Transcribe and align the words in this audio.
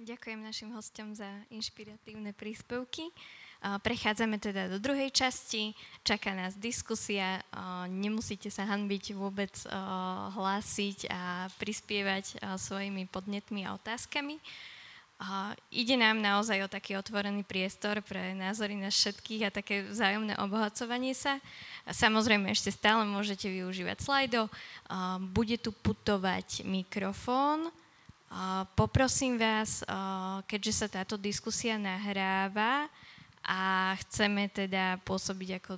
Ďakujem 0.00 0.40
našim 0.40 0.72
hostom 0.72 1.12
za 1.12 1.28
inšpiratívne 1.52 2.32
príspevky. 2.32 3.12
Prechádzame 3.60 4.40
teda 4.40 4.72
do 4.72 4.80
druhej 4.80 5.12
časti, 5.12 5.76
čaká 6.00 6.32
nás 6.32 6.56
diskusia, 6.56 7.44
nemusíte 7.84 8.48
sa 8.48 8.64
hanbiť 8.64 9.12
vôbec 9.12 9.52
hlásiť 10.32 11.04
a 11.12 11.52
prispievať 11.60 12.40
svojimi 12.56 13.12
podnetmi 13.12 13.68
a 13.68 13.76
otázkami. 13.76 14.40
Ide 15.68 16.00
nám 16.00 16.16
naozaj 16.24 16.64
o 16.64 16.72
taký 16.72 16.96
otvorený 16.96 17.44
priestor 17.44 18.00
pre 18.00 18.32
názory 18.32 18.80
nás 18.80 18.96
všetkých 18.96 19.52
a 19.52 19.52
také 19.52 19.84
vzájomné 19.84 20.40
obohacovanie 20.40 21.12
sa. 21.12 21.36
Samozrejme, 21.84 22.48
ešte 22.48 22.72
stále 22.72 23.04
môžete 23.04 23.52
využívať 23.52 24.00
slajdo. 24.00 24.48
Bude 25.36 25.60
tu 25.60 25.76
putovať 25.76 26.64
mikrofón, 26.64 27.68
Poprosím 28.78 29.36
vás, 29.36 29.82
keďže 30.46 30.72
sa 30.72 30.86
táto 30.86 31.18
diskusia 31.18 31.74
nahráva 31.74 32.86
a 33.42 33.92
chceme 34.06 34.46
teda 34.46 35.02
pôsobiť 35.02 35.58
ako 35.58 35.72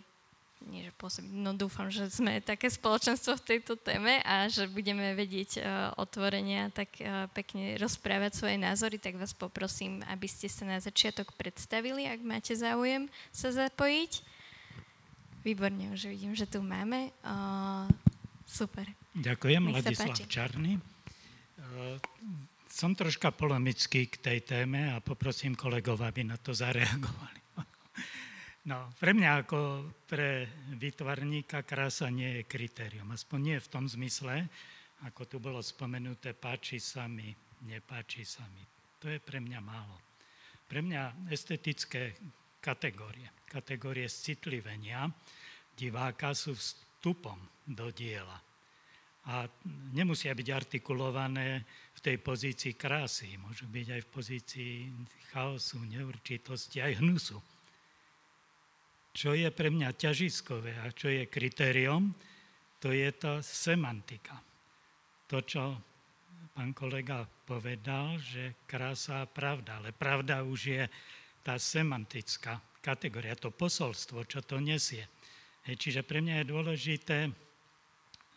nie 0.71 0.87
že 0.87 0.93
pôsobiť, 0.95 1.33
no 1.35 1.51
dúfam, 1.59 1.91
že 1.91 2.07
sme 2.07 2.39
také 2.39 2.71
spoločenstvo 2.71 3.35
v 3.35 3.47
tejto 3.57 3.75
téme 3.75 4.23
a 4.23 4.47
že 4.47 4.71
budeme 4.71 5.15
vedieť 5.19 5.59
uh, 5.59 5.63
otvorenia 5.99 6.71
tak 6.71 7.03
uh, 7.03 7.27
pekne 7.35 7.75
rozprávať 7.83 8.39
svoje 8.39 8.57
názory, 8.63 9.03
tak 9.03 9.19
vás 9.19 9.35
poprosím, 9.35 10.07
aby 10.07 10.27
ste 10.31 10.47
sa 10.47 10.63
na 10.63 10.79
začiatok 10.79 11.35
predstavili, 11.35 12.07
ak 12.07 12.21
máte 12.23 12.55
záujem 12.55 13.11
sa 13.35 13.51
zapojiť. 13.51 14.23
Výborne, 15.43 15.91
už 15.91 16.07
vidím, 16.07 16.39
že 16.39 16.47
tu 16.47 16.63
máme. 16.63 17.11
Super. 18.47 18.87
Ďakujem, 19.19 19.75
Ladislav 19.75 20.15
Čarný. 20.31 20.92
Som 22.73 22.97
troška 22.97 23.31
polemický 23.37 24.09
k 24.09 24.17
tej 24.17 24.39
téme 24.43 24.89
a 24.91 25.05
poprosím 25.05 25.53
kolegov, 25.53 26.01
aby 26.01 26.25
na 26.25 26.41
to 26.41 26.57
zareagovali. 26.57 27.41
No, 28.63 28.95
pre 28.95 29.11
mňa 29.11 29.43
ako 29.43 29.91
pre 30.07 30.47
vytvarníka 30.79 31.67
krása 31.67 32.07
nie 32.15 32.31
je 32.39 32.43
kritérium. 32.47 33.11
Aspoň 33.11 33.39
nie 33.43 33.59
v 33.59 33.67
tom 33.67 33.91
zmysle, 33.91 34.47
ako 35.03 35.27
tu 35.27 35.43
bolo 35.43 35.59
spomenuté, 35.59 36.31
páči 36.31 36.79
sa 36.79 37.11
mi, 37.11 37.27
nepáči 37.67 38.23
sa 38.23 38.47
mi. 38.55 38.63
To 39.03 39.11
je 39.11 39.19
pre 39.19 39.43
mňa 39.43 39.59
málo. 39.59 39.99
Pre 40.71 40.79
mňa 40.79 41.27
estetické 41.35 42.15
kategórie, 42.63 43.27
kategórie 43.51 44.07
citlivenia 44.07 45.11
diváka 45.75 46.31
sú 46.31 46.55
vstupom 46.55 47.67
do 47.67 47.91
diela 47.91 48.52
a 49.23 49.47
nemusia 49.95 50.35
byť 50.35 50.49
artikulované 50.51 51.63
v 51.95 52.01
tej 52.03 52.17
pozícii 52.19 52.75
krásy, 52.75 53.39
môžu 53.39 53.71
byť 53.71 53.87
aj 53.95 54.01
v 54.03 54.11
pozícii 54.11 54.75
chaosu, 55.31 55.79
neurčitosti, 55.87 56.83
aj 56.83 56.99
hnusu. 56.99 57.39
Čo 59.13 59.37
je 59.37 59.47
pre 59.55 59.71
mňa 59.71 59.95
ťažiskové 59.95 60.83
a 60.83 60.91
čo 60.91 61.13
je 61.13 61.31
kritériom, 61.31 62.11
to 62.83 62.91
je 62.91 63.07
tá 63.15 63.39
semantika. 63.45 64.35
To, 65.31 65.39
čo 65.39 65.79
pán 66.51 66.75
kolega 66.75 67.23
povedal, 67.47 68.19
že 68.19 68.67
krása 68.67 69.23
a 69.23 69.31
pravda, 69.31 69.79
ale 69.79 69.95
pravda 69.95 70.43
už 70.43 70.61
je 70.67 70.83
tá 71.47 71.63
semantická 71.63 72.59
kategória, 72.83 73.39
to 73.39 73.55
posolstvo, 73.55 74.27
čo 74.27 74.43
to 74.43 74.59
nesie. 74.59 75.07
Čiže 75.63 76.03
pre 76.03 76.19
mňa 76.19 76.43
je 76.43 76.51
dôležité 76.51 77.19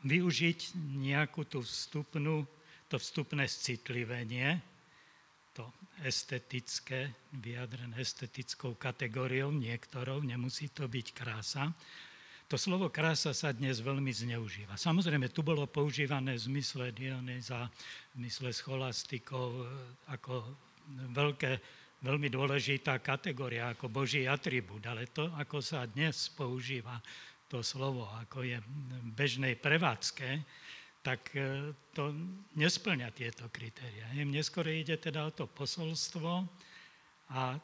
využiť 0.05 0.77
nejakú 1.01 1.49
tú 1.49 1.65
vstupnú, 1.65 2.45
to 2.85 3.01
vstupné 3.01 3.49
citlivenie, 3.49 4.61
to 5.57 5.65
estetické, 6.05 7.09
vyjadrené 7.33 7.97
estetickou 7.97 8.77
kategóriou 8.77 9.49
niektorou, 9.49 10.21
nemusí 10.21 10.69
to 10.69 10.85
byť 10.85 11.07
krása. 11.15 11.73
To 12.45 12.61
slovo 12.61 12.93
krása 12.93 13.33
sa 13.33 13.49
dnes 13.49 13.81
veľmi 13.81 14.13
zneužíva. 14.13 14.77
Samozrejme, 14.77 15.33
tu 15.33 15.41
bolo 15.41 15.65
používané 15.65 16.37
v 16.37 16.45
zmysle 16.45 16.93
Dionyza, 16.93 17.65
v 18.13 18.21
zmysle 18.21 18.53
scholastikov, 18.53 19.65
ako 20.13 20.45
veľké, 21.09 21.51
veľmi 22.05 22.29
dôležitá 22.29 23.01
kategória, 23.01 23.73
ako 23.73 23.89
Boží 23.89 24.29
atribút, 24.29 24.85
ale 24.85 25.09
to, 25.09 25.33
ako 25.33 25.57
sa 25.57 25.89
dnes 25.89 26.29
používa 26.37 27.01
to 27.55 27.63
slovo, 27.63 28.03
ako 28.19 28.43
je 28.43 28.59
v 28.59 29.09
bežnej 29.15 29.55
prevádzke, 29.55 30.43
tak 30.99 31.31
e, 31.39 31.71
to 31.95 32.11
nesplňa 32.59 33.15
tieto 33.15 33.47
kritéria. 33.47 34.11
Neskôr 34.27 34.67
ide 34.67 34.99
teda 34.99 35.23
o 35.23 35.31
to 35.31 35.47
posolstvo 35.47 36.43
a 37.31 37.55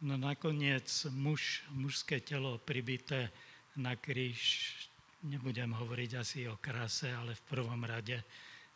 no 0.00 0.14
nakoniec 0.16 0.88
muž, 1.12 1.68
mužské 1.76 2.24
telo 2.24 2.56
pribité 2.56 3.28
na 3.76 3.92
kríž, 3.92 4.72
nebudem 5.20 5.76
hovoriť 5.76 6.10
asi 6.16 6.48
o 6.48 6.56
krase, 6.56 7.12
ale 7.12 7.36
v 7.36 7.44
prvom 7.44 7.84
rade 7.84 8.24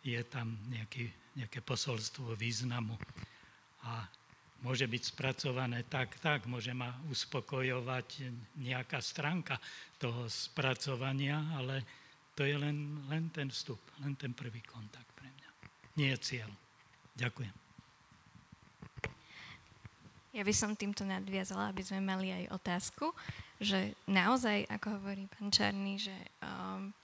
je 0.05 0.21
tam 0.28 0.60
nejaký, 0.69 1.09
nejaké 1.41 1.65
posolstvo 1.65 2.37
významu. 2.37 3.00
A 3.89 4.05
môže 4.63 4.87
byť 4.91 5.03
spracované 5.15 5.87
tak, 5.87 6.19
tak, 6.19 6.51
môže 6.51 6.75
ma 6.75 6.91
uspokojovať 7.11 8.27
nejaká 8.59 8.99
stránka 8.99 9.59
toho 10.03 10.27
spracovania, 10.27 11.39
ale 11.55 11.87
to 12.35 12.43
je 12.43 12.55
len, 12.59 13.03
len 13.11 13.31
ten 13.31 13.51
vstup, 13.51 13.79
len 14.03 14.15
ten 14.19 14.35
prvý 14.35 14.63
kontakt 14.63 15.11
pre 15.15 15.27
mňa. 15.27 15.51
Nie 15.99 16.15
je 16.15 16.23
cieľ. 16.23 16.51
Ďakujem. 17.19 17.55
Ja 20.39 20.47
by 20.47 20.55
som 20.55 20.79
týmto 20.79 21.03
nadviazala, 21.03 21.75
aby 21.75 21.83
sme 21.83 21.99
mali 21.99 22.31
aj 22.31 22.55
otázku, 22.55 23.11
že 23.59 23.91
naozaj, 24.07 24.71
ako 24.71 25.03
hovorí 25.03 25.27
pán 25.35 25.51
Čarný, 25.51 25.99
že 25.99 26.15
um, 26.39 26.95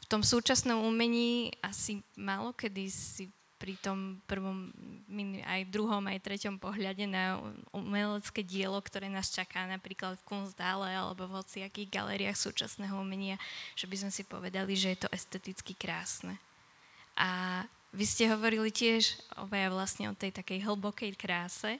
v 0.00 0.06
tom 0.08 0.24
súčasnom 0.24 0.80
umení 0.80 1.52
asi 1.60 2.00
málo 2.16 2.56
kedy 2.56 2.88
si 2.88 3.28
pri 3.60 3.76
tom 3.76 4.16
prvom, 4.24 4.72
aj 5.44 5.68
druhom, 5.68 6.00
aj 6.08 6.24
treťom 6.24 6.56
pohľade 6.56 7.04
na 7.04 7.36
umelecké 7.76 8.40
dielo, 8.40 8.80
ktoré 8.80 9.12
nás 9.12 9.28
čaká 9.28 9.68
napríklad 9.68 10.16
v 10.16 10.24
Kunstdále 10.24 10.96
alebo 10.96 11.28
v 11.28 11.44
hociakých 11.44 11.92
galériách 11.92 12.40
súčasného 12.40 12.96
umenia, 12.96 13.36
že 13.76 13.84
by 13.84 14.00
sme 14.00 14.10
si 14.10 14.24
povedali, 14.24 14.72
že 14.72 14.96
je 14.96 14.98
to 15.04 15.12
esteticky 15.12 15.76
krásne. 15.76 16.40
A 17.20 17.62
vy 17.92 18.08
ste 18.08 18.32
hovorili 18.32 18.72
tiež 18.72 19.20
obaja 19.36 19.68
vlastne 19.68 20.08
o 20.08 20.16
tej 20.16 20.32
takej 20.32 20.64
hlbokej 20.64 21.12
kráse, 21.20 21.76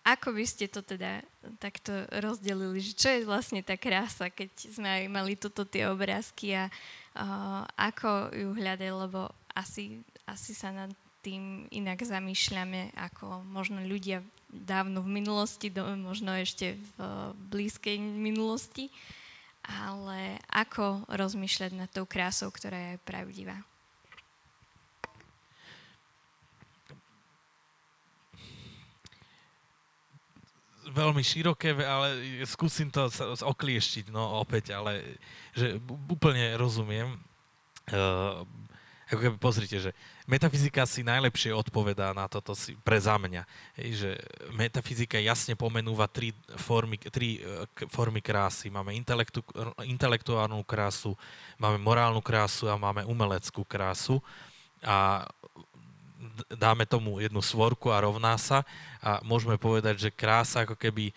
Ako 0.00 0.32
by 0.32 0.48
ste 0.48 0.64
to 0.64 0.80
teda 0.80 1.20
takto 1.60 1.92
rozdelili? 2.24 2.80
Že 2.80 2.92
čo 2.96 3.08
je 3.12 3.28
vlastne 3.28 3.60
tá 3.60 3.76
krása, 3.76 4.32
keď 4.32 4.48
sme 4.72 4.88
aj 4.88 5.04
mali 5.12 5.36
toto 5.36 5.68
tie 5.68 5.84
obrázky 5.86 6.56
a 6.56 6.72
ako 7.74 8.30
ju 8.34 8.48
hľadať, 8.54 8.90
lebo 8.90 9.30
asi, 9.54 10.02
asi 10.26 10.54
sa 10.54 10.70
nad 10.70 10.90
tým 11.20 11.68
inak 11.68 12.00
zamýšľame 12.00 12.96
ako 12.96 13.44
možno 13.44 13.84
ľudia 13.84 14.24
dávno 14.48 15.04
v 15.04 15.20
minulosti, 15.20 15.68
možno 16.00 16.32
ešte 16.32 16.80
v 16.96 16.98
blízkej 17.52 18.00
minulosti, 18.00 18.88
ale 19.60 20.40
ako 20.48 21.04
rozmýšľať 21.12 21.70
nad 21.76 21.90
tou 21.92 22.08
krásou, 22.08 22.48
ktorá 22.48 22.96
je 22.96 23.04
pravdivá? 23.04 23.60
Veľmi 30.90 31.22
široké, 31.22 31.74
ale 31.80 32.42
skúsim 32.46 32.90
to 32.90 33.06
oklieštiť, 33.42 34.10
no 34.10 34.42
opäť, 34.42 34.74
ale 34.74 35.18
že 35.54 35.78
úplne 36.10 36.54
rozumiem. 36.58 37.18
Uh, 37.90 38.46
ako 39.10 39.26
keby 39.26 39.36
pozrite, 39.42 39.74
že 39.82 39.90
metafyzika 40.30 40.86
si 40.86 41.02
najlepšie 41.02 41.50
odpovedá 41.50 42.14
na 42.14 42.30
toto 42.30 42.54
si, 42.54 42.78
pre 42.78 42.94
za 43.02 43.18
mňa. 43.18 43.42
Hej, 43.74 43.88
že 43.98 44.10
metafyzika 44.54 45.18
jasne 45.18 45.58
pomenúva 45.58 46.06
tri 46.06 46.30
formy, 46.54 46.94
tri 46.94 47.42
formy 47.90 48.22
krásy. 48.22 48.70
Máme 48.70 48.94
intelektu, 48.94 49.42
intelektuálnu 49.82 50.62
krásu, 50.62 51.18
máme 51.58 51.82
morálnu 51.82 52.22
krásu 52.22 52.70
a 52.70 52.78
máme 52.78 53.02
umeleckú 53.02 53.66
krásu. 53.66 54.22
A 54.86 55.26
dáme 56.48 56.86
tomu 56.86 57.20
jednu 57.20 57.42
svorku 57.42 57.92
a 57.92 58.00
rovná 58.00 58.38
sa 58.40 58.64
a 59.00 59.20
môžeme 59.20 59.60
povedať, 59.60 60.08
že 60.08 60.10
krása 60.14 60.64
ako 60.64 60.76
keby 60.76 61.12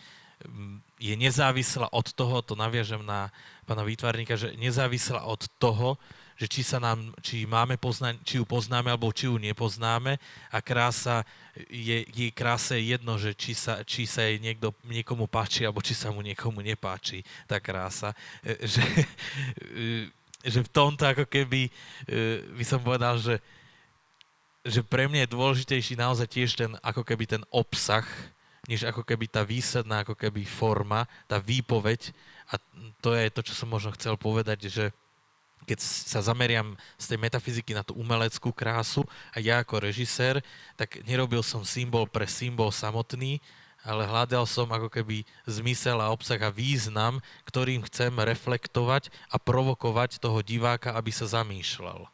mm, 0.45 0.77
je 1.03 1.13
nezávislá 1.19 1.91
od 1.91 2.07
toho, 2.15 2.39
to 2.41 2.55
naviažem 2.55 3.03
na 3.03 3.27
pána 3.67 3.83
výtvarníka, 3.83 4.39
že 4.39 4.55
nezávislá 4.55 5.27
od 5.27 5.47
toho, 5.59 5.99
že 6.33 6.49
či, 6.49 6.61
sa 6.65 6.81
nám, 6.81 7.13
či, 7.21 7.45
máme 7.45 7.77
pozna, 7.77 8.17
či 8.25 8.41
ju 8.41 8.45
poznáme 8.45 8.89
alebo 8.89 9.13
či 9.13 9.29
ju 9.29 9.37
nepoznáme 9.37 10.17
a 10.49 10.57
krása, 10.59 11.21
je, 11.69 12.01
jej 12.09 12.31
kráse 12.33 12.73
je 12.81 12.97
jedno, 12.97 13.21
že 13.21 13.37
či 13.37 13.53
sa, 13.53 13.85
či 13.85 14.09
sa 14.09 14.25
jej 14.25 14.41
niekto, 14.41 14.73
niekomu 14.89 15.29
páči 15.29 15.63
alebo 15.63 15.85
či 15.85 15.93
sa 15.93 16.09
mu 16.09 16.25
niekomu 16.25 16.65
nepáči 16.65 17.21
tá 17.45 17.61
krása. 17.61 18.17
E, 18.41 18.65
že, 18.65 18.83
e, 19.61 20.09
že 20.41 20.59
v 20.65 20.69
tomto 20.73 21.05
ako 21.05 21.29
keby 21.29 21.69
e, 21.69 21.71
by 22.57 22.65
som 22.65 22.81
povedal, 22.81 23.21
že 23.21 23.37
že 24.63 24.79
pre 24.79 25.11
mňa 25.11 25.27
je 25.27 25.35
dôležitejší 25.35 25.93
naozaj 25.99 26.27
tiež 26.31 26.49
ten, 26.55 26.71
ako 26.79 27.03
keby 27.03 27.27
ten 27.27 27.43
obsah, 27.51 28.07
než 28.63 28.87
ako 28.87 29.03
keby 29.03 29.27
tá 29.27 29.43
výsadná, 29.43 30.07
ako 30.07 30.15
keby 30.15 30.47
forma, 30.47 31.03
tá 31.27 31.35
výpoveď. 31.35 32.15
A 32.47 32.55
to 33.03 33.11
je 33.11 33.27
to, 33.27 33.43
čo 33.43 33.53
som 33.59 33.67
možno 33.67 33.91
chcel 33.91 34.15
povedať, 34.15 34.71
že 34.71 34.95
keď 35.63 35.79
sa 35.79 36.19
zameriam 36.19 36.75
z 36.99 37.15
tej 37.15 37.19
metafyziky 37.19 37.71
na 37.71 37.83
tú 37.83 37.95
umeleckú 37.95 38.51
krásu 38.51 39.07
a 39.31 39.39
ja 39.39 39.63
ako 39.63 39.83
režisér, 39.83 40.43
tak 40.75 40.99
nerobil 41.07 41.43
som 41.43 41.63
symbol 41.63 42.07
pre 42.07 42.27
symbol 42.27 42.71
samotný, 42.71 43.39
ale 43.83 44.07
hľadal 44.07 44.47
som 44.47 44.67
ako 44.71 44.87
keby 44.87 45.27
zmysel 45.43 45.99
a 45.99 46.11
obsah 46.11 46.39
a 46.39 46.51
význam, 46.51 47.19
ktorým 47.43 47.83
chcem 47.83 48.15
reflektovať 48.15 49.11
a 49.27 49.35
provokovať 49.35 50.23
toho 50.23 50.39
diváka, 50.39 50.95
aby 50.95 51.11
sa 51.11 51.27
zamýšľal. 51.27 52.07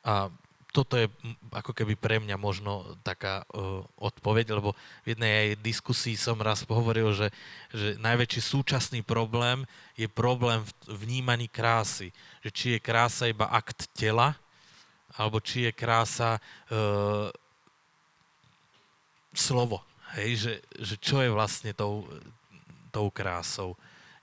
A 0.00 0.32
toto 0.68 1.00
je 1.00 1.08
ako 1.48 1.72
keby 1.72 1.96
pre 1.96 2.20
mňa 2.20 2.36
možno 2.36 2.84
taká 3.00 3.42
uh, 3.56 3.80
odpoveď, 3.96 4.52
lebo 4.52 4.76
v 5.02 5.16
jednej 5.16 5.32
aj 5.56 5.64
diskusii 5.64 6.14
som 6.14 6.36
raz 6.38 6.68
hovoril, 6.68 7.16
že, 7.16 7.32
že 7.72 7.96
najväčší 7.96 8.40
súčasný 8.44 9.00
problém 9.00 9.64
je 9.96 10.04
problém 10.06 10.60
v 10.60 10.72
vnímaní 11.08 11.48
krásy. 11.48 12.12
Že 12.44 12.50
či 12.52 12.66
je 12.76 12.84
krása 12.84 13.32
iba 13.32 13.48
akt 13.48 13.88
tela, 13.96 14.36
alebo 15.16 15.40
či 15.40 15.66
je 15.66 15.72
krása 15.72 16.36
uh, 16.36 17.32
slovo. 19.32 19.80
Hej, 20.20 20.30
že, 20.36 20.54
že 20.84 20.94
čo 21.00 21.24
je 21.24 21.32
vlastne 21.32 21.72
tou, 21.72 22.04
tou 22.92 23.08
krásou 23.08 23.76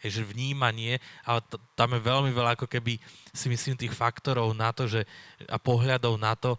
že 0.10 0.24
vnímanie, 0.24 1.02
ale 1.26 1.42
t- 1.46 1.60
tam 1.74 1.94
je 1.96 2.02
veľmi 2.02 2.32
veľa 2.32 2.58
ako 2.58 2.68
keby 2.70 2.98
si 3.32 3.48
myslím 3.50 3.76
tých 3.76 3.94
faktorov 3.94 4.54
na 4.54 4.70
to, 4.72 4.88
že, 4.88 5.04
a 5.50 5.58
pohľadov 5.60 6.16
na 6.20 6.34
to, 6.34 6.56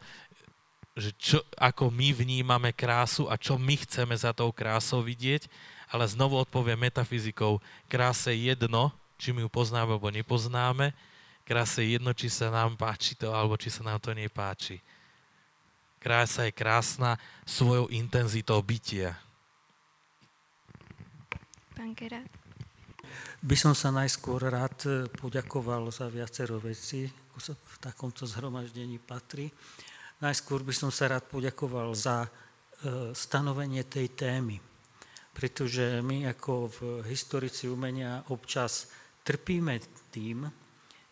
že 0.96 1.12
čo, 1.20 1.44
ako 1.60 1.92
my 1.92 2.16
vnímame 2.16 2.72
krásu 2.72 3.28
a 3.28 3.36
čo 3.36 3.60
my 3.60 3.76
chceme 3.84 4.16
za 4.16 4.32
tou 4.32 4.48
krásou 4.48 5.04
vidieť, 5.04 5.44
ale 5.92 6.08
znovu 6.08 6.40
odpoviem 6.40 6.88
metafyzikou, 6.88 7.60
kráse 7.84 8.32
jedno, 8.32 8.88
či 9.20 9.36
my 9.36 9.44
ju 9.44 9.50
poznáme 9.52 9.92
alebo 9.92 10.08
nepoznáme, 10.08 10.96
kráse 11.44 11.84
jedno, 11.84 12.16
či 12.16 12.32
sa 12.32 12.48
nám 12.48 12.74
páči 12.80 13.12
to, 13.14 13.30
alebo 13.30 13.60
či 13.60 13.68
sa 13.68 13.84
nám 13.84 14.00
to 14.00 14.16
nepáči. 14.16 14.80
Krása 16.00 16.48
je 16.48 16.56
krásna 16.56 17.20
svojou 17.44 17.92
intenzitou 17.92 18.58
bytia. 18.64 19.20
Pán 21.76 21.92
Gerard 21.92 22.45
by 23.42 23.56
som 23.56 23.76
sa 23.76 23.92
najskôr 23.92 24.48
rád 24.48 24.76
e, 24.88 24.90
poďakoval 25.12 25.92
za 25.92 26.08
viacero 26.08 26.56
veci, 26.56 27.04
ako 27.04 27.38
sa 27.40 27.52
v 27.52 27.76
takomto 27.82 28.24
zhromaždení 28.24 28.96
patrí. 28.96 29.52
Najskôr 30.24 30.64
by 30.64 30.72
som 30.72 30.88
sa 30.88 31.12
rád 31.12 31.28
poďakoval 31.28 31.92
za 31.92 32.24
e, 32.24 32.28
stanovenie 33.12 33.84
tej 33.84 34.16
témy, 34.16 34.56
pretože 35.36 36.00
my 36.00 36.32
ako 36.32 36.72
v 36.72 36.78
historici 37.12 37.68
umenia 37.68 38.24
občas 38.32 38.88
trpíme 39.20 39.76
tým, 40.08 40.48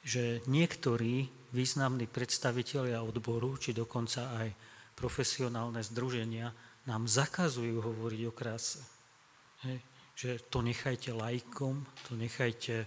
že 0.01 0.41
niektorí 0.49 1.29
významní 1.53 2.09
predstavitelia 2.09 3.05
odboru, 3.05 3.61
či 3.61 3.77
dokonca 3.77 4.33
aj 4.41 4.49
profesionálne 4.97 5.85
združenia, 5.85 6.53
nám 6.85 7.09
zakazujú 7.09 7.81
hovoriť 7.81 8.21
o 8.29 8.33
kráse. 8.33 8.81
Že 10.15 10.39
to 10.47 10.63
nechajte 10.63 11.11
lajkom, 11.11 11.83
to 12.09 12.15
nechajte 12.15 12.87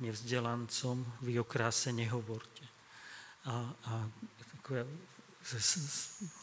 nevzdelancom, 0.00 1.04
vy 1.24 1.40
o 1.40 1.44
kráse 1.44 1.92
nehovorte. 1.92 2.64
A, 3.48 3.64
a 3.64 3.92
ako 4.60 4.70
ja, 4.76 4.84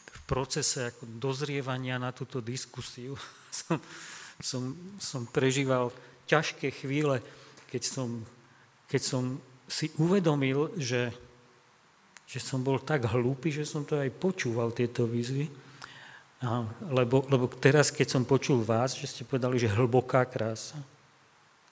v 0.08 0.20
procese 0.26 0.90
ako 0.90 1.06
dozrievania 1.22 2.02
na 2.02 2.10
túto 2.10 2.42
diskusiu 2.42 3.14
som, 3.62 3.78
som, 4.42 4.62
som 4.98 5.22
prežíval 5.30 5.94
ťažké 6.26 6.74
chvíle, 6.74 7.22
keď 7.70 7.82
som, 7.86 8.08
keď 8.90 9.02
som 9.02 9.24
si 9.70 9.92
uvedomil, 10.02 10.74
že, 10.80 11.14
že 12.26 12.38
som 12.42 12.64
bol 12.64 12.82
tak 12.82 13.06
hlúpy, 13.06 13.54
že 13.54 13.68
som 13.68 13.86
to 13.86 13.96
aj 13.96 14.10
počúval, 14.18 14.74
tieto 14.74 15.06
výzvy 15.06 15.67
a, 16.38 16.62
lebo, 16.94 17.26
lebo 17.26 17.50
teraz, 17.50 17.90
keď 17.90 18.14
som 18.14 18.22
počul 18.22 18.62
vás, 18.62 18.94
že 18.94 19.10
ste 19.10 19.22
povedali, 19.26 19.58
že 19.58 19.70
hlboká 19.70 20.22
krása, 20.22 20.78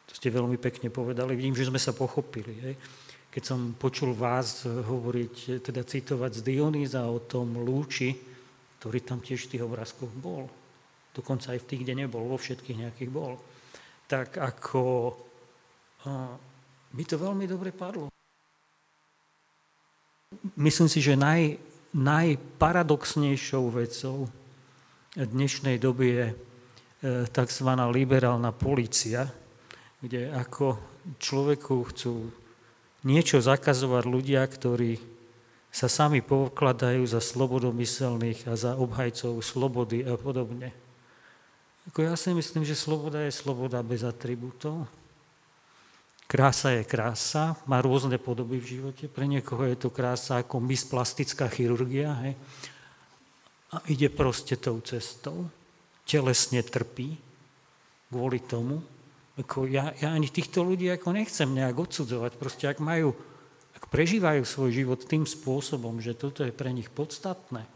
to 0.06 0.12
ste 0.14 0.30
veľmi 0.30 0.58
pekne 0.58 0.90
povedali, 0.90 1.38
vidím, 1.38 1.54
že 1.54 1.70
sme 1.70 1.78
sa 1.78 1.94
pochopili. 1.94 2.54
Hej. 2.62 2.74
Keď 3.30 3.42
som 3.42 3.74
počul 3.78 4.14
vás 4.14 4.66
hovoriť, 4.66 5.62
teda 5.62 5.82
citovať 5.86 6.40
z 6.40 6.44
Dionýza 6.46 7.06
o 7.06 7.22
tom 7.22 7.62
lúči, 7.62 8.14
ktorý 8.78 9.02
tam 9.02 9.18
tiež 9.22 9.46
v 9.46 9.50
tých 9.54 9.66
obrázkoch 9.66 10.10
bol, 10.18 10.46
dokonca 11.14 11.54
aj 11.54 11.62
v 11.62 11.68
tých, 11.68 11.80
kde 11.86 12.06
nebol, 12.06 12.26
vo 12.26 12.38
všetkých 12.38 12.80
nejakých 12.86 13.10
bol, 13.10 13.38
tak 14.06 14.38
ako 14.38 15.14
mi 16.94 17.02
to 17.02 17.18
veľmi 17.18 17.50
dobre 17.50 17.74
padlo. 17.74 18.10
Myslím 20.54 20.86
si, 20.86 21.02
že 21.02 21.18
naj, 21.18 21.58
najparadoxnejšou 21.94 23.64
vecou, 23.74 24.30
dnešnej 25.16 25.80
doby 25.80 26.06
je 26.12 26.26
e, 26.28 26.34
tzv. 27.32 27.68
liberálna 27.88 28.52
policia, 28.52 29.24
kde 30.04 30.28
ako 30.28 30.76
človeku 31.16 31.76
chcú 31.88 32.28
niečo 33.08 33.40
zakazovať 33.40 34.04
ľudia, 34.04 34.44
ktorí 34.44 35.00
sa 35.72 35.88
sami 35.88 36.20
pokladajú 36.20 37.00
za 37.08 37.24
slobodomyselných 37.24 38.44
a 38.48 38.54
za 38.60 38.76
obhajcov 38.76 39.40
slobody 39.40 40.04
a 40.04 40.20
podobne. 40.20 40.76
Ako 41.88 42.04
ja 42.04 42.12
si 42.18 42.36
myslím, 42.36 42.68
že 42.68 42.76
sloboda 42.76 43.24
je 43.24 43.32
sloboda 43.32 43.80
bez 43.80 44.04
atribútov. 44.04 44.84
Krása 46.26 46.74
je 46.74 46.82
krása, 46.82 47.54
má 47.70 47.78
rôzne 47.78 48.18
podoby 48.18 48.58
v 48.58 48.80
živote. 48.80 49.06
Pre 49.06 49.24
niekoho 49.24 49.62
je 49.70 49.78
to 49.78 49.94
krása 49.94 50.42
ako 50.42 50.58
misplastická 50.58 51.46
chirurgia. 51.46 52.12
Hej 52.26 52.34
a 53.74 53.82
ide 53.90 54.06
proste 54.12 54.54
tou 54.54 54.78
cestou, 54.84 55.50
telesne 56.06 56.62
trpí 56.62 57.18
kvôli 58.10 58.38
tomu. 58.46 58.78
Ako 59.36 59.68
ja, 59.68 59.92
ja 59.98 60.14
ani 60.14 60.30
týchto 60.30 60.62
ľudí 60.62 60.88
ako 60.88 61.12
nechcem 61.12 61.50
nejak 61.50 61.76
odsudzovať. 61.76 62.32
Proste 62.38 62.64
ak 62.70 62.78
majú, 62.78 63.12
ak 63.76 63.90
prežívajú 63.90 64.46
svoj 64.46 64.70
život 64.72 65.00
tým 65.04 65.26
spôsobom, 65.26 65.98
že 66.00 66.16
toto 66.16 66.46
je 66.46 66.54
pre 66.54 66.72
nich 66.72 66.88
podstatné, 66.88 67.66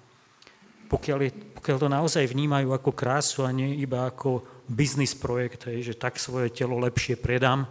pokiaľ, 0.90 1.18
je, 1.22 1.30
pokiaľ 1.60 1.76
to 1.78 1.88
naozaj 1.90 2.24
vnímajú 2.26 2.74
ako 2.74 2.90
krásu 2.90 3.46
a 3.46 3.54
nie 3.54 3.78
iba 3.78 4.10
ako 4.10 4.42
biznis 4.66 5.14
projekt, 5.14 5.70
hej, 5.70 5.92
že 5.92 5.94
tak 5.94 6.18
svoje 6.18 6.50
telo 6.50 6.78
lepšie 6.82 7.14
predám 7.14 7.66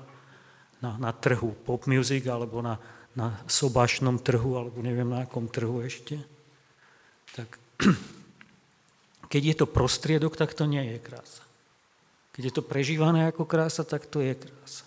na, 0.79 0.96
na 0.96 1.12
trhu 1.12 1.51
pop 1.67 1.84
music 1.84 2.24
alebo 2.32 2.63
na, 2.63 2.79
na 3.15 3.36
sobášnom 3.48 4.24
trhu 4.24 4.55
alebo 4.55 4.79
neviem 4.79 5.08
na 5.08 5.27
akom 5.27 5.51
trhu 5.51 5.84
ešte, 5.84 6.20
tak 7.36 7.60
keď 9.31 9.41
je 9.43 9.55
to 9.55 9.65
prostriedok, 9.69 10.36
tak 10.36 10.57
to 10.57 10.65
nie 10.65 10.83
je 10.95 10.98
krása. 11.00 11.43
Keď 12.33 12.43
je 12.50 12.53
to 12.53 12.63
prežívané 12.63 13.27
ako 13.29 13.45
krása, 13.45 13.83
tak 13.83 14.07
to 14.07 14.19
je 14.24 14.36
krása. 14.36 14.86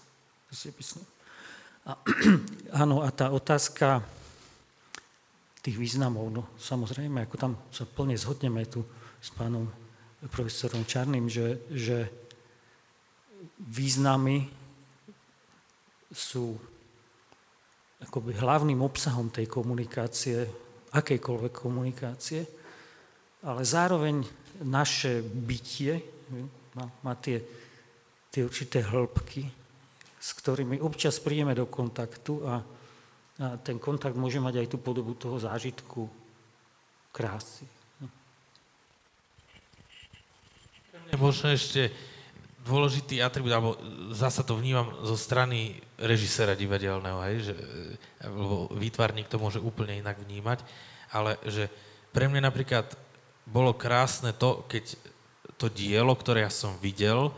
A, 1.88 1.92
áno, 2.82 3.02
a 3.02 3.08
tá 3.11 3.32
otázka 3.32 4.04
tých 5.62 5.78
významov, 5.78 6.26
no 6.28 6.42
samozrejme, 6.58 7.22
ako 7.22 7.37
tam 7.38 7.52
sa 7.70 7.87
plne 7.87 8.18
zhodneme 8.18 8.66
tu 8.66 8.82
s 9.22 9.30
pánom 9.30 9.70
profesorom 10.30 10.82
Čarným, 10.82 11.30
že, 11.30 11.62
že 11.70 12.11
významy 13.58 14.50
sú 16.11 16.58
akoby 18.02 18.34
hlavným 18.34 18.82
obsahom 18.82 19.30
tej 19.30 19.46
komunikácie, 19.46 20.46
akejkoľvek 20.90 21.52
komunikácie, 21.54 22.42
ale 23.42 23.62
zároveň 23.66 24.22
naše 24.62 25.22
bytie 25.22 25.99
má, 26.78 26.87
má 27.02 27.14
tie, 27.18 27.42
tie 28.30 28.46
určité 28.46 28.80
hĺbky, 28.80 29.50
s 30.22 30.30
ktorými 30.38 30.78
občas 30.78 31.18
príjeme 31.18 31.52
do 31.52 31.66
kontaktu 31.66 32.46
a, 32.46 32.54
a 32.54 32.58
ten 33.58 33.82
kontakt 33.82 34.14
môže 34.14 34.38
mať 34.38 34.62
aj 34.62 34.66
tú 34.70 34.78
podobu 34.78 35.18
toho 35.18 35.37
zážitku 35.42 36.06
krásy. 37.11 37.66
Možno 41.12 41.52
ešte 41.52 41.92
dôležitý 42.62 43.20
atribút, 43.20 43.52
alebo 43.52 43.75
zasa 44.14 44.46
to 44.46 44.56
vnímam 44.56 44.88
zo 45.02 45.18
strany 45.18 45.82
režisera 45.99 46.54
divadelného, 46.54 47.18
hej, 47.28 47.52
že, 47.52 47.56
lebo 48.22 48.70
výtvarník 48.70 49.26
to 49.26 49.37
môže 49.37 49.58
úplne 49.58 49.99
inak 49.99 50.16
vnímať, 50.22 50.62
ale 51.11 51.37
že 51.44 51.66
pre 52.14 52.30
mňa 52.30 52.40
napríklad 52.49 52.87
bolo 53.52 53.76
krásne 53.76 54.32
to, 54.32 54.64
keď 54.64 54.97
to 55.61 55.68
dielo, 55.68 56.16
ktoré 56.16 56.49
ja 56.49 56.52
som 56.52 56.73
videl, 56.80 57.28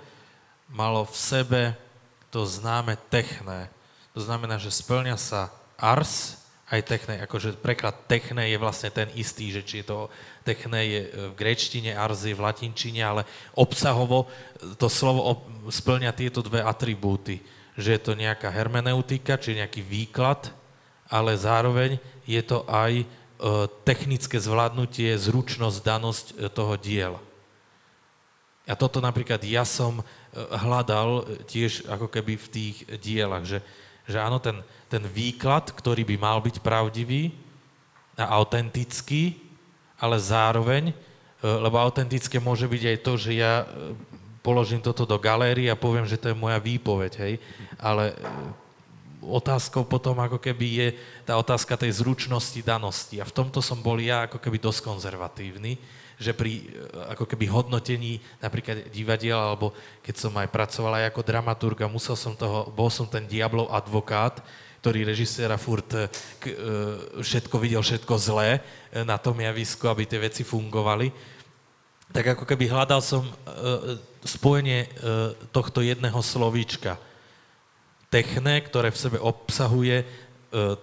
malo 0.70 1.02
v 1.02 1.16
sebe 1.18 1.62
to 2.30 2.46
známe 2.46 2.94
techné. 3.10 3.66
To 4.14 4.22
znamená, 4.22 4.62
že 4.62 4.70
splňa 4.70 5.18
sa 5.18 5.50
ars 5.74 6.38
Aj 6.64 6.80
techné, 6.80 7.20
akože 7.20 7.60
preklad 7.60 7.92
techné 8.08 8.48
je 8.48 8.58
vlastne 8.58 8.88
ten 8.88 9.12
istý, 9.12 9.52
že 9.52 9.60
či 9.60 9.84
je 9.84 9.86
to 9.92 9.98
techné 10.48 10.80
je 10.88 11.00
v 11.12 11.34
gréčtine, 11.36 11.92
arzy 11.92 12.32
v 12.32 12.40
latinčine, 12.40 13.04
ale 13.04 13.28
obsahovo 13.52 14.32
to 14.80 14.88
slovo 14.88 15.44
splňa 15.68 16.16
tieto 16.16 16.40
dve 16.40 16.64
atribúty. 16.64 17.44
Že 17.76 17.90
je 17.94 18.00
to 18.00 18.12
nejaká 18.16 18.48
hermeneutika, 18.48 19.36
či 19.36 19.60
nejaký 19.60 19.84
výklad, 19.84 20.50
ale 21.12 21.36
zároveň 21.36 22.00
je 22.24 22.40
to 22.40 22.64
aj 22.64 23.04
E, 23.04 23.06
technické 23.82 24.38
zvládnutie, 24.38 25.18
zručnosť, 25.18 25.78
danosť 25.82 26.26
e, 26.32 26.34
toho 26.48 26.74
diela. 26.78 27.20
A 28.64 28.72
toto 28.78 29.02
napríklad 29.02 29.42
ja 29.44 29.66
som 29.66 30.00
e, 30.00 30.04
hľadal 30.34 31.26
tiež 31.50 31.84
ako 31.90 32.08
keby 32.08 32.38
v 32.38 32.50
tých 32.50 32.76
dielach, 33.02 33.42
že, 33.44 33.58
že 34.06 34.22
áno, 34.22 34.38
ten, 34.38 34.62
ten 34.86 35.02
výklad, 35.04 35.74
ktorý 35.74 36.06
by 36.06 36.16
mal 36.16 36.38
byť 36.40 36.62
pravdivý 36.62 37.34
a 38.14 38.30
autentický, 38.38 39.36
ale 39.98 40.22
zároveň, 40.22 40.94
lebo 41.42 41.76
autentické 41.82 42.38
môže 42.38 42.70
byť 42.70 42.82
aj 42.94 42.98
to, 43.02 43.12
že 43.18 43.32
ja 43.34 43.66
položím 44.44 44.78
toto 44.78 45.02
do 45.08 45.18
galérie 45.18 45.66
a 45.66 45.78
poviem, 45.78 46.06
že 46.06 46.20
to 46.20 46.30
je 46.30 46.36
moja 46.36 46.60
výpoveď, 46.62 47.12
hej, 47.16 47.34
ale 47.80 48.14
otázkou 49.32 49.88
potom 49.88 50.20
ako 50.20 50.36
keby 50.36 50.66
je 50.68 50.88
tá 51.24 51.38
otázka 51.40 51.78
tej 51.80 52.04
zručnosti, 52.04 52.60
danosti. 52.60 53.18
A 53.20 53.28
v 53.28 53.34
tomto 53.34 53.64
som 53.64 53.80
bol 53.80 53.96
ja 53.96 54.28
ako 54.28 54.36
keby 54.38 54.60
dosť 54.60 54.80
konzervatívny, 54.84 55.80
že 56.20 56.30
pri 56.30 56.70
ako 57.10 57.26
keby 57.26 57.50
hodnotení 57.50 58.22
napríklad 58.38 58.86
divadiel, 58.94 59.34
alebo 59.34 59.74
keď 60.04 60.14
som 60.14 60.32
aj 60.38 60.48
pracoval 60.52 61.02
aj 61.02 61.04
ako 61.10 61.20
dramaturg 61.26 61.78
a 61.82 61.90
musel 61.90 62.14
som 62.14 62.38
toho, 62.38 62.70
bol 62.70 62.86
som 62.92 63.08
ten 63.10 63.26
diablov 63.26 63.72
advokát, 63.72 64.38
ktorý 64.78 65.08
režiséra 65.08 65.56
furt 65.56 65.88
k, 66.38 66.42
e, 66.44 66.54
všetko 67.24 67.56
videl, 67.56 67.80
všetko 67.80 68.14
zlé 68.20 68.60
e, 68.92 69.00
na 69.00 69.16
tom 69.16 69.40
javisku, 69.40 69.88
aby 69.88 70.04
tie 70.04 70.20
veci 70.20 70.44
fungovali. 70.44 71.08
Tak 72.12 72.36
ako 72.36 72.44
keby 72.44 72.68
hľadal 72.68 73.00
som 73.00 73.24
e, 73.24 73.32
spojenie 74.28 74.86
tohto 75.52 75.80
jedného 75.80 76.20
slovíčka– 76.20 77.00
techné, 78.14 78.62
ktoré 78.62 78.94
v 78.94 79.02
sebe 79.02 79.18
obsahuje 79.18 79.96
e, 79.98 80.06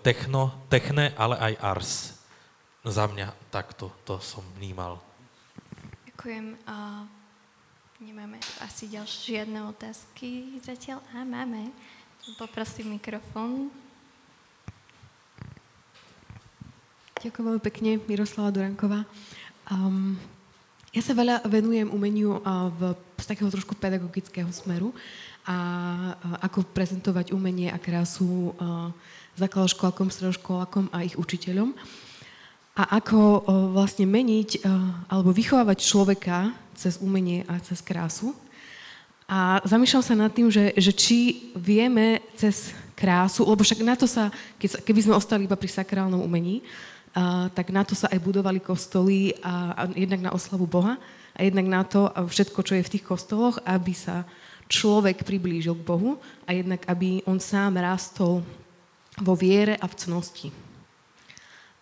techno, 0.03 0.67
techné, 0.67 1.15
ale 1.15 1.39
aj 1.39 1.53
ars. 1.63 1.91
Za 2.83 3.07
mňa 3.07 3.31
takto 3.47 3.87
to 4.03 4.19
som 4.19 4.43
vnímal. 4.59 4.99
Ďakujem. 6.11 6.59
Uh, 6.67 7.07
nemáme 8.03 8.35
asi 8.59 8.91
ďalšie 8.91 9.47
žiadne 9.47 9.63
otázky 9.71 10.59
zatiaľ. 10.59 10.99
A 11.15 11.23
máme. 11.23 11.71
Poprosím 12.35 12.99
mikrofón. 12.99 13.71
Ďakujem 17.21 17.45
veľmi 17.53 17.63
pekne, 17.63 18.01
Miroslava 18.09 18.51
Duranková. 18.51 19.07
Um, 19.69 20.17
ja 20.91 20.99
sa 21.05 21.15
veľa 21.15 21.47
venujem 21.47 21.87
umeniu 21.93 22.41
uh, 22.43 22.67
v, 22.75 22.97
z 23.21 23.25
takého 23.29 23.47
trošku 23.47 23.77
pedagogického 23.77 24.49
smeru 24.51 24.91
a 25.45 25.57
ako 26.45 26.65
prezentovať 26.69 27.33
umenie 27.33 27.73
a 27.73 27.81
krásu 27.81 28.53
základoškolákom, 29.39 30.13
stredoškolákom 30.13 30.93
a 30.93 31.01
ich 31.01 31.17
učiteľom. 31.17 31.73
A 32.77 33.01
ako 33.01 33.43
vlastne 33.73 34.05
meniť 34.05 34.63
alebo 35.09 35.33
vychovávať 35.33 35.77
človeka 35.81 36.55
cez 36.77 37.01
umenie 37.01 37.43
a 37.49 37.59
cez 37.59 37.81
krásu. 37.83 38.31
A 39.31 39.63
zamýšľam 39.63 40.03
sa 40.03 40.15
nad 40.17 40.31
tým, 40.31 40.51
že, 40.51 40.75
že 40.75 40.91
či 40.91 41.51
vieme 41.55 42.19
cez 42.35 42.75
krásu, 42.99 43.47
lebo 43.47 43.63
však 43.63 43.79
na 43.79 43.95
to 43.95 44.03
sa, 44.03 44.27
keď, 44.59 44.83
keby 44.83 44.99
sme 45.07 45.15
ostali 45.15 45.47
iba 45.47 45.55
pri 45.55 45.71
sakrálnom 45.71 46.19
umení, 46.19 46.61
a, 47.15 47.47
tak 47.55 47.71
na 47.71 47.87
to 47.87 47.95
sa 47.95 48.11
aj 48.11 48.19
budovali 48.19 48.59
kostoly 48.59 49.39
a, 49.39 49.71
a 49.73 49.81
jednak 49.95 50.27
na 50.27 50.31
oslavu 50.35 50.67
Boha 50.67 50.99
a 51.31 51.39
jednak 51.47 51.63
na 51.63 51.81
to 51.87 52.11
všetko, 52.11 52.59
čo 52.59 52.73
je 52.75 52.83
v 52.83 52.91
tých 52.91 53.07
kostoloch, 53.07 53.55
aby 53.63 53.95
sa 53.95 54.27
človek 54.71 55.27
priblížil 55.27 55.75
k 55.75 55.83
Bohu 55.83 56.15
a 56.47 56.55
jednak, 56.55 56.87
aby 56.87 57.19
on 57.27 57.43
sám 57.43 57.75
rástol 57.75 58.39
vo 59.19 59.35
viere 59.35 59.75
a 59.75 59.85
v 59.91 59.97
cnosti. 59.99 60.49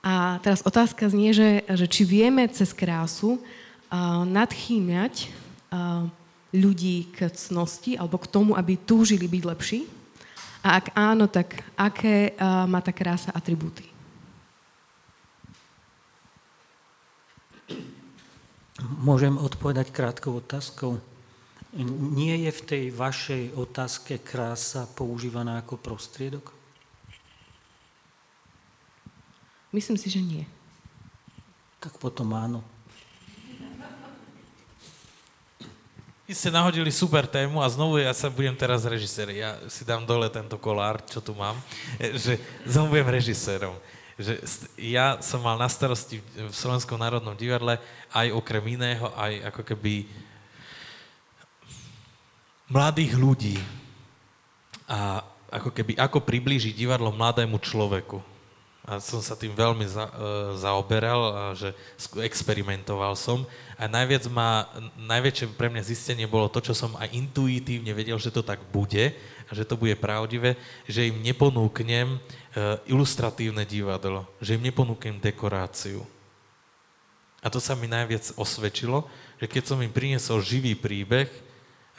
A 0.01 0.41
teraz 0.41 0.65
otázka 0.65 1.05
znie, 1.12 1.36
že, 1.36 1.62
že 1.69 1.86
či 1.86 2.08
vieme 2.08 2.48
cez 2.50 2.74
krásu 2.74 3.38
uh, 3.38 4.24
nadchýňať 4.25 5.27
uh, 5.69 6.08
ľudí 6.50 7.13
k 7.13 7.29
cnosti 7.29 8.00
alebo 8.00 8.17
k 8.17 8.31
tomu, 8.31 8.58
aby 8.58 8.79
túžili 8.79 9.29
byť 9.29 9.43
lepší. 9.46 9.79
A 10.65 10.81
ak 10.81 10.96
áno, 10.98 11.29
tak 11.29 11.62
aké 11.77 12.34
uh, 12.34 12.65
má 12.65 12.81
tá 12.81 12.96
krása 12.96 13.29
atribúty? 13.36 13.86
Môžem 18.79 19.36
odpovedať 19.36 19.91
krátkou 19.91 20.39
otázkou? 20.39 21.03
Nie 21.78 22.50
je 22.50 22.52
v 22.52 22.62
tej 22.66 22.84
vašej 22.90 23.54
otázke 23.54 24.18
krása 24.18 24.90
používaná 24.98 25.62
ako 25.62 25.78
prostriedok? 25.78 26.50
Myslím 29.70 30.02
si, 30.02 30.10
že 30.10 30.18
nie. 30.18 30.50
Tak 31.78 32.02
potom 32.02 32.34
áno. 32.34 32.66
Vy 36.26 36.38
ste 36.38 36.54
nahodili 36.54 36.94
super 36.94 37.26
tému 37.26 37.58
a 37.62 37.70
znovu 37.70 38.02
ja 38.02 38.14
sa 38.14 38.30
budem 38.30 38.54
teraz 38.54 38.86
režisér. 38.86 39.34
Ja 39.34 39.58
si 39.66 39.82
dám 39.82 40.06
dole 40.06 40.30
tento 40.30 40.58
kolár, 40.62 41.02
čo 41.06 41.22
tu 41.22 41.34
mám, 41.34 41.58
že 41.98 42.38
znovu 42.70 42.98
budem 42.98 43.10
režisérom. 43.14 43.74
Že 44.18 44.42
ja 44.78 45.18
som 45.22 45.42
mal 45.42 45.58
na 45.58 45.66
starosti 45.70 46.22
v 46.22 46.54
Slovenskom 46.54 47.02
národnom 47.02 47.34
divadle 47.34 47.82
aj 48.14 48.30
okrem 48.34 48.62
iného, 48.78 49.10
aj 49.18 49.54
ako 49.54 49.62
keby 49.74 50.06
mladých 52.70 53.18
ľudí 53.18 53.58
a 54.86 55.26
ako 55.50 55.74
keby, 55.74 55.98
ako 55.98 56.22
priblížiť 56.22 56.78
divadlo 56.78 57.10
mladému 57.10 57.58
človeku. 57.58 58.22
A 58.90 58.98
som 58.98 59.22
sa 59.22 59.38
tým 59.38 59.54
veľmi 59.54 59.86
za, 59.86 60.10
e, 60.10 60.14
zaoberal, 60.58 61.22
a 61.30 61.44
že 61.54 61.74
experimentoval 62.26 63.14
som. 63.14 63.46
A 63.78 63.86
najviac 63.86 64.26
ma, 64.34 64.66
najväčšie 64.98 65.54
pre 65.54 65.70
mňa 65.70 65.84
zistenie 65.86 66.26
bolo 66.26 66.50
to, 66.50 66.58
čo 66.58 66.74
som 66.74 66.98
aj 66.98 67.14
intuitívne 67.14 67.94
vedel, 67.94 68.18
že 68.18 68.34
to 68.34 68.42
tak 68.42 68.58
bude 68.74 69.14
a 69.46 69.52
že 69.54 69.66
to 69.66 69.78
bude 69.78 69.94
pravdivé, 70.02 70.58
že 70.90 71.06
im 71.06 71.22
neponúknem 71.22 72.18
e, 72.18 72.20
ilustratívne 72.90 73.62
divadlo, 73.62 74.26
že 74.42 74.58
im 74.58 74.66
neponúknem 74.66 75.22
dekoráciu. 75.22 76.02
A 77.46 77.48
to 77.54 77.62
sa 77.62 77.78
mi 77.78 77.86
najviac 77.86 78.34
osvedčilo, 78.42 79.06
že 79.38 79.46
keď 79.46 79.64
som 79.70 79.78
im 79.86 79.94
priniesol 79.94 80.42
živý 80.42 80.74
príbeh, 80.74 81.30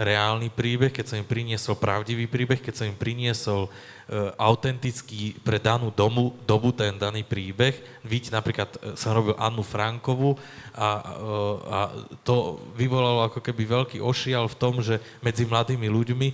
reálny 0.00 0.48
príbeh, 0.48 0.88
keď 0.88 1.12
som 1.12 1.20
im 1.20 1.28
priniesol 1.28 1.76
pravdivý 1.76 2.24
príbeh, 2.24 2.56
keď 2.56 2.72
som 2.72 2.86
im 2.88 2.96
priniesol 2.96 3.68
uh, 3.68 4.32
autentický 4.40 5.36
pre 5.44 5.60
danú 5.60 5.92
domu, 5.92 6.32
dobu 6.48 6.72
ten 6.72 6.96
daný 6.96 7.20
príbeh. 7.20 7.76
Víte, 8.00 8.32
napríklad 8.32 8.72
e, 8.80 8.96
som 8.96 9.12
robil 9.12 9.36
Annu 9.36 9.60
Frankovú 9.60 10.40
a, 10.72 10.88
uh, 11.20 11.56
a 11.68 11.78
to 12.24 12.64
vyvolalo 12.72 13.28
ako 13.28 13.44
keby 13.44 13.68
veľký 13.68 13.98
ošial 14.00 14.48
v 14.48 14.56
tom, 14.56 14.80
že 14.80 14.96
medzi 15.20 15.44
mladými 15.44 15.92
ľuďmi 15.92 16.28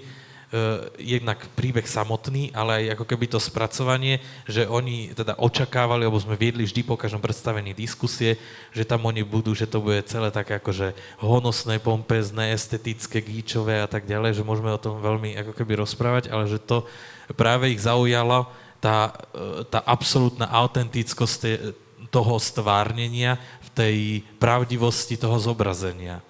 jednak 0.95 1.43
príbeh 1.59 1.83
samotný, 1.83 2.55
ale 2.55 2.87
aj 2.87 2.95
ako 2.95 3.05
keby 3.05 3.27
to 3.27 3.43
spracovanie, 3.43 4.23
že 4.47 4.63
oni 4.71 5.11
teda 5.11 5.35
očakávali, 5.43 6.07
alebo 6.07 6.23
sme 6.23 6.39
viedli 6.39 6.63
vždy 6.63 6.87
po 6.87 6.95
každom 6.95 7.19
predstavení 7.19 7.75
diskusie, 7.75 8.39
že 8.71 8.87
tam 8.87 9.03
oni 9.11 9.27
budú, 9.27 9.59
že 9.59 9.67
to 9.67 9.83
bude 9.83 10.07
celé 10.07 10.31
také 10.31 10.63
akože 10.63 10.95
honosné, 11.19 11.83
pompezné, 11.83 12.55
estetické, 12.55 13.19
gíčové 13.19 13.83
a 13.83 13.91
tak 13.91 14.07
ďalej, 14.07 14.39
že 14.39 14.47
môžeme 14.47 14.71
o 14.71 14.79
tom 14.79 15.03
veľmi 15.03 15.35
ako 15.43 15.51
keby 15.51 15.83
rozprávať, 15.83 16.31
ale 16.31 16.47
že 16.47 16.63
to 16.63 16.87
práve 17.35 17.67
ich 17.67 17.83
zaujalo, 17.83 18.47
tá, 18.79 19.19
e, 19.35 19.67
tá 19.67 19.83
absolútna 19.83 20.47
autentickosť 20.47 21.75
toho 22.15 22.39
stvárnenia 22.39 23.35
v 23.67 23.69
tej 23.75 23.97
pravdivosti 24.39 25.19
toho 25.19 25.43
zobrazenia. 25.43 26.23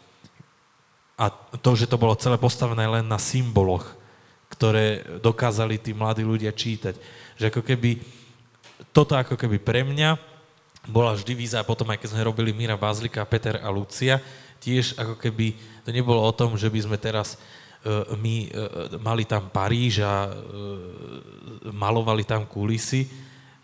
A 1.21 1.29
to, 1.61 1.77
že 1.77 1.89
to 1.89 2.01
bolo 2.01 2.17
celé 2.17 2.41
postavené 2.41 2.85
len 2.89 3.05
na 3.05 3.21
symboloch, 3.21 3.97
ktoré 4.57 5.05
dokázali 5.21 5.77
tí 5.77 5.93
mladí 5.93 6.25
ľudia 6.25 6.49
čítať. 6.49 6.97
Že 7.37 7.53
ako 7.53 7.63
keby, 7.63 7.91
toto 8.97 9.13
ako 9.13 9.37
keby 9.37 9.61
pre 9.61 9.85
mňa 9.85 10.17
bola 10.89 11.13
vždy 11.13 11.33
víza, 11.37 11.61
a 11.61 11.69
potom 11.69 11.93
aj 11.93 12.01
keď 12.01 12.17
sme 12.17 12.25
robili 12.25 12.57
Míra 12.57 12.81
Bazlika, 12.81 13.29
Peter 13.29 13.61
a 13.61 13.69
Lucia, 13.69 14.17
tiež 14.65 14.97
ako 14.97 15.21
keby 15.21 15.53
to 15.85 15.93
nebolo 15.93 16.25
o 16.25 16.33
tom, 16.33 16.57
že 16.57 16.73
by 16.73 16.81
sme 16.81 16.97
teraz 16.97 17.37
uh, 17.85 18.17
my 18.17 18.49
uh, 18.49 18.97
mali 19.03 19.29
tam 19.29 19.53
Paríž 19.53 20.01
a 20.01 20.31
uh, 20.31 20.35
malovali 21.69 22.25
tam 22.25 22.49
kulisy, 22.49 23.07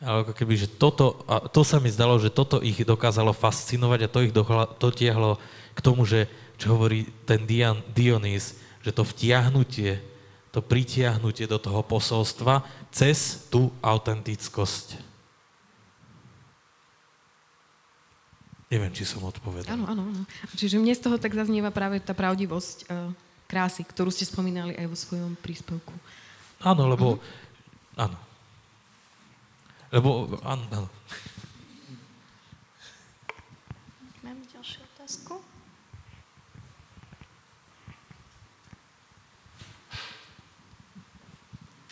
ale 0.02 0.26
ako 0.26 0.34
keby, 0.34 0.54
že 0.58 0.68
toto, 0.68 1.22
a 1.30 1.46
to 1.46 1.62
sa 1.62 1.78
mi 1.78 1.86
zdalo, 1.86 2.18
že 2.18 2.28
toto 2.28 2.58
ich 2.58 2.82
dokázalo 2.82 3.30
fascinovať 3.30 4.00
a 4.02 4.12
to 4.12 4.26
ich 4.26 4.34
dotiahlo 4.82 5.38
k 5.72 5.80
tomu, 5.80 6.02
že 6.02 6.26
čo 6.58 6.74
hovorí 6.74 7.06
ten 7.22 7.46
Dion, 7.46 7.80
Dionys, 7.94 8.58
že 8.82 8.90
to 8.90 9.06
vtiahnutie 9.06 10.11
to 10.52 10.60
pritiahnutie 10.60 11.48
do 11.48 11.56
toho 11.56 11.80
posolstva 11.80 12.60
cez 12.92 13.48
tú 13.48 13.72
autentickosť. 13.80 15.00
Neviem, 18.68 18.92
či 18.92 19.04
som 19.04 19.24
odpovedal. 19.24 19.72
Áno, 19.72 19.84
áno. 19.88 20.02
Čiže 20.56 20.80
mne 20.80 20.96
z 20.96 21.04
toho 21.04 21.16
tak 21.20 21.36
zaznieva 21.36 21.68
práve 21.72 22.00
tá 22.00 22.16
pravdivosť 22.16 22.88
uh, 22.88 23.12
krásy, 23.44 23.84
ktorú 23.84 24.08
ste 24.08 24.24
spomínali 24.24 24.72
aj 24.76 24.86
vo 24.88 24.96
svojom 24.96 25.32
príspevku. 25.40 25.92
Áno, 26.64 26.88
lebo... 26.88 27.16
Mhm. 27.16 27.24
Áno. 28.00 28.16
Lebo... 29.92 30.08
Áno, 30.40 30.64
áno. 30.72 30.88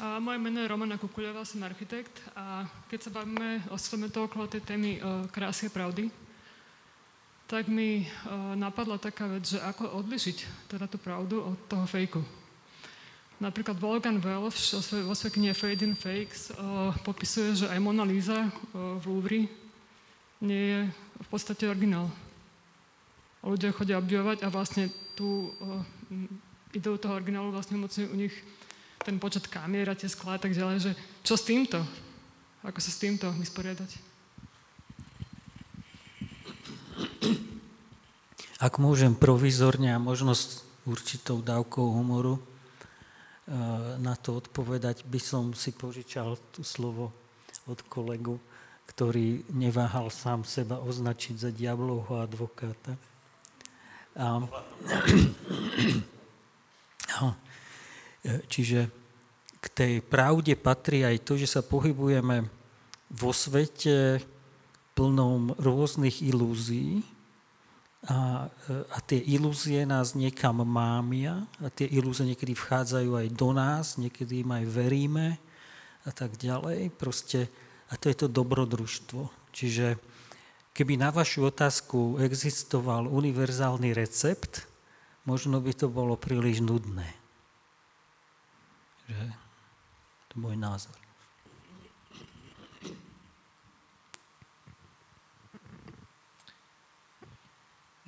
A 0.00 0.16
moje 0.16 0.40
meno 0.40 0.64
je 0.64 0.72
Romana 0.72 0.96
Kukuľová, 0.96 1.44
som 1.44 1.60
architekt 1.60 2.24
a 2.32 2.64
keď 2.88 2.98
sa 3.04 3.10
bavíme 3.20 3.68
o 3.68 3.76
to 4.08 4.24
okolo 4.24 4.48
tej 4.48 4.64
témy 4.64 4.96
uh, 4.96 5.28
krásy 5.28 5.68
a 5.68 5.74
pravdy, 5.76 6.08
tak 7.44 7.68
mi 7.68 8.08
uh, 8.08 8.56
napadla 8.56 8.96
taká 8.96 9.28
vec, 9.28 9.44
že 9.44 9.60
ako 9.60 10.00
odlišiť 10.00 10.72
teda 10.72 10.88
tú 10.88 10.96
pravdu 10.96 11.44
od 11.44 11.52
toho 11.68 11.84
fejku. 11.84 12.24
Napríklad 13.44 13.76
Wolfgang 13.76 14.16
Welf 14.24 14.56
vo 15.04 15.12
svojej 15.12 15.36
knihe 15.36 15.52
Fade 15.52 15.84
in 15.84 15.92
Fakes 15.92 16.48
uh, 16.56 16.96
popisuje, 17.04 17.60
že 17.60 17.66
aj 17.68 17.76
Mona 17.84 18.08
Lisa 18.08 18.48
uh, 18.48 18.96
v 18.96 19.04
Louvre 19.04 19.40
nie 20.40 20.64
je 20.64 20.80
v 20.96 21.28
podstate 21.28 21.68
originál. 21.68 22.08
A 23.44 23.52
ľudia 23.52 23.76
chodia 23.76 24.00
objavovať 24.00 24.48
a 24.48 24.48
vlastne 24.48 24.88
tú 25.12 25.52
uh, 25.60 25.84
ideu 26.72 26.96
toho 26.96 27.20
originálu 27.20 27.52
vlastne 27.52 27.76
umocňujú 27.76 28.08
u 28.08 28.16
nich 28.16 28.32
ten 29.00 29.16
počet 29.16 29.48
kamier 29.48 29.88
a 29.88 29.96
tie 29.96 30.08
sklá 30.08 30.36
a 30.36 30.42
tak 30.42 30.52
ďalej, 30.52 30.76
že 30.80 30.92
čo 31.24 31.34
s 31.36 31.44
týmto? 31.44 31.80
Ako 32.60 32.76
sa 32.84 32.92
s 32.92 33.00
týmto 33.00 33.32
vysporiadať? 33.32 33.90
Ak 38.60 38.76
môžem 38.76 39.16
provizorne 39.16 39.96
a 39.96 40.02
možno 40.02 40.36
s 40.36 40.60
určitou 40.84 41.40
dávkou 41.40 41.96
humoru 41.96 42.36
e, 42.36 42.42
na 43.96 44.12
to 44.20 44.36
odpovedať, 44.36 45.08
by 45.08 45.16
som 45.16 45.56
si 45.56 45.72
požičal 45.72 46.36
tú 46.52 46.60
slovo 46.60 47.08
od 47.64 47.80
kolegu, 47.88 48.36
ktorý 48.84 49.48
neváhal 49.56 50.12
sám 50.12 50.44
seba 50.44 50.76
označiť 50.76 51.40
za 51.40 51.48
diablovho 51.48 52.20
advokáta. 52.20 53.00
A, 54.12 54.44
e, 54.44 56.04
čiže 58.24 58.88
k 59.60 59.66
tej 59.68 59.92
pravde 60.00 60.56
patrí 60.56 61.04
aj 61.04 61.24
to, 61.24 61.36
že 61.36 61.48
sa 61.48 61.60
pohybujeme 61.60 62.48
vo 63.12 63.30
svete 63.34 64.24
plnom 64.96 65.56
rôznych 65.56 66.24
ilúzií, 66.24 67.04
a, 68.08 68.48
a 68.88 68.98
tie 69.04 69.20
ilúzie 69.20 69.84
nás 69.84 70.16
niekam 70.16 70.64
mámia 70.64 71.44
a 71.60 71.68
tie 71.68 71.84
ilúzie 71.84 72.32
niekedy 72.32 72.56
vchádzajú 72.56 73.12
aj 73.12 73.28
do 73.36 73.52
nás, 73.52 74.00
niekedy 74.00 74.40
im 74.40 74.56
aj 74.56 74.64
veríme 74.72 75.36
a 76.08 76.10
tak 76.16 76.40
ďalej. 76.40 76.96
Proste, 76.96 77.52
a 77.92 78.00
to 78.00 78.08
je 78.08 78.16
to 78.24 78.32
dobrodružstvo. 78.32 79.52
Čiže 79.52 80.00
keby 80.72 80.96
na 80.96 81.12
vašu 81.12 81.44
otázku 81.52 82.16
existoval 82.24 83.04
univerzálny 83.04 83.92
recept, 83.92 84.64
možno 85.28 85.60
by 85.60 85.76
to 85.76 85.92
bolo 85.92 86.16
príliš 86.16 86.64
nudné. 86.64 87.19
Že? 89.10 89.26
To 90.30 90.32
je 90.38 90.38
môj 90.38 90.54
názor. 90.54 90.94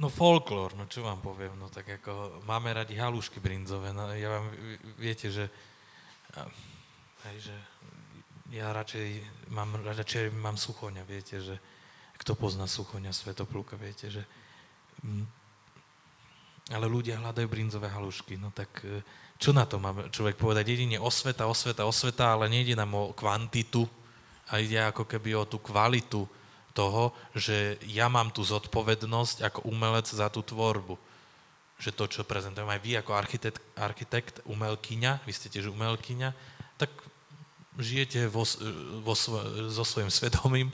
No 0.02 0.10
folklór, 0.10 0.74
no 0.74 0.90
čo 0.90 1.06
vám 1.06 1.22
poviem, 1.22 1.54
no 1.54 1.70
tak 1.70 1.86
ako 2.02 2.42
máme 2.42 2.74
radi 2.74 2.98
halušky 2.98 3.38
brinzové, 3.38 3.94
no 3.94 4.10
ja 4.10 4.34
vám, 4.34 4.50
viete, 4.98 5.30
že, 5.30 5.46
aj, 7.22 7.36
že 7.38 7.54
ja 8.50 8.74
radšej 8.74 9.22
mám, 9.54 9.78
radšej 9.78 10.34
mám 10.34 10.58
suchoňa, 10.58 11.06
viete, 11.06 11.38
že 11.38 11.54
kto 12.18 12.34
pozná 12.34 12.66
suchoňa 12.66 13.14
Svetopluka, 13.14 13.78
viete, 13.78 14.10
že 14.10 14.26
mm, 15.06 15.22
ale 16.74 16.86
ľudia 16.90 17.22
hľadajú 17.22 17.46
brinzové 17.46 17.86
halušky, 17.86 18.42
no 18.42 18.50
tak 18.50 18.82
e, 18.82 19.06
čo 19.42 19.50
na 19.50 19.66
to 19.66 19.82
má 19.82 19.90
človek 20.14 20.38
povedať? 20.38 20.70
Jedine 20.70 21.02
osveta, 21.02 21.50
osveta, 21.50 21.82
osveta, 21.82 22.30
ale 22.30 22.46
nejde 22.46 22.78
nám 22.78 22.94
o 22.94 23.10
kvantitu, 23.10 23.90
a 24.52 24.60
ide 24.60 24.76
ako 24.76 25.08
keby 25.08 25.32
o 25.32 25.48
tú 25.48 25.56
kvalitu 25.56 26.28
toho, 26.76 27.16
že 27.32 27.80
ja 27.88 28.12
mám 28.12 28.28
tú 28.28 28.44
zodpovednosť 28.44 29.48
ako 29.48 29.64
umelec 29.64 30.04
za 30.04 30.28
tú 30.28 30.44
tvorbu. 30.44 31.00
Že 31.80 31.90
to, 31.96 32.04
čo 32.06 32.28
prezentujem 32.28 32.68
aj 32.68 32.80
vy 32.84 32.92
ako 33.00 33.16
architekt, 33.16 33.64
architekt 33.80 34.44
umelkyňa, 34.44 35.24
vy 35.24 35.32
ste 35.32 35.48
tiež 35.48 35.72
umelkyňa, 35.72 36.36
tak 36.76 36.92
žijete 37.80 38.28
vo, 38.28 38.44
vo, 39.00 39.14
so 39.16 39.84
svojím 39.84 40.12
svedomím, 40.12 40.68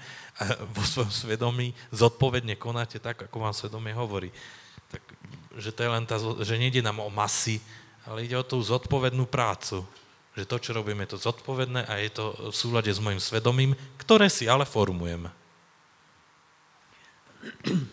vo 0.74 0.82
svojom 0.82 1.14
svedomí 1.14 1.70
zodpovedne 1.94 2.58
konáte 2.58 2.98
tak, 2.98 3.30
ako 3.30 3.36
vám 3.38 3.54
svedomie 3.54 3.94
hovorí. 3.94 4.34
Tak, 4.90 5.02
že 5.54 5.70
to 5.70 5.86
je 5.86 5.90
len 5.90 6.02
tá, 6.02 6.18
že 6.18 6.58
nejde 6.58 6.82
nám 6.82 6.98
o 6.98 7.10
masy, 7.14 7.62
ale 8.08 8.24
ide 8.24 8.40
o 8.40 8.42
tú 8.42 8.56
zodpovednú 8.64 9.28
prácu. 9.28 9.84
Že 10.32 10.48
to, 10.48 10.56
čo 10.56 10.70
robíme, 10.72 11.04
je 11.04 11.12
to 11.12 11.20
zodpovedné 11.28 11.84
a 11.84 12.00
je 12.00 12.10
to 12.14 12.32
v 12.48 12.54
súlade 12.56 12.88
s 12.88 13.02
mojim 13.02 13.20
svedomím, 13.20 13.76
ktoré 14.00 14.32
si 14.32 14.48
ale 14.48 14.64
formujeme. 14.64 15.28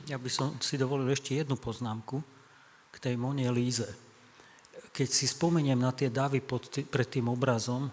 Ja 0.09 0.17
by 0.17 0.29
som 0.31 0.47
si 0.63 0.79
dovolil 0.79 1.11
ešte 1.11 1.35
jednu 1.35 1.59
poznámku 1.59 2.21
k 2.93 2.97
tej 2.97 3.15
Monie 3.19 3.49
Líze. 3.51 3.89
Keď 4.95 5.09
si 5.11 5.27
spomeniem 5.27 5.77
na 5.77 5.91
tie 5.91 6.07
davy 6.07 6.39
pod 6.39 6.71
tý, 6.71 6.87
pred 6.87 7.05
tým 7.05 7.27
obrazom 7.27 7.91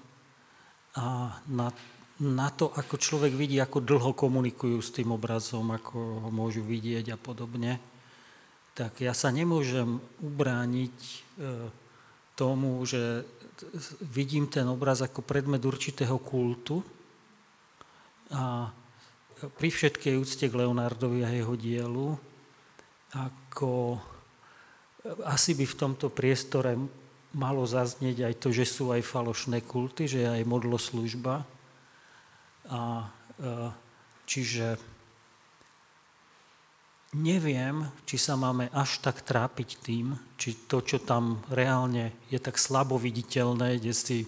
a 0.95 1.37
na, 1.51 1.69
na 2.23 2.49
to, 2.55 2.71
ako 2.71 2.95
človek 3.01 3.35
vidí, 3.35 3.59
ako 3.59 3.83
dlho 3.83 4.13
komunikujú 4.15 4.79
s 4.79 4.95
tým 4.95 5.11
obrazom, 5.11 5.75
ako 5.75 6.29
ho 6.29 6.31
môžu 6.31 6.63
vidieť 6.63 7.13
a 7.13 7.19
podobne, 7.19 7.83
tak 8.73 9.05
ja 9.05 9.13
sa 9.13 9.29
nemôžem 9.29 10.01
ubrániť 10.25 10.97
e, 10.97 11.17
tomu, 12.35 12.83
že 12.89 13.25
vidím 14.03 14.49
ten 14.49 14.67
obraz 14.67 15.05
ako 15.05 15.23
predmet 15.23 15.63
určitého 15.63 16.19
kultu 16.19 16.83
a 18.33 18.73
pri 19.59 19.69
všetkej 19.69 20.15
úcte 20.19 20.47
k 20.47 20.55
Leonardovi 20.55 21.27
a 21.27 21.31
jeho 21.35 21.55
dielu, 21.59 22.15
ako 23.13 23.99
asi 25.27 25.59
by 25.59 25.67
v 25.67 25.79
tomto 25.79 26.15
priestore 26.15 26.79
malo 27.35 27.67
zaznieť 27.67 28.29
aj 28.29 28.35
to, 28.39 28.49
že 28.55 28.65
sú 28.69 28.95
aj 28.95 29.03
falošné 29.03 29.65
kulty, 29.67 30.07
že 30.07 30.23
je 30.23 30.29
aj 30.31 30.45
modloslužba. 30.47 31.43
A, 32.71 32.81
e, 33.41 33.47
čiže 34.29 34.79
neviem, 37.13 37.85
či 38.09 38.17
sa 38.17 38.41
máme 38.41 38.73
až 38.73 39.05
tak 39.05 39.21
trápiť 39.21 39.85
tým, 39.85 40.17
či 40.41 40.65
to, 40.65 40.81
čo 40.81 41.05
tam 41.05 41.45
reálne 41.53 42.25
je 42.33 42.41
tak 42.41 42.57
slabo 42.57 42.97
viditeľné, 42.97 43.77
kde 43.77 43.93
si 43.93 44.19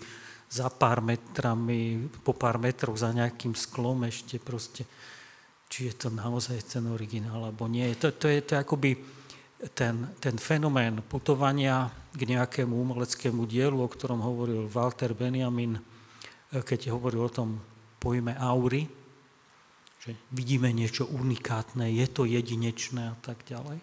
za 0.53 0.69
pár 0.69 1.01
metrami, 1.01 2.07
po 2.23 2.37
pár 2.37 2.61
metrov 2.61 2.95
za 2.95 3.11
nejakým 3.11 3.57
sklom 3.57 4.05
ešte 4.05 4.37
proste, 4.37 4.85
či 5.67 5.91
je 5.91 5.95
to 5.97 6.09
naozaj 6.13 6.61
ten 6.63 6.85
originál, 6.87 7.49
alebo 7.49 7.67
nie. 7.67 7.89
To, 7.99 8.13
to 8.13 8.29
je 8.29 8.45
to 8.45 8.61
akoby 8.61 9.01
ten, 9.73 10.13
ten 10.21 10.37
fenomén 10.37 11.01
putovania 11.09 11.89
k 12.13 12.29
nejakému 12.29 12.71
umeleckému 12.71 13.49
dielu, 13.49 13.75
o 13.81 13.89
ktorom 13.89 14.21
hovoril 14.21 14.69
Walter 14.69 15.17
Benjamin, 15.17 15.81
keď 16.53 16.93
hovoril 16.93 17.27
o 17.27 17.33
tom 17.33 17.59
pojme 17.99 18.37
aury, 18.37 18.87
že 20.05 20.13
vidíme 20.29 20.69
niečo 20.69 21.09
unikátne, 21.09 21.89
je 21.89 22.05
to 22.05 22.29
jedinečné 22.29 23.09
a 23.09 23.17
tak 23.25 23.41
ďalej. 23.49 23.81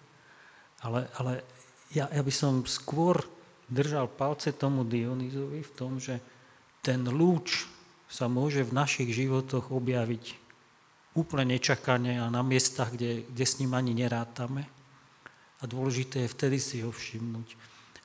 Ale, 0.86 1.00
ale 1.18 1.42
ja, 1.90 2.06
ja 2.06 2.22
by 2.22 2.30
som 2.30 2.62
skôr 2.62 3.18
držal 3.66 4.06
palce 4.06 4.54
tomu 4.54 4.86
Dionyzovi 4.86 5.66
v 5.66 5.72
tom, 5.74 5.98
že 5.98 6.22
ten 6.78 7.02
lúč 7.02 7.66
sa 8.06 8.30
môže 8.30 8.62
v 8.62 8.76
našich 8.76 9.10
životoch 9.10 9.74
objaviť 9.74 10.38
úplne 11.18 11.56
nečakane 11.56 12.22
a 12.22 12.30
na 12.30 12.46
miestach, 12.46 12.94
kde, 12.94 13.26
kde 13.26 13.44
s 13.44 13.58
ním 13.58 13.74
ani 13.74 13.92
nerátame. 13.92 14.68
A 15.58 15.66
dôležité 15.66 16.26
je 16.26 16.32
vtedy 16.34 16.58
si 16.58 16.86
ho 16.86 16.90
všimnúť. 16.90 17.48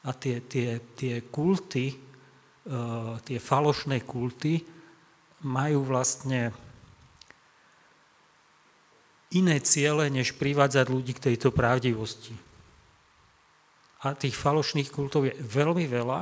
A 0.06 0.14
tie, 0.14 0.42
tie, 0.46 0.80
tie 0.96 1.26
kulty, 1.26 1.94
uh, 1.94 3.18
tie 3.26 3.38
falošné 3.42 4.06
kulty 4.06 4.62
majú 5.44 5.86
vlastne 5.86 6.54
iné 9.34 9.60
ciele, 9.60 10.08
než 10.08 10.36
privádzať 10.40 10.86
ľudí 10.88 11.12
k 11.18 11.32
tejto 11.32 11.52
pravdivosti. 11.52 12.36
A 14.06 14.14
tých 14.14 14.38
falošných 14.38 14.94
kultov 14.94 15.28
je 15.28 15.34
veľmi 15.42 15.90
veľa 15.90 16.20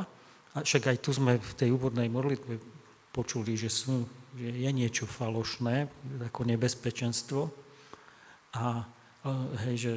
a 0.56 0.58
však 0.64 0.96
aj 0.96 0.98
tu 1.04 1.12
sme 1.12 1.36
v 1.36 1.54
tej 1.60 1.70
úvodnej 1.76 2.08
modlitbe 2.08 2.56
počuli, 3.12 3.60
že, 3.60 3.68
sú, 3.68 4.08
že 4.40 4.48
je 4.48 4.72
niečo 4.72 5.04
falošné, 5.04 5.92
ako 6.32 6.48
nebezpečenstvo. 6.48 7.52
A, 8.56 8.64
a 8.64 9.30
hej, 9.68 9.76
že 9.76 9.92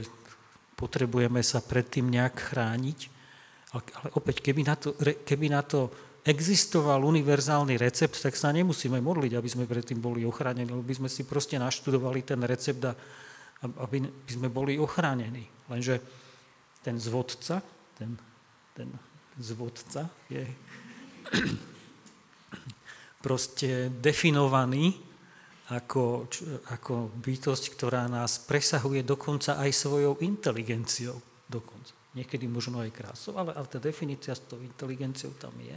potrebujeme 0.74 1.42
sa 1.46 1.62
predtým 1.62 2.10
nejak 2.10 2.54
chrániť. 2.54 2.98
Ale, 3.74 3.82
ale 4.02 4.08
opäť, 4.18 4.42
keby 4.42 4.62
na, 4.66 4.74
to, 4.74 4.94
keby 5.22 5.46
na 5.50 5.62
to 5.62 5.90
existoval 6.24 7.04
univerzálny 7.04 7.78
recept, 7.78 8.18
tak 8.18 8.34
sa 8.34 8.54
nemusíme 8.54 8.98
modliť, 8.98 9.32
aby 9.38 9.48
sme 9.48 9.64
predtým 9.70 10.02
boli 10.02 10.26
ochránení, 10.26 10.68
lebo 10.68 10.84
by 10.84 10.94
sme 11.04 11.08
si 11.10 11.22
proste 11.24 11.58
naštudovali 11.58 12.20
ten 12.26 12.40
recept 12.42 12.82
a 12.84 12.92
aby 13.62 14.06
by 14.06 14.32
sme 14.32 14.48
boli 14.50 14.78
ochránení. 14.78 15.42
Lenže 15.66 15.98
ten 16.82 16.94
zvodca, 16.98 17.58
ten, 17.98 18.14
ten 18.74 18.88
zvodca 19.42 20.06
je 20.30 20.46
proste 23.26 23.90
definovaný 23.98 24.94
ako, 25.68 26.30
ako 26.72 27.12
bytosť, 27.20 27.76
ktorá 27.76 28.08
nás 28.08 28.40
presahuje 28.40 29.04
dokonca 29.04 29.60
aj 29.60 29.70
svojou 29.74 30.16
inteligenciou. 30.24 31.20
Dokonca. 31.44 31.92
Niekedy 32.16 32.48
možno 32.48 32.80
aj 32.80 32.92
krásou, 32.92 33.36
ale, 33.36 33.52
ale 33.52 33.68
tá 33.68 33.76
definícia 33.76 34.32
s 34.32 34.44
tou 34.48 34.60
inteligenciou 34.64 35.36
tam 35.36 35.52
je. 35.60 35.76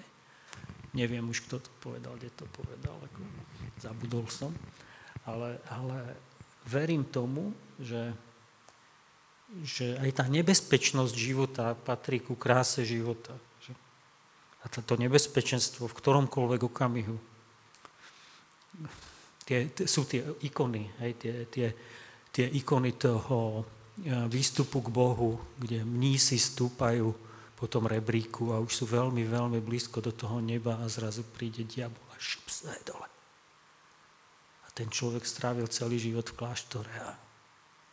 Neviem 0.92 1.28
už, 1.32 1.48
kto 1.48 1.64
to 1.64 1.72
povedal, 1.80 2.20
kde 2.20 2.32
to 2.36 2.46
povedal, 2.52 3.00
ako 3.00 3.22
zabudol 3.80 4.26
som. 4.28 4.52
Ale, 5.24 5.62
ale 5.72 6.20
verím 6.68 7.08
tomu, 7.08 7.56
že, 7.80 8.12
že 9.64 9.96
aj 10.02 10.12
tá 10.20 10.26
nebezpečnosť 10.28 11.16
života 11.16 11.74
patrí 11.74 12.20
ku 12.20 12.36
kráse 12.36 12.84
života. 12.84 13.32
Že? 13.64 13.74
A 14.62 14.66
toto 14.68 15.00
nebezpečenstvo 15.00 15.88
v 15.88 15.98
ktoromkoľvek 15.98 16.62
okamihu 16.68 17.18
tie, 19.52 19.68
tie, 19.76 19.86
sú 19.88 20.08
tie 20.08 20.24
ikony, 20.48 20.88
hej, 21.04 21.12
tie, 21.20 21.34
tie, 21.52 21.68
tie 22.32 22.46
ikony 22.56 22.96
toho 22.96 23.60
e, 23.60 23.64
výstupu 24.32 24.80
k 24.80 24.88
Bohu, 24.88 25.36
kde 25.60 25.84
mnísi 25.84 26.40
stúpajú 26.40 27.12
po 27.62 27.70
tom 27.70 27.86
rebríku 27.86 28.58
a 28.58 28.58
už 28.58 28.74
sú 28.74 28.86
veľmi, 28.90 29.22
veľmi 29.22 29.62
blízko 29.62 30.02
do 30.02 30.10
toho 30.10 30.42
neba 30.42 30.82
a 30.82 30.90
zrazu 30.90 31.22
príde 31.22 31.62
diabol 31.62 32.02
a 32.10 32.18
šup 32.18 32.50
sa 32.50 32.74
dole. 32.82 33.06
A 34.66 34.68
ten 34.74 34.90
človek 34.90 35.22
strávil 35.22 35.70
celý 35.70 36.02
život 36.02 36.26
v 36.26 36.42
kláštore 36.42 36.90
a 36.90 37.14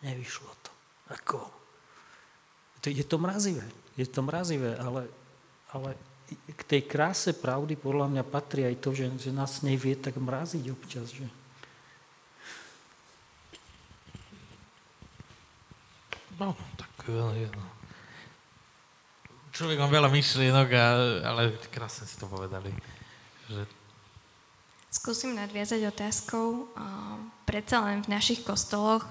nevyšlo 0.00 0.48
to. 0.64 0.72
Ako? 1.12 1.52
Je 2.88 3.04
to 3.04 3.20
mrazivé, 3.20 3.68
je 4.00 4.09
to 4.09 4.24
mrazivé, 4.24 4.72
ale, 4.81 5.12
ale 5.68 5.92
k 6.33 6.61
tej 6.64 6.88
kráse 6.88 7.37
pravdy 7.37 7.76
podľa 7.76 8.09
mňa 8.09 8.24
patrí 8.24 8.64
aj 8.64 8.81
to, 8.81 8.96
že, 8.96 9.28
že 9.28 9.37
nás 9.37 9.61
nej 9.61 9.76
tak 10.00 10.16
mraziť 10.16 10.64
občas. 10.72 11.12
Že? 11.12 11.28
No, 16.40 16.57
tak 16.81 16.88
no. 17.52 17.77
Človek 19.59 19.83
má 19.83 19.90
veľa 19.90 20.07
myšlienok, 20.14 20.68
a, 20.71 20.87
ale 21.27 21.51
krásne 21.75 22.07
si 22.07 22.14
to 22.14 22.31
povedali. 22.31 22.71
Že... 23.51 23.66
Skúsim 24.87 25.35
nadviazať 25.35 25.83
otázkou. 25.90 26.71
Predsa 27.42 27.83
len 27.83 28.07
v 28.07 28.14
našich 28.14 28.47
kostoloch 28.47 29.03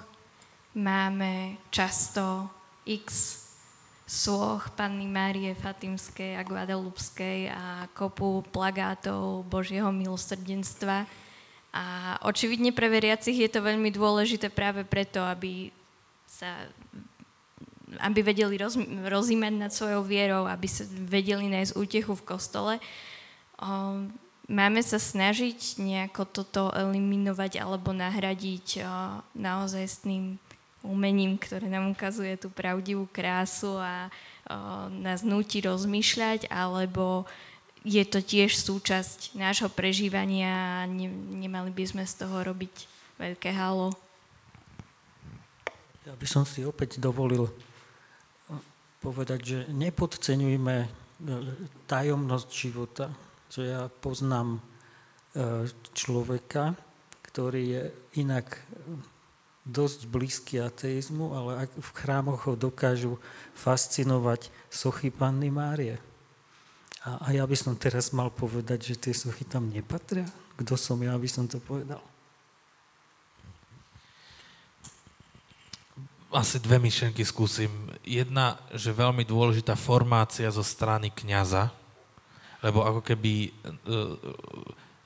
máme 0.72 1.60
často 1.68 2.48
x 2.88 3.44
sloh 4.08 4.64
Panny 4.72 5.04
Márie 5.04 5.52
Fatimskej 5.52 6.40
a 6.40 6.48
Guadalupskej 6.48 7.52
a 7.52 7.92
kopu 7.92 8.40
plagátov 8.48 9.44
Božieho 9.52 9.92
milosrdenstva. 9.92 11.04
A 11.76 12.16
očividne 12.24 12.72
pre 12.72 12.88
veriacich 12.88 13.36
je 13.36 13.52
to 13.52 13.60
veľmi 13.60 13.92
dôležité 13.92 14.48
práve 14.48 14.88
preto, 14.88 15.20
aby 15.28 15.76
sa 16.24 16.72
aby 18.00 18.20
vedeli 18.22 18.56
roz, 18.58 18.78
rozímať 19.06 19.54
nad 19.58 19.72
svojou 19.74 20.06
vierou, 20.06 20.46
aby 20.46 20.68
sa 20.70 20.86
vedeli 20.88 21.50
nájsť 21.52 21.78
útechu 21.78 22.14
v 22.18 22.28
kostole. 22.28 22.74
Máme 24.48 24.82
sa 24.86 24.96
snažiť 24.96 25.82
nejako 25.82 26.24
toto 26.30 26.72
eliminovať 26.72 27.60
alebo 27.60 27.92
nahradiť 27.92 28.86
naozaj 29.36 29.86
s 29.86 29.98
tým 30.06 30.40
umením, 30.86 31.36
ktoré 31.36 31.68
nám 31.68 31.92
ukazuje 31.92 32.40
tú 32.40 32.48
pravdivú 32.48 33.10
krásu 33.12 33.76
a 33.76 34.08
nás 35.04 35.28
nutí 35.28 35.60
rozmýšľať, 35.60 36.48
alebo 36.48 37.28
je 37.84 38.00
to 38.08 38.24
tiež 38.24 38.56
súčasť 38.56 39.36
nášho 39.36 39.68
prežívania 39.68 40.84
a 40.84 40.88
ne, 40.88 41.12
nemali 41.12 41.72
by 41.72 41.84
sme 41.84 42.04
z 42.08 42.24
toho 42.24 42.48
robiť 42.48 42.88
veľké 43.20 43.52
halo. 43.52 43.92
Ja 46.08 46.16
by 46.16 46.24
som 46.24 46.48
si 46.48 46.64
opäť 46.64 47.04
dovolil 47.04 47.52
povedať, 49.08 49.40
že 49.40 49.60
nepodceňujme 49.72 50.78
e, 50.84 50.88
tajomnosť 51.88 52.50
života. 52.52 53.08
Že 53.48 53.62
ja 53.64 53.82
poznám 53.88 54.60
e, 54.60 54.62
človeka, 55.96 56.76
ktorý 57.32 57.64
je 57.64 57.84
inak 58.20 58.60
dosť 59.64 60.00
blízky 60.12 60.60
ateizmu, 60.60 61.32
ale 61.32 61.72
v 61.72 61.90
chrámoch 61.96 62.48
ho 62.52 62.60
dokážu 62.60 63.16
fascinovať 63.56 64.52
sochy 64.68 65.12
Panny 65.12 65.48
Márie. 65.48 66.00
A, 67.08 67.24
a 67.24 67.28
ja 67.32 67.48
by 67.48 67.56
som 67.56 67.80
teraz 67.80 68.12
mal 68.12 68.28
povedať, 68.28 68.92
že 68.92 68.96
tie 69.00 69.14
sochy 69.16 69.48
tam 69.48 69.72
nepatria? 69.72 70.28
Kto 70.60 70.76
som 70.76 71.00
ja, 71.00 71.16
aby 71.16 71.28
som 71.32 71.48
to 71.48 71.64
povedal? 71.64 72.04
Asi 76.32 76.60
dve 76.60 76.80
myšlenky 76.80 77.24
skúsim. 77.24 77.72
Jedna, 78.04 78.60
že 78.76 78.92
veľmi 78.92 79.24
dôležitá 79.24 79.80
formácia 79.80 80.52
zo 80.52 80.64
strany 80.64 81.12
kňaza, 81.12 81.72
lebo 82.60 82.84
ako 82.84 83.02
keby 83.06 83.48
e, 83.48 83.50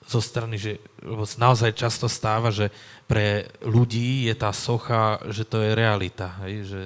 zo 0.07 0.21
strany, 0.21 0.57
že 0.57 0.81
lebo 1.03 1.23
naozaj 1.37 1.77
často 1.77 2.09
stáva, 2.09 2.49
že 2.49 2.73
pre 3.05 3.45
ľudí 3.61 4.25
je 4.25 4.35
tá 4.35 4.49
socha, 4.49 5.21
že 5.29 5.45
to 5.45 5.61
je 5.61 5.77
realita, 5.77 6.41
hej, 6.45 6.55
že 6.65 6.81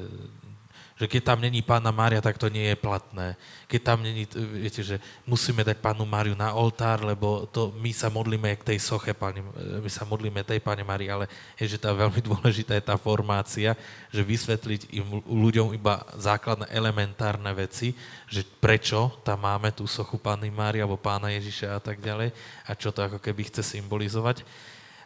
že 0.96 1.12
keď 1.12 1.22
tam 1.28 1.44
není 1.44 1.60
pána 1.60 1.92
Mária, 1.92 2.24
tak 2.24 2.40
to 2.40 2.48
nie 2.48 2.72
je 2.72 2.78
platné. 2.80 3.36
Keď 3.68 3.82
tam 3.84 4.00
není, 4.00 4.24
viete, 4.56 4.80
že 4.80 5.04
musíme 5.28 5.60
dať 5.60 5.84
pánu 5.84 6.08
Máriu 6.08 6.40
na 6.40 6.56
oltár, 6.56 7.04
lebo 7.04 7.44
to 7.52 7.76
my 7.84 7.92
sa 7.92 8.08
modlíme 8.08 8.48
k 8.56 8.64
tej 8.64 8.80
soche, 8.80 9.12
páni, 9.12 9.44
my 9.60 9.92
sa 9.92 10.08
modlíme 10.08 10.40
tej 10.48 10.64
páne 10.64 10.88
Mári, 10.88 11.12
ale 11.12 11.28
je, 11.60 11.76
že 11.76 11.84
tá 11.84 11.92
veľmi 11.92 12.24
dôležitá 12.32 12.80
je 12.80 12.88
tá 12.88 12.96
formácia, 12.96 13.76
že 14.08 14.24
vysvetliť 14.24 14.96
im 14.96 15.20
ľuďom 15.28 15.76
iba 15.76 16.00
základné 16.16 16.72
elementárne 16.72 17.52
veci, 17.52 17.92
že 18.32 18.48
prečo 18.48 19.20
tam 19.28 19.44
máme 19.44 19.76
tú 19.76 19.84
sochu 19.92 20.16
pány 20.16 20.48
Mári 20.48 20.80
alebo 20.80 20.96
pána 20.96 21.28
Ježiša 21.36 21.76
a 21.76 21.82
tak 21.84 22.00
ďalej 22.00 22.32
a 22.64 22.72
čo 22.72 22.96
to 22.96 23.04
ako 23.04 23.20
keby 23.20 23.52
chce 23.52 23.76
symbolizovať 23.76 24.48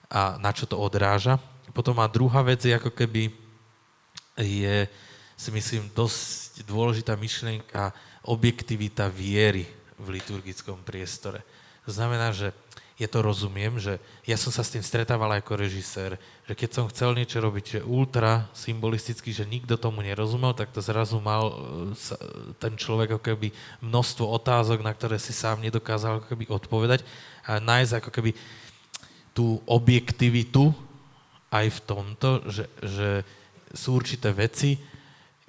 a 0.06 0.38
na 0.38 0.54
čo 0.54 0.70
to 0.70 0.78
odráža. 0.78 1.42
Potom 1.74 1.98
a 1.98 2.06
druhá 2.06 2.46
vec 2.46 2.62
je 2.62 2.78
ako 2.78 2.94
keby 2.94 3.34
je, 4.38 4.86
si 5.40 5.56
myslím, 5.56 5.88
dosť 5.96 6.68
dôležitá 6.68 7.16
myšlienka 7.16 7.96
objektivita 8.28 9.08
viery 9.08 9.64
v 9.96 10.20
liturgickom 10.20 10.84
priestore. 10.84 11.40
To 11.88 11.96
znamená, 11.96 12.36
že 12.36 12.52
ja 13.00 13.08
to 13.08 13.24
rozumiem, 13.24 13.80
že 13.80 13.96
ja 14.28 14.36
som 14.36 14.52
sa 14.52 14.60
s 14.60 14.76
tým 14.76 14.84
stretával 14.84 15.32
ako 15.40 15.56
režisér, 15.56 16.20
že 16.44 16.52
keď 16.52 16.70
som 16.76 16.92
chcel 16.92 17.16
niečo 17.16 17.40
robiť 17.40 17.80
že 17.80 17.88
ultra 17.88 18.52
symbolisticky, 18.52 19.32
že 19.32 19.48
nikto 19.48 19.80
tomu 19.80 20.04
nerozumel, 20.04 20.52
tak 20.52 20.76
to 20.76 20.84
zrazu 20.84 21.16
mal 21.24 21.48
e, 21.48 21.56
ten 22.60 22.76
človek 22.76 23.16
ako 23.16 23.24
keby 23.24 23.56
množstvo 23.80 24.28
otázok, 24.44 24.84
na 24.84 24.92
ktoré 24.92 25.16
si 25.16 25.32
sám 25.32 25.64
nedokázal 25.64 26.20
ako 26.20 26.36
keby 26.36 26.52
odpovedať 26.52 27.08
a 27.48 27.64
nájsť 27.64 28.04
ako 28.04 28.10
keby 28.12 28.36
tú 29.32 29.64
objektivitu 29.64 30.76
aj 31.56 31.72
v 31.72 31.80
tomto, 31.88 32.44
že, 32.52 32.68
že 32.84 33.24
sú 33.72 33.96
určité 33.96 34.36
veci, 34.36 34.76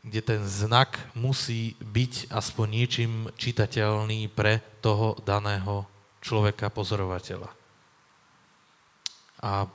kde 0.01 0.21
ten 0.25 0.41
znak 0.49 0.97
musí 1.13 1.77
byť 1.85 2.33
aspoň 2.33 2.67
niečím 2.69 3.13
čitateľný 3.37 4.33
pre 4.33 4.65
toho 4.81 5.17
daného 5.29 5.85
človeka, 6.25 6.73
pozorovateľa. 6.73 7.53
A 9.41 9.69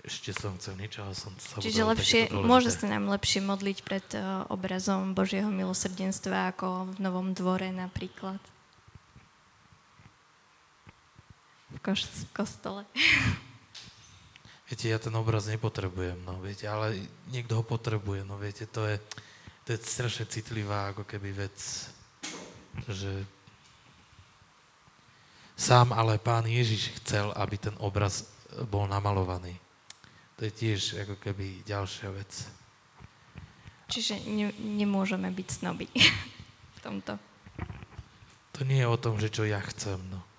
ešte 0.00 0.32
som 0.32 0.56
chcel 0.56 0.80
niečo, 0.80 1.04
ale 1.04 1.14
som 1.14 1.30
sa 1.36 1.60
Čiže 1.60 1.82
lepšie, 1.84 2.22
môže 2.32 2.72
sa 2.72 2.88
nám 2.88 3.10
lepšie 3.12 3.44
modliť 3.44 3.78
pred 3.84 4.06
uh, 4.16 4.48
obrazom 4.48 5.12
Božieho 5.12 5.52
milosrdenstva 5.52 6.56
ako 6.56 6.96
v 6.96 6.96
Novom 7.04 7.36
dvore 7.36 7.68
napríklad. 7.68 8.40
V, 11.70 11.78
koš- 11.84 12.08
v 12.08 12.24
kostole. 12.32 12.82
Viete, 14.70 14.86
ja 14.86 15.02
ten 15.02 15.10
obraz 15.18 15.50
nepotrebujem, 15.50 16.22
no 16.22 16.38
viete, 16.38 16.70
ale 16.70 16.94
niekto 17.26 17.58
ho 17.58 17.66
potrebuje, 17.66 18.22
no 18.22 18.38
viete, 18.38 18.70
to 18.70 18.86
je, 18.86 19.02
to 19.66 19.74
je 19.74 19.82
strašne 19.82 20.30
citlivá 20.30 20.94
ako 20.94 21.02
keby 21.02 21.34
vec, 21.34 21.58
že 22.86 23.26
sám 25.58 25.90
ale 25.90 26.22
pán 26.22 26.46
Ježiš 26.46 27.02
chcel, 27.02 27.34
aby 27.34 27.58
ten 27.58 27.74
obraz 27.82 28.30
bol 28.70 28.86
namalovaný. 28.86 29.58
To 30.38 30.46
je 30.46 30.54
tiež 30.54 31.02
ako 31.02 31.18
keby 31.18 31.66
ďalšia 31.66 32.14
vec. 32.14 32.30
Čiže 33.90 34.22
ne, 34.30 34.54
nemôžeme 34.54 35.34
byť 35.34 35.48
snoby 35.50 35.90
v 36.78 36.80
tomto. 36.80 37.18
To 38.54 38.60
nie 38.62 38.78
je 38.78 38.86
o 38.86 38.94
tom, 39.02 39.18
že 39.18 39.34
čo 39.34 39.42
ja 39.42 39.58
chcem, 39.66 39.98
no. 40.14 40.29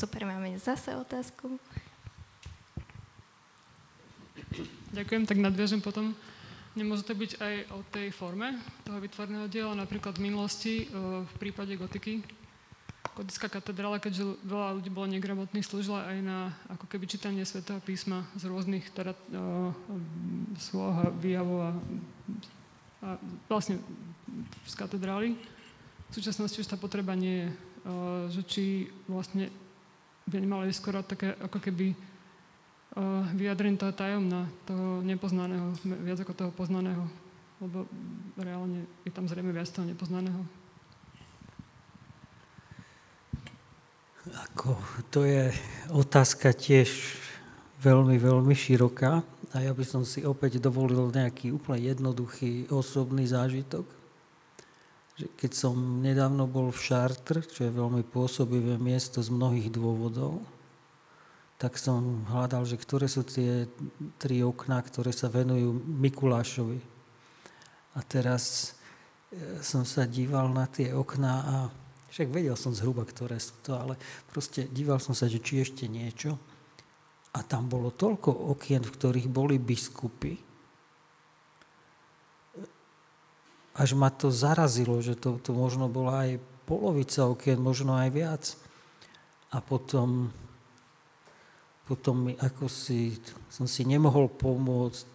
Super, 0.00 0.24
máme 0.24 0.56
zase 0.56 0.96
otázku. 0.96 1.60
Ďakujem, 4.96 5.28
tak 5.28 5.36
nadviažem 5.36 5.84
potom. 5.84 6.16
Nemôže 6.72 7.04
to 7.04 7.12
byť 7.12 7.36
aj 7.36 7.54
o 7.68 7.84
tej 7.92 8.08
forme 8.08 8.56
toho 8.88 8.96
vytvorného 8.96 9.44
diela, 9.52 9.76
napríklad 9.76 10.16
v 10.16 10.32
minulosti, 10.32 10.88
e, 10.88 10.96
v 11.20 11.34
prípade 11.36 11.76
gotiky. 11.76 12.24
Gotická 13.12 13.52
katedrála, 13.52 14.00
keďže 14.00 14.40
veľa 14.40 14.80
ľudí 14.80 14.88
bolo 14.88 15.12
negramotných, 15.12 15.68
slúžila 15.68 16.08
aj 16.08 16.18
na 16.24 16.56
ako 16.72 16.88
keby 16.88 17.04
čítanie 17.04 17.44
svätého 17.44 17.84
písma 17.84 18.24
z 18.40 18.48
rôznych 18.48 18.88
teda, 18.96 19.12
uh, 19.36 19.68
sloh 20.56 20.96
a 20.96 21.12
výjavov 21.12 21.60
a, 21.60 21.70
a 23.04 23.08
vlastne 23.52 23.76
z 24.64 24.74
katedrály. 24.80 25.36
V 26.08 26.12
súčasnosti 26.16 26.56
už 26.56 26.72
tá 26.72 26.80
potreba 26.80 27.12
nie 27.12 27.44
je. 27.44 27.48
Uh, 27.80 28.28
že 28.32 28.40
či 28.44 28.64
vlastne 29.04 29.52
by 30.26 30.36
ísť 30.68 30.80
skoro 30.80 31.00
také 31.00 31.32
ako 31.38 31.58
keby 31.58 31.92
uh, 31.92 33.24
vyjadrenie 33.32 33.80
toho 33.80 33.94
tajomna, 33.94 34.50
toho 34.66 35.00
nepoznaného, 35.06 35.72
viac 36.04 36.20
ako 36.20 36.32
toho 36.34 36.50
poznaného. 36.52 37.06
Lebo 37.60 37.84
reálne 38.40 38.88
je 39.04 39.12
tam 39.12 39.28
zrejme 39.28 39.52
viac 39.52 39.68
toho 39.68 39.84
nepoznaného. 39.84 40.42
Ako, 44.50 44.76
to 45.08 45.24
je 45.24 45.48
otázka 45.90 46.52
tiež 46.52 46.92
veľmi, 47.80 48.20
veľmi 48.20 48.52
široká 48.52 49.24
a 49.50 49.56
ja 49.58 49.72
by 49.72 49.82
som 49.82 50.04
si 50.06 50.22
opäť 50.22 50.60
dovolil 50.62 51.10
nejaký 51.10 51.50
úplne 51.50 51.82
jednoduchý 51.90 52.68
osobný 52.70 53.26
zážitok 53.26 53.99
keď 55.36 55.52
som 55.52 55.74
nedávno 56.00 56.48
bol 56.48 56.72
v 56.72 56.80
Chartres, 56.80 57.50
čo 57.50 57.66
je 57.66 57.72
veľmi 57.72 58.04
pôsobivé 58.06 58.80
miesto 58.80 59.20
z 59.20 59.28
mnohých 59.32 59.68
dôvodov, 59.72 60.40
tak 61.60 61.76
som 61.76 62.24
hľadal, 62.32 62.64
že 62.64 62.80
ktoré 62.80 63.04
sú 63.04 63.20
tie 63.20 63.68
tri 64.16 64.40
okná, 64.40 64.80
ktoré 64.80 65.12
sa 65.12 65.28
venujú 65.28 65.76
Mikulášovi. 65.76 66.80
A 67.96 68.00
teraz 68.00 68.72
e, 69.28 69.60
som 69.60 69.84
sa 69.84 70.08
díval 70.08 70.48
na 70.48 70.64
tie 70.64 70.96
okná 70.96 71.34
a 71.44 71.56
však 72.08 72.32
vedel 72.32 72.56
som 72.56 72.72
zhruba, 72.72 73.04
ktoré 73.04 73.36
sú 73.36 73.54
to, 73.60 73.76
ale 73.76 74.00
proste 74.32 74.72
díval 74.72 74.98
som 75.04 75.12
sa, 75.12 75.28
že 75.28 75.38
či 75.38 75.60
ešte 75.60 75.84
niečo. 75.84 76.40
A 77.36 77.44
tam 77.46 77.68
bolo 77.70 77.94
toľko 77.94 78.56
okien, 78.56 78.82
v 78.82 78.94
ktorých 78.96 79.28
boli 79.30 79.60
biskupy, 79.60 80.49
až 83.74 83.94
ma 83.94 84.10
to 84.10 84.32
zarazilo, 84.34 84.98
že 85.02 85.14
to, 85.14 85.38
to 85.38 85.54
možno 85.54 85.86
bola 85.86 86.26
aj 86.26 86.42
polovica 86.66 87.26
okien, 87.26 87.58
možno 87.58 87.94
aj 87.98 88.10
viac. 88.10 88.44
A 89.50 89.58
potom, 89.58 90.30
potom 91.86 92.30
mi, 92.30 92.32
ako 92.38 92.70
si, 92.70 93.18
som 93.50 93.66
si 93.66 93.82
nemohol 93.82 94.30
pomôcť 94.30 95.14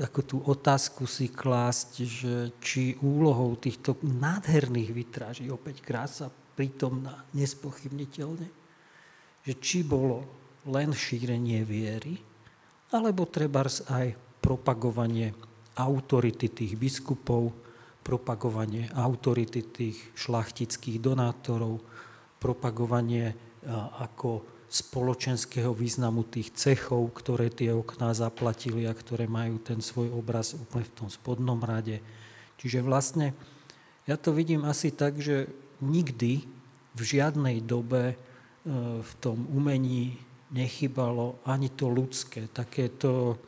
ako 0.00 0.20
tú 0.24 0.36
otázku 0.40 1.04
si 1.04 1.28
klásť, 1.28 1.90
že 2.04 2.34
či 2.64 2.96
úlohou 3.04 3.60
týchto 3.60 4.00
nádherných 4.00 4.90
vytráží, 4.90 5.44
opäť 5.52 5.84
krása 5.84 6.32
prítomná, 6.56 7.28
nespochybniteľne, 7.36 8.48
že 9.44 9.52
či 9.60 9.84
bolo 9.84 10.24
len 10.64 10.96
šírenie 10.96 11.62
viery, 11.62 12.16
alebo 12.88 13.28
treba 13.28 13.68
aj 13.68 14.16
propagovanie 14.40 15.36
autority 15.78 16.50
tých 16.50 16.74
biskupov, 16.74 17.54
propagovanie 18.02 18.90
autority 18.96 19.62
tých 19.62 19.98
šlachtických 20.18 20.98
donátorov, 20.98 21.78
propagovanie 22.42 23.36
ako 24.00 24.42
spoločenského 24.68 25.72
významu 25.72 26.28
tých 26.28 26.52
cechov, 26.52 27.08
ktoré 27.16 27.48
tie 27.48 27.72
okná 27.72 28.12
zaplatili 28.12 28.84
a 28.84 28.92
ktoré 28.92 29.24
majú 29.24 29.60
ten 29.60 29.80
svoj 29.80 30.12
obraz 30.12 30.52
úplne 30.52 30.84
v 30.84 30.96
tom 30.96 31.08
spodnom 31.08 31.60
rade. 31.60 32.04
Čiže 32.60 32.84
vlastne 32.84 33.32
ja 34.04 34.16
to 34.20 34.32
vidím 34.32 34.64
asi 34.68 34.92
tak, 34.92 35.20
že 35.20 35.48
nikdy 35.84 36.44
v 36.96 37.00
žiadnej 37.00 37.64
dobe 37.64 38.12
e, 38.12 38.16
v 39.00 39.12
tom 39.20 39.48
umení 39.52 40.16
nechybalo 40.52 41.40
ani 41.44 41.72
to 41.72 41.88
ľudské, 41.92 42.48
takéto 42.52 43.36
E, 43.36 43.47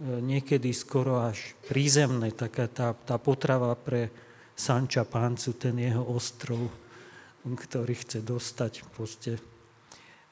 niekedy 0.00 0.76
skoro 0.76 1.24
až 1.24 1.56
prízemné, 1.64 2.32
taká 2.32 2.68
tá, 2.68 2.92
tá 2.92 3.16
potrava 3.16 3.72
pre 3.72 4.12
Sanča 4.52 5.04
Páncu, 5.08 5.56
ten 5.56 5.76
jeho 5.76 6.04
ostrov, 6.04 6.68
ktorý 7.44 7.94
chce 7.96 8.20
dostať 8.20 8.72
proste. 8.92 9.40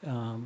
A, 0.05 0.37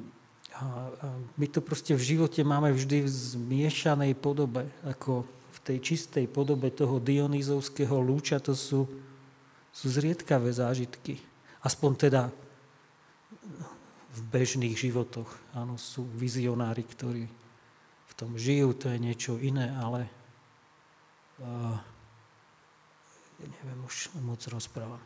a, 0.55 0.65
a 1.03 1.07
my 1.35 1.47
to 1.51 1.59
proste 1.59 1.95
v 1.95 2.03
živote 2.15 2.43
máme 2.47 2.71
vždy 2.71 3.03
v 3.03 3.09
zmiešanej 3.09 4.13
podobe, 4.15 4.67
ako 4.87 5.27
v 5.27 5.59
tej 5.63 5.77
čistej 5.83 6.25
podobe 6.31 6.71
toho 6.71 6.99
dionýzovského 7.03 7.99
lúča, 7.99 8.39
to 8.39 8.55
sú, 8.55 8.87
sú 9.75 9.85
zriedkavé 9.91 10.47
zážitky. 10.55 11.19
Aspoň 11.59 11.91
teda 12.07 12.21
v 14.09 14.19
bežných 14.31 14.75
životoch. 14.75 15.27
Áno, 15.51 15.75
sú 15.75 16.07
vizionári, 16.15 16.83
ktorí 16.83 17.38
tom 18.19 18.35
žijú, 18.35 18.75
to 18.75 18.91
je 18.91 18.99
niečo 18.99 19.39
iné, 19.39 19.71
ale 19.79 20.11
uh, 21.39 21.79
neviem 23.39 23.79
už 23.87 24.11
moc 24.19 24.43
rozprávam. 24.51 24.99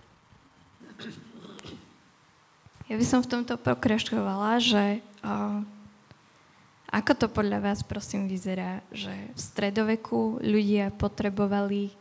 Ja 2.89 2.97
by 2.97 3.05
som 3.05 3.21
v 3.21 3.29
tomto 3.29 3.61
pokračovala, 3.61 4.57
že 4.57 5.05
uh, 5.21 5.61
ako 6.89 7.11
to 7.13 7.27
podľa 7.29 7.61
vás 7.61 7.79
prosím 7.85 8.25
vyzerá, 8.25 8.81
že 8.89 9.13
v 9.13 9.39
stredoveku 9.39 10.41
ľudia 10.41 10.89
potrebovali 10.89 11.93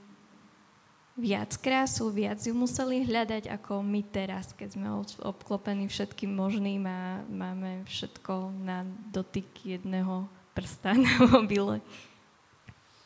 viac 1.12 1.60
krásu, 1.60 2.08
viac 2.08 2.40
ju 2.40 2.56
museli 2.56 3.04
hľadať 3.04 3.52
ako 3.52 3.84
my 3.84 4.00
teraz, 4.08 4.56
keď 4.56 4.68
sme 4.80 4.88
obklopení 5.20 5.92
všetkým 5.92 6.32
možným 6.32 6.88
a 6.88 7.20
máme 7.28 7.84
všetko 7.84 8.56
na 8.64 8.88
dotyk 9.12 9.52
jedného 9.60 10.24
prsta 10.52 10.96
na 11.04 11.12
mobile. 11.28 11.80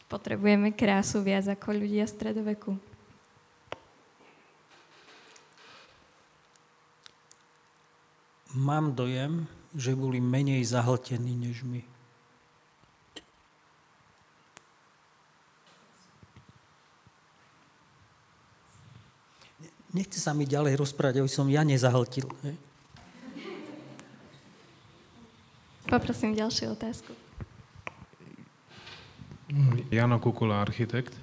Potrebujeme 0.06 0.70
krásu 0.70 1.18
viac 1.22 1.50
ako 1.50 1.82
ľudia 1.82 2.06
stredoveku. 2.06 2.78
Mám 8.56 8.96
dojem, 8.96 9.44
že 9.76 9.92
boli 9.92 10.22
menej 10.22 10.64
zahltení 10.64 11.36
než 11.36 11.60
my. 11.66 11.84
Nechce 19.92 20.20
sa 20.20 20.36
mi 20.36 20.44
ďalej 20.44 20.76
rozprávať, 20.76 21.24
aby 21.24 21.30
som 21.32 21.48
ja 21.48 21.64
nezahltil. 21.64 22.28
Poprosím 25.88 26.36
ďalšiu 26.36 26.76
otázku. 26.76 27.25
Jano 29.94 30.18
Kukula, 30.18 30.58
architekt. 30.58 31.14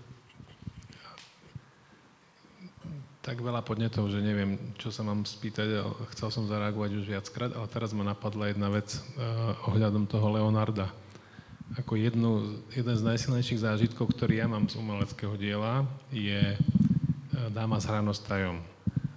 Tak 3.20 3.40
veľa 3.40 3.60
podnetov, 3.64 4.08
že 4.08 4.24
neviem, 4.24 4.56
čo 4.80 4.96
sa 4.96 5.04
mám 5.04 5.28
spýtať. 5.28 5.84
Chcel 6.16 6.32
som 6.32 6.48
zareagovať 6.48 7.04
už 7.04 7.06
viackrát, 7.08 7.52
ale 7.52 7.68
teraz 7.68 7.92
ma 7.92 8.08
napadla 8.08 8.48
jedna 8.52 8.72
vec 8.72 8.96
uh, 8.96 9.56
ohľadom 9.68 10.08
toho 10.08 10.40
Leonarda. 10.40 10.88
Ako 11.76 12.00
jednu, 12.00 12.64
jeden 12.72 12.96
z 12.96 13.04
najsilnejších 13.04 13.64
zážitkov, 13.64 14.16
ktorý 14.16 14.40
ja 14.40 14.48
mám 14.48 14.72
z 14.72 14.80
umeleckého 14.80 15.36
diela, 15.36 15.84
je 16.08 16.56
uh, 16.56 17.52
Dáma 17.52 17.76
s 17.80 17.88
hranostajom. 17.92 18.60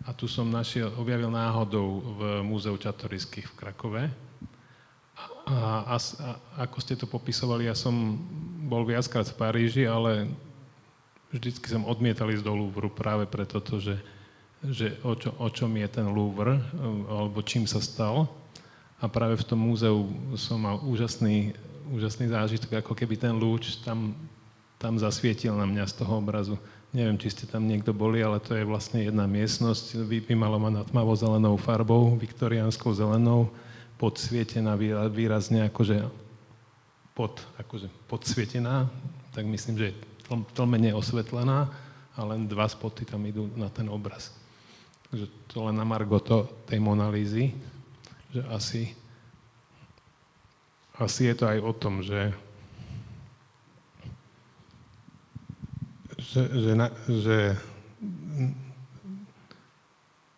A 0.02 0.10
tu 0.14 0.26
som 0.26 0.50
našiel, 0.50 0.90
objavil 0.98 1.30
náhodou 1.30 2.02
v 2.18 2.20
Múzeu 2.42 2.74
Čatoriských 2.74 3.54
v 3.54 3.58
Krakove. 3.58 4.02
A, 5.46 5.94
a, 5.94 5.96
a 5.98 6.28
ako 6.66 6.78
ste 6.82 6.98
to 6.98 7.06
popisovali, 7.06 7.70
ja 7.70 7.74
som 7.74 8.18
bol 8.66 8.82
viackrát 8.82 9.30
v 9.30 9.38
Paríži, 9.38 9.86
ale 9.86 10.26
vždycky 11.30 11.70
som 11.70 11.86
odmietal 11.86 12.26
ísť 12.34 12.42
do 12.42 12.54
Louvru 12.54 12.90
práve 12.90 13.30
pre 13.30 13.46
toto, 13.46 13.78
že, 13.78 13.94
že 14.66 14.98
o, 15.06 15.14
čo, 15.14 15.30
o 15.38 15.48
čom 15.48 15.70
je 15.78 15.88
ten 15.88 16.06
Louvre, 16.10 16.58
alebo 17.06 17.38
čím 17.46 17.70
sa 17.70 17.78
stal. 17.78 18.26
A 18.98 19.06
práve 19.06 19.38
v 19.38 19.46
tom 19.46 19.60
múzeu 19.60 20.08
som 20.34 20.58
mal 20.58 20.82
úžasný, 20.82 21.54
úžasný 21.92 22.32
zážitok, 22.32 22.82
ako 22.82 22.92
keby 22.96 23.14
ten 23.14 23.36
lúč 23.36 23.78
tam, 23.84 24.16
tam 24.80 24.98
zasvietil 24.98 25.54
na 25.54 25.68
mňa 25.68 25.84
z 25.86 25.94
toho 26.02 26.18
obrazu. 26.18 26.56
neviem, 26.96 27.20
či 27.20 27.28
ste 27.28 27.44
tam 27.44 27.68
niekto 27.68 27.92
boli, 27.92 28.24
ale 28.24 28.40
to 28.40 28.56
je 28.56 28.64
vlastne 28.64 29.04
jedna 29.04 29.28
miestnosť 29.28 30.08
vymalovaná 30.08 30.82
tmavo-zelenou 30.88 31.60
farbou, 31.60 32.16
viktoriánskou 32.16 32.96
zelenou, 32.96 33.52
podsvietená 34.00 34.74
výrazne 35.12 35.68
akože 35.68 36.25
pod, 37.16 37.40
akože 37.56 37.88
podsvietená, 38.12 38.92
tak 39.32 39.48
myslím, 39.48 39.80
že 39.80 39.86
je 39.88 39.98
tlmene 40.52 40.92
osvetlená 40.92 41.72
a 42.12 42.20
len 42.28 42.44
dva 42.44 42.68
spoty 42.68 43.08
tam 43.08 43.24
idú 43.24 43.48
na 43.56 43.72
ten 43.72 43.88
obraz. 43.88 44.36
Takže 45.08 45.26
to 45.48 45.64
len 45.64 45.80
na 45.80 45.86
margo 45.88 46.20
tej 46.68 46.76
Monalízy, 46.76 47.56
že 48.36 48.44
asi, 48.52 48.82
asi 51.00 51.32
je 51.32 51.34
to 51.40 51.48
aj 51.48 51.58
o 51.64 51.72
tom, 51.72 52.04
že 52.04 52.36
že, 56.16 56.42
že, 56.48 56.72
že, 57.06 57.38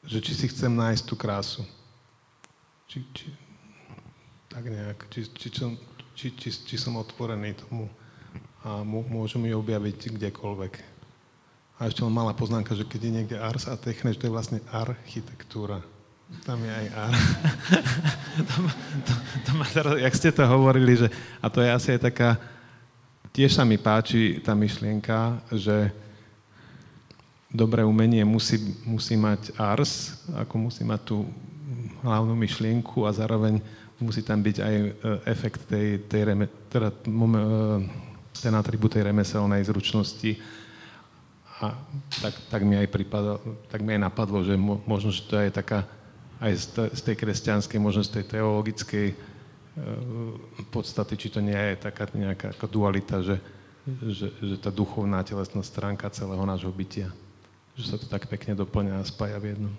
že 0.04 0.18
či 0.20 0.32
si 0.34 0.46
chcem 0.52 0.70
nájsť 0.70 1.02
tú 1.06 1.14
krásu. 1.16 1.62
Či, 2.86 3.04
či, 3.14 3.26
tak 4.46 4.68
nejak, 4.68 5.08
či, 5.10 5.26
či, 5.32 5.48
som, 5.52 5.74
či, 6.18 6.34
či, 6.34 6.50
či 6.50 6.74
som 6.74 6.98
otvorený 6.98 7.54
tomu 7.54 7.86
a 8.66 8.82
môžem 8.82 9.46
ju 9.46 9.54
objaviť 9.62 10.18
kdekoľvek. 10.18 10.74
A 11.78 11.86
ešte 11.86 12.02
len 12.02 12.10
malá 12.10 12.34
poznámka, 12.34 12.74
že 12.74 12.82
keď 12.82 13.00
je 13.06 13.14
niekde 13.14 13.36
ars 13.38 13.70
a 13.70 13.78
techne, 13.78 14.10
že 14.10 14.18
to 14.18 14.26
je 14.26 14.34
vlastne 14.34 14.58
architektúra. 14.74 15.78
Tam 16.42 16.58
je 16.58 16.72
aj 16.74 16.86
ar. 16.90 17.14
to, 18.50 18.56
to, 19.06 19.12
to 19.46 19.50
ma 19.54 19.66
teraz, 19.70 19.94
jak 19.94 20.14
ste 20.18 20.34
to 20.34 20.42
hovorili, 20.42 20.98
že, 20.98 21.08
a 21.38 21.46
to 21.46 21.62
je 21.62 21.70
asi 21.70 21.88
aj 21.94 22.10
taká, 22.10 22.34
tiež 23.30 23.54
sa 23.54 23.62
mi 23.62 23.78
páči 23.78 24.42
tá 24.42 24.58
myšlienka, 24.58 25.38
že 25.54 25.94
dobré 27.46 27.86
umenie 27.86 28.26
musí, 28.26 28.58
musí 28.82 29.14
mať 29.14 29.54
ars, 29.54 30.18
ako 30.34 30.66
musí 30.66 30.82
mať 30.82 31.00
tú 31.14 31.30
hlavnú 32.02 32.34
myšlienku 32.34 33.06
a 33.06 33.14
zároveň 33.14 33.62
musí 33.98 34.22
tam 34.22 34.42
byť 34.42 34.56
aj 34.62 34.74
e, 34.74 34.88
efekt 35.26 35.66
tej, 35.66 36.06
tej 36.06 36.22
reme, 36.34 36.46
teda, 36.70 36.90
e, 36.90 36.98
ten 38.38 38.54
atribút 38.54 38.94
tej 38.94 39.06
remeselnej 39.06 39.62
zručnosti. 39.66 40.38
A 41.58 41.74
tak, 42.22 42.34
tak 42.54 42.60
mi 42.62 42.78
aj 42.78 42.86
pripadalo, 42.86 43.42
tak 43.66 43.82
mi 43.82 43.98
aj 43.98 44.02
napadlo, 44.06 44.46
že 44.46 44.54
mo, 44.54 44.78
možno, 44.86 45.10
že 45.10 45.26
to 45.26 45.34
je 45.38 45.50
taká 45.50 45.82
aj 46.38 46.52
z, 46.54 46.66
z 46.94 47.00
tej 47.02 47.16
kresťanskej, 47.18 47.78
možno 47.82 48.06
z 48.06 48.22
tej 48.22 48.24
teologickej 48.38 49.06
podstaty, 50.70 51.14
či 51.16 51.28
to 51.30 51.40
nie 51.42 51.56
je 51.56 51.74
taká 51.78 52.10
nejaká 52.10 52.54
ako 52.54 52.66
dualita, 52.66 53.22
že, 53.22 53.36
že, 53.86 54.28
že 54.42 54.56
tá 54.58 54.70
duchovná 54.74 55.22
telesná 55.22 55.62
stránka 55.62 56.10
celého 56.10 56.42
nášho 56.42 56.70
bytia. 56.72 57.10
Že 57.78 57.84
sa 57.86 57.96
to 57.96 58.06
tak 58.10 58.26
pekne 58.26 58.58
doplňa 58.58 58.98
a 58.98 59.06
spája 59.06 59.38
v 59.38 59.54
jednom. 59.54 59.74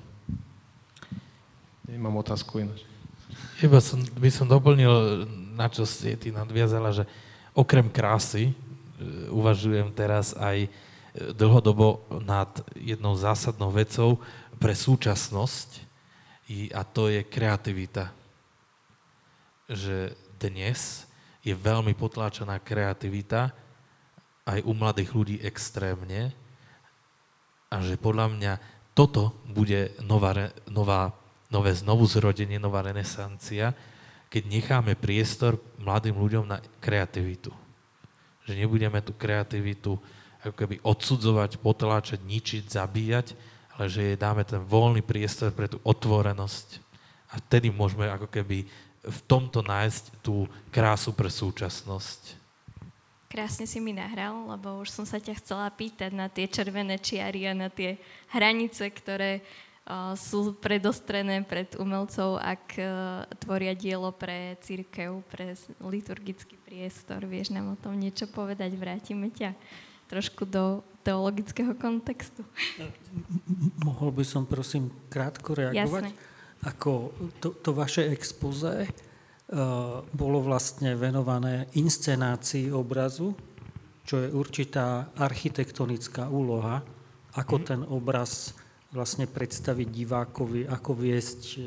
Nemám 1.89 2.21
otázku 2.21 2.63
ináč. 2.63 2.88
Iba 3.61 3.83
som, 3.83 4.01
by 4.01 4.29
som 4.31 4.49
doplnil, 4.49 5.25
na 5.53 5.67
čo 5.69 5.85
ste 5.85 6.15
ty 6.15 6.33
nadviazala, 6.33 6.95
že 6.95 7.05
okrem 7.53 7.91
krásy 7.91 8.49
e, 8.49 8.53
uvažujem 9.29 9.91
teraz 9.93 10.33
aj 10.37 10.65
e, 10.65 10.69
dlhodobo 11.35 12.05
nad 12.23 12.49
jednou 12.73 13.13
zásadnou 13.13 13.69
vecou 13.69 14.17
pre 14.57 14.73
súčasnosť 14.73 15.89
a 16.73 16.81
to 16.81 17.13
je 17.13 17.21
kreativita. 17.21 18.09
Že 19.69 20.17
dnes 20.41 21.05
je 21.45 21.53
veľmi 21.53 21.93
potláčaná 21.93 22.57
kreativita 22.57 23.53
aj 24.49 24.65
u 24.65 24.73
mladých 24.73 25.13
ľudí 25.13 25.37
extrémne 25.45 26.33
a 27.69 27.75
že 27.85 28.01
podľa 28.01 28.33
mňa 28.33 28.53
toto 28.97 29.37
bude 29.45 29.93
nová, 30.01 30.33
nová, 30.65 31.13
nové 31.49 31.73
znovuzrodenie, 31.73 32.61
nová 32.61 32.85
renesancia, 32.85 33.73
keď 34.29 34.43
necháme 34.45 34.93
priestor 34.93 35.57
mladým 35.81 36.13
ľuďom 36.13 36.45
na 36.45 36.61
kreativitu. 36.77 37.49
Že 38.45 38.53
nebudeme 38.65 39.01
tú 39.01 39.17
kreativitu 39.17 39.97
ako 40.39 40.55
keby 40.55 40.75
odsudzovať, 40.85 41.59
potláčať, 41.59 42.21
ničiť, 42.23 42.63
zabíjať, 42.69 43.33
ale 43.75 43.91
že 43.91 44.13
jej 44.13 44.17
dáme 44.17 44.45
ten 44.45 44.61
voľný 44.61 45.03
priestor 45.03 45.51
pre 45.51 45.67
tú 45.67 45.81
otvorenosť. 45.83 46.79
A 47.33 47.41
vtedy 47.43 47.73
môžeme 47.73 48.07
ako 48.07 48.29
keby 48.29 48.63
v 49.03 49.19
tomto 49.25 49.65
nájsť 49.65 50.21
tú 50.21 50.45
krásu 50.69 51.11
pre 51.11 51.27
súčasnosť. 51.27 52.39
Krásne 53.29 53.69
si 53.69 53.77
mi 53.77 53.93
nahral, 53.93 54.49
lebo 54.49 54.81
už 54.81 54.89
som 54.89 55.05
sa 55.05 55.21
ťa 55.21 55.37
chcela 55.37 55.69
pýtať 55.69 56.11
na 56.17 56.27
tie 56.33 56.49
červené 56.49 56.97
čiary 56.97 57.45
a 57.45 57.53
na 57.53 57.69
tie 57.69 58.01
hranice, 58.33 58.89
ktoré 58.89 59.45
sú 60.13 60.53
predostrené 60.57 61.41
pred 61.41 61.73
umelcov, 61.81 62.37
ak 62.37 62.65
uh, 62.77 63.25
tvoria 63.41 63.73
dielo 63.73 64.13
pre 64.13 64.55
církev, 64.61 65.25
pre 65.29 65.57
liturgický 65.81 66.55
priestor. 66.61 67.25
Vieš 67.25 67.49
nám 67.51 67.73
o 67.73 67.79
tom 67.79 67.97
niečo 67.97 68.29
povedať? 68.29 68.77
Vrátime 68.77 69.33
ťa 69.33 69.57
trošku 70.09 70.45
do 70.45 70.85
teologického 71.01 71.73
kontextu. 71.73 72.45
Mohol 73.81 74.21
by 74.21 74.23
som 74.25 74.45
prosím 74.45 74.93
krátko 75.09 75.57
reagovať? 75.57 76.13
Jasne 76.13 76.29
ako 76.63 77.15
to, 77.39 77.55
to 77.63 77.71
vaše 77.71 78.11
expoze 78.11 78.83
uh, 78.83 80.03
bolo 80.11 80.37
vlastne 80.43 80.91
venované 80.95 81.71
inscenácii 81.79 82.67
obrazu, 82.75 83.31
čo 84.03 84.19
je 84.19 84.27
určitá 84.33 85.13
architektonická 85.15 86.27
úloha, 86.27 86.83
ako 87.37 87.55
mm. 87.61 87.63
ten 87.63 87.81
obraz 87.87 88.57
vlastne 88.89 89.29
predstaviť 89.29 89.87
divákovi, 89.87 90.65
ako 90.65 90.91
viesť 90.97 91.41
uh, 91.57 91.63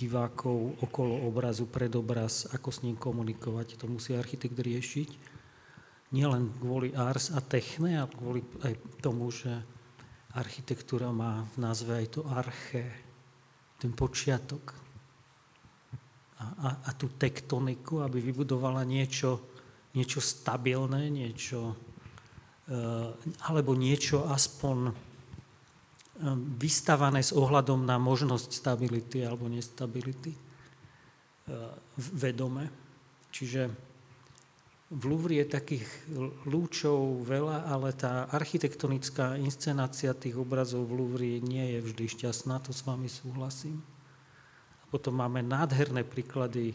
divákov 0.00 0.80
okolo 0.80 1.28
obrazu, 1.28 1.68
pred 1.68 1.92
obraz, 1.92 2.48
ako 2.48 2.68
s 2.72 2.80
ním 2.80 2.96
komunikovať. 2.96 3.76
To 3.76 3.86
musí 3.90 4.16
architekt 4.16 4.56
riešiť. 4.56 5.10
Nielen 6.16 6.50
kvôli 6.58 6.96
ars 6.96 7.30
a 7.30 7.44
techne, 7.44 8.00
ale 8.00 8.10
kvôli 8.10 8.40
aj 8.64 8.74
tomu, 9.04 9.28
že 9.28 9.52
architektúra 10.34 11.12
má 11.12 11.44
v 11.54 11.56
názve 11.60 11.92
aj 12.00 12.06
to 12.16 12.20
arché, 12.26 12.86
ten 13.78 13.92
počiatok 13.92 14.74
a, 16.40 16.44
a, 16.44 16.68
a 16.88 16.90
tú 16.96 17.12
tektoniku, 17.14 18.00
aby 18.00 18.18
vybudovala 18.24 18.82
niečo, 18.86 19.52
niečo 19.92 20.22
stabilné, 20.22 21.12
niečo, 21.12 21.76
e, 22.66 22.74
alebo 23.46 23.76
niečo 23.76 24.24
aspoň 24.24 24.78
e, 24.88 24.92
vystavané 26.60 27.24
s 27.24 27.32
ohľadom 27.32 27.88
na 27.88 27.96
možnosť 27.96 28.52
stability 28.52 29.24
alebo 29.24 29.48
nestability 29.48 30.36
e, 30.36 30.40
vedome. 31.96 32.68
Čiže 33.32 33.72
v 34.90 35.02
Louvre 35.06 35.38
je 35.38 35.46
takých 35.46 35.86
lúčov 36.50 37.22
veľa, 37.22 37.70
ale 37.70 37.94
tá 37.94 38.26
architektonická 38.26 39.38
inscenácia 39.38 40.10
tých 40.18 40.34
obrazov 40.34 40.90
v 40.90 40.98
Louvre 40.98 41.38
nie 41.38 41.78
je 41.78 41.80
vždy 41.86 42.04
šťastná, 42.10 42.58
to 42.58 42.74
s 42.74 42.82
vami 42.82 43.06
súhlasím. 43.06 43.78
Potom 44.90 45.14
máme 45.14 45.46
nádherné 45.46 46.02
príklady 46.02 46.74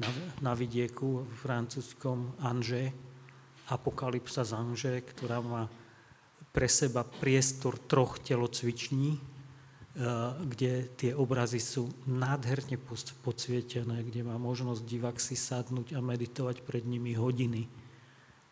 na, 0.00 0.08
na 0.40 0.52
vidieku 0.56 1.28
v 1.28 1.34
francúzskom 1.36 2.32
Angers, 2.40 2.96
Apokalypsa 3.68 4.42
z 4.42 4.56
Angers, 4.56 5.04
ktorá 5.12 5.44
má 5.44 5.68
pre 6.50 6.66
seba 6.66 7.06
priestor 7.06 7.78
troch 7.78 8.18
telocviční, 8.18 9.30
Eh, 9.90 10.06
kde 10.46 10.86
tie 10.94 11.12
obrazy 11.18 11.58
sú 11.58 11.90
nádherne 12.06 12.78
podsvietené, 13.26 14.06
kde 14.06 14.22
má 14.22 14.38
možnosť 14.38 14.86
divák 14.86 15.18
si 15.18 15.34
sadnúť 15.34 15.92
a 15.92 16.00
meditovať 16.00 16.62
pred 16.62 16.86
nimi 16.86 17.18
hodiny, 17.18 17.66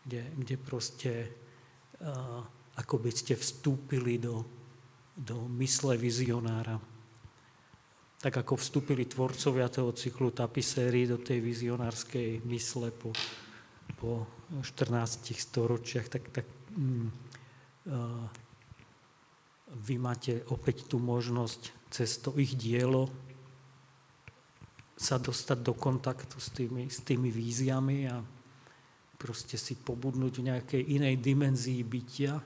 kde, 0.03 0.35
kde 0.35 0.57
proste 0.59 1.13
uh, 2.03 2.43
ako 2.75 2.97
by 2.99 3.11
ste 3.15 3.39
vstúpili 3.39 4.19
do, 4.19 4.43
do 5.15 5.47
mysle 5.63 5.95
vizionára. 5.95 6.75
Tak 8.19 8.35
ako 8.43 8.59
vstúpili 8.59 9.07
tvorcovia 9.07 9.71
toho 9.71 9.95
cyklu 9.95 10.35
tapiséry 10.35 11.07
do 11.07 11.23
tej 11.23 11.39
vizionárskej 11.39 12.43
mysle 12.51 12.91
po, 12.91 13.15
po 13.95 14.27
14 14.59 15.39
storočiach, 15.39 16.11
tak, 16.11 16.35
tak 16.35 16.47
mm, 16.75 17.28
vy 19.69 19.95
máte 19.97 20.45
opäť 20.53 20.89
tú 20.89 21.01
možnosť 21.01 21.73
cez 21.89 22.21
to 22.21 22.37
ich 22.37 22.53
dielo 22.57 23.09
sa 24.99 25.17
dostať 25.17 25.59
do 25.63 25.73
kontaktu 25.73 26.37
s 26.37 26.49
tými, 26.51 26.91
s 26.91 27.01
tými 27.07 27.31
víziami 27.31 28.11
a 28.11 28.19
proste 29.15 29.55
si 29.55 29.79
pobudnúť 29.79 30.35
v 30.39 30.47
nejakej 30.51 30.83
inej 30.99 31.15
dimenzii 31.23 31.81
bytia. 31.87 32.43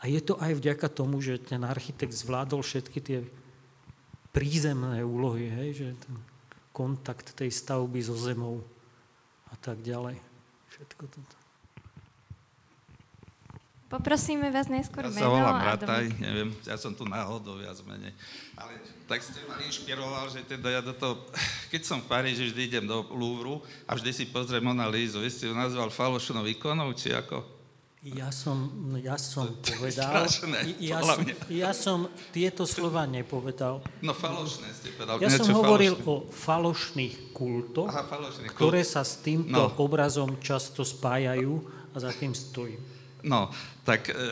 A 0.00 0.02
je 0.08 0.20
to 0.24 0.34
aj 0.40 0.58
vďaka 0.58 0.88
tomu, 0.90 1.22
že 1.22 1.38
ten 1.38 1.62
architekt 1.62 2.16
zvládol 2.16 2.64
všetky 2.64 2.98
tie 2.98 3.20
prízemné 4.34 5.04
úlohy, 5.06 5.46
hej, 5.50 5.70
že 5.76 5.88
ten 6.00 6.16
kontakt 6.74 7.34
tej 7.38 7.50
stavby 7.52 8.00
so 8.02 8.16
zemou 8.16 8.62
a 9.50 9.54
tak 9.58 9.82
ďalej. 9.82 10.18
Všetko 10.74 11.04
toto. 11.06 11.39
Poprosíme 13.90 14.54
vás 14.54 14.70
najskôr 14.70 15.02
ja 15.02 15.10
meno. 15.10 15.18
Ja 15.18 15.26
sa 15.26 15.34
volám 15.34 15.58
Rataj, 15.66 16.04
neviem, 16.22 16.48
ja 16.62 16.78
som 16.78 16.94
tu 16.94 17.02
náhodou 17.02 17.58
viac 17.58 17.74
menej. 17.82 18.14
Ale 18.54 18.78
tak 19.10 19.18
ste 19.18 19.42
ma 19.50 19.58
inšpiroval, 19.66 20.30
že 20.30 20.46
teda 20.46 20.78
ja 20.78 20.78
do 20.78 20.94
toho, 20.94 21.26
keď 21.74 21.82
som 21.82 21.98
v 21.98 22.06
Paríži, 22.06 22.54
vždy 22.54 22.70
idem 22.70 22.86
do 22.86 23.02
Louvru 23.10 23.58
a 23.90 23.98
vždy 23.98 24.14
si 24.14 24.24
pozriem 24.30 24.62
Mona 24.62 24.86
Lízu. 24.86 25.18
Vy 25.18 25.30
ste 25.34 25.50
ju 25.50 25.58
nazval 25.58 25.90
falošnou 25.90 26.46
ikonou, 26.46 26.94
či 26.94 27.10
ako? 27.10 27.42
Ja 28.00 28.30
som, 28.30 28.70
ja 28.96 29.18
som 29.18 29.58
to 29.58 29.74
povedal, 29.76 30.24
strašné, 30.24 30.72
ja, 30.80 31.04
som, 31.04 31.18
ja 31.52 31.70
som 31.74 31.98
tieto 32.30 32.64
slova 32.64 33.04
nepovedal. 33.10 33.82
No 34.00 34.14
falošné 34.14 34.70
ste 34.72 34.94
povedal. 34.94 35.18
Ja 35.18 35.34
som 35.34 35.50
hovoril 35.52 35.98
falošné. 35.98 36.08
o 36.08 36.14
falošných 36.30 37.14
kultoch, 37.34 37.90
Aha, 37.90 38.06
falošných 38.06 38.54
ktoré 38.54 38.86
kult. 38.86 38.92
sa 38.94 39.02
s 39.02 39.18
týmto 39.20 39.74
no. 39.74 39.76
obrazom 39.82 40.38
často 40.38 40.86
spájajú 40.86 41.58
a 41.90 41.96
za 41.98 42.14
tým 42.14 42.32
stojím. 42.32 42.80
No, 43.20 43.52
tak 43.90 44.06
e, 44.06 44.14
e, 44.14 44.22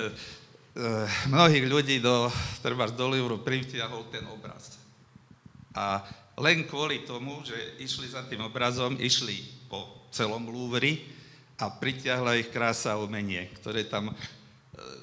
mnohých 1.26 1.66
ľudí 1.66 1.98
do, 1.98 2.30
treba 2.62 2.86
do 2.86 3.10
Louvru 3.10 3.42
pritiahol 3.42 4.06
ten 4.06 4.22
obraz. 4.30 4.78
A 5.74 6.06
len 6.38 6.62
kvôli 6.62 7.02
tomu, 7.02 7.42
že 7.42 7.58
išli 7.82 8.06
za 8.06 8.22
tým 8.30 8.46
obrazom, 8.46 8.94
išli 8.94 9.42
po 9.66 10.06
celom 10.14 10.46
Louvri 10.46 11.02
a 11.58 11.74
pritiahla 11.74 12.38
ich 12.38 12.54
krása 12.54 12.94
umenie, 13.02 13.50
ktoré 13.58 13.82
tam 13.82 14.14
e, 14.14 14.14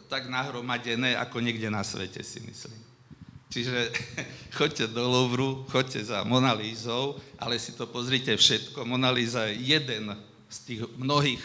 tak 0.07 0.31
nahromadené, 0.31 1.19
ako 1.19 1.43
niekde 1.43 1.67
na 1.67 1.83
svete, 1.83 2.23
si 2.23 2.39
myslím. 2.47 2.79
Čiže 3.51 3.91
choďte 4.57 4.87
do 4.87 5.03
Louvru, 5.03 5.67
choďte 5.67 6.15
za 6.15 6.23
Monalízou, 6.23 7.19
ale 7.35 7.59
si 7.59 7.75
to 7.75 7.91
pozrite 7.91 8.31
všetko. 8.31 8.87
Monalíza 8.87 9.51
je 9.51 9.75
jeden 9.75 10.15
z 10.47 10.57
tých 10.63 10.81
mnohých 10.95 11.43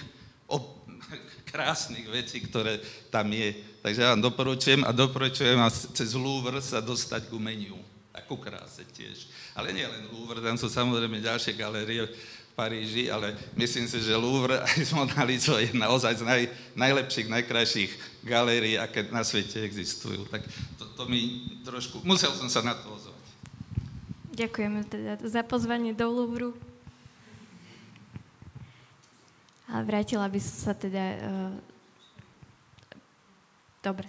ob- 0.50 0.80
krásnych 1.50 2.06
vecí, 2.06 2.40
ktoré 2.44 2.78
tam 3.10 3.30
je. 3.30 3.54
Takže 3.80 4.00
ja 4.04 4.12
vám 4.14 4.22
doporučujem 4.22 4.82
a 4.84 4.92
doporučujem 4.92 5.56
vám 5.56 5.72
cez 5.72 6.12
Louvre 6.14 6.60
sa 6.60 6.84
dostať 6.84 7.28
k 7.28 7.34
umeniu. 7.34 7.78
A 8.10 8.20
ku 8.26 8.36
kráse 8.36 8.82
tiež. 8.90 9.30
Ale 9.54 9.70
nie 9.70 9.86
len 9.86 10.10
Louvre, 10.10 10.42
tam 10.42 10.58
sú 10.58 10.66
samozrejme 10.66 11.22
ďalšie 11.22 11.54
galérie 11.54 12.06
v 12.06 12.12
Paríži, 12.58 13.06
ale 13.08 13.38
myslím 13.54 13.86
si, 13.86 14.02
že 14.02 14.18
Louvre 14.18 14.60
aj 14.68 14.78
s 14.82 14.92
Monalizou 14.92 15.56
je 15.56 15.70
naozaj 15.72 16.20
z 16.20 16.24
naj, 16.26 16.42
najlepších, 16.74 17.30
najkrajších 17.30 17.90
galérií, 18.26 18.76
aké 18.76 19.06
na 19.08 19.22
svete 19.22 19.62
existujú. 19.62 20.26
Tak 20.28 20.42
to, 20.76 20.84
to 20.98 21.02
mi 21.06 21.48
trošku... 21.62 22.02
Musel 22.02 22.34
som 22.34 22.50
sa 22.50 22.60
na 22.60 22.74
to 22.76 22.90
ozvať. 22.90 23.18
Ďakujeme 24.30 24.80
teda 24.88 25.12
za 25.20 25.42
pozvanie 25.44 25.92
do 25.92 26.06
Louvru. 26.08 26.56
A 29.70 29.82
vrátila 29.86 30.26
by 30.26 30.40
som 30.42 30.56
sa 30.70 30.72
teda... 30.74 31.04
Uh... 31.22 31.54
Dobre, 33.80 34.06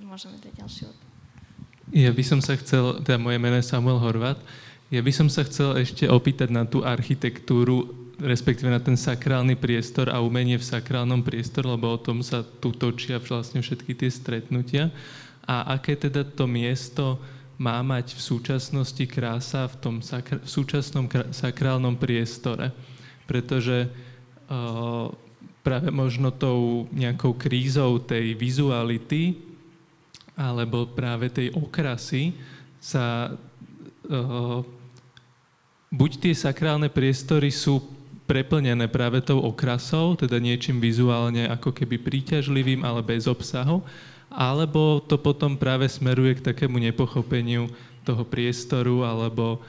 môžeme 0.00 0.40
dať 0.40 0.64
ďalšiu 0.64 0.88
Ja 1.92 2.08
by 2.14 2.24
som 2.24 2.40
sa 2.40 2.56
chcel, 2.56 3.04
teda 3.04 3.20
moje 3.20 3.36
meno 3.36 3.58
je 3.58 3.66
Samuel 3.66 4.00
Horvat, 4.00 4.40
ja 4.94 5.02
by 5.02 5.12
som 5.12 5.26
sa 5.26 5.42
chcel 5.42 5.74
ešte 5.80 6.06
opýtať 6.06 6.54
na 6.54 6.62
tú 6.62 6.86
architektúru, 6.86 7.90
respektíve 8.20 8.70
na 8.70 8.78
ten 8.78 8.94
sakrálny 8.94 9.58
priestor 9.58 10.06
a 10.06 10.22
umenie 10.22 10.54
v 10.54 10.64
sakrálnom 10.64 11.24
priestore, 11.26 11.66
lebo 11.66 11.90
o 11.90 11.98
tom 11.98 12.22
sa 12.22 12.46
tu 12.46 12.70
točia 12.70 13.18
vlastne 13.18 13.58
všetky 13.58 13.96
tie 13.96 14.10
stretnutia. 14.12 14.94
A 15.44 15.74
aké 15.76 15.98
teda 15.98 16.22
to 16.22 16.46
miesto 16.46 17.18
má 17.58 17.82
mať 17.82 18.14
v 18.14 18.20
súčasnosti 18.22 19.04
krása 19.10 19.66
v 19.66 19.76
tom 19.82 19.96
sakr- 19.98 20.42
v 20.42 20.48
súčasnom 20.48 21.10
sakrálnom 21.34 21.98
priestore? 21.98 22.70
Pretože 23.26 23.90
práve 25.64 25.88
možno 25.88 26.28
tou 26.28 26.84
nejakou 26.92 27.32
krízou 27.36 27.96
tej 28.00 28.36
vizuality 28.36 29.40
alebo 30.36 30.84
práve 30.90 31.30
tej 31.30 31.54
okrasy 31.56 32.36
sa 32.82 33.32
buď 35.88 36.10
tie 36.20 36.34
sakrálne 36.36 36.92
priestory 36.92 37.48
sú 37.48 37.80
preplnené 38.24 38.88
práve 38.88 39.20
tou 39.20 39.40
okrasou, 39.40 40.16
teda 40.16 40.40
niečím 40.40 40.80
vizuálne 40.80 41.44
ako 41.48 41.76
keby 41.76 42.00
príťažlivým, 42.00 42.80
ale 42.80 43.04
bez 43.04 43.28
obsahu, 43.28 43.84
alebo 44.32 45.00
to 45.04 45.20
potom 45.20 45.60
práve 45.60 45.86
smeruje 45.92 46.40
k 46.40 46.44
takému 46.52 46.80
nepochopeniu 46.80 47.68
toho 48.04 48.24
priestoru 48.24 49.04
alebo 49.04 49.60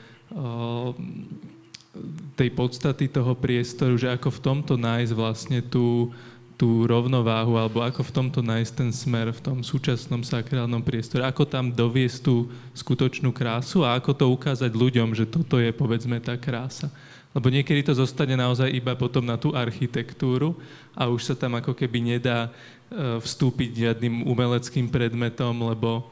tej 2.35 2.49
podstaty 2.51 3.07
toho 3.07 3.33
priestoru, 3.35 3.95
že 3.95 4.11
ako 4.11 4.27
v 4.27 4.43
tomto 4.43 4.73
nájsť 4.75 5.13
vlastne 5.15 5.59
tú, 5.63 6.11
tú 6.59 6.83
rovnováhu, 6.83 7.55
alebo 7.55 7.83
ako 7.83 8.03
v 8.03 8.11
tomto 8.11 8.39
nájsť 8.43 8.71
ten 8.75 8.91
smer 8.91 9.31
v 9.31 9.43
tom 9.43 9.57
súčasnom 9.63 10.23
sakrálnom 10.23 10.83
priestore, 10.83 11.23
ako 11.23 11.47
tam 11.47 11.71
doviesť 11.71 12.17
tú 12.23 12.51
skutočnú 12.75 13.31
krásu 13.31 13.87
a 13.87 13.95
ako 13.95 14.11
to 14.15 14.25
ukázať 14.27 14.71
ľuďom, 14.71 15.15
že 15.15 15.27
toto 15.27 15.59
je 15.59 15.71
povedzme 15.71 16.19
tá 16.19 16.35
krása. 16.35 16.91
Lebo 17.35 17.51
niekedy 17.51 17.83
to 17.83 17.91
zostane 17.91 18.39
naozaj 18.39 18.71
iba 18.71 18.95
potom 18.95 19.19
na 19.19 19.35
tú 19.35 19.51
architektúru 19.51 20.55
a 20.95 21.11
už 21.11 21.31
sa 21.31 21.35
tam 21.35 21.59
ako 21.59 21.75
keby 21.75 22.15
nedá 22.15 22.47
e, 22.47 23.19
vstúpiť 23.19 23.75
žiadnym 23.75 24.23
umeleckým 24.23 24.87
predmetom, 24.87 25.51
lebo, 25.67 26.07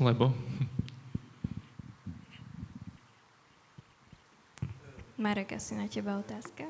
lebo 0.00 0.32
Marek, 5.22 5.54
asi 5.54 5.78
na 5.78 5.86
teba 5.86 6.18
otázka. 6.18 6.66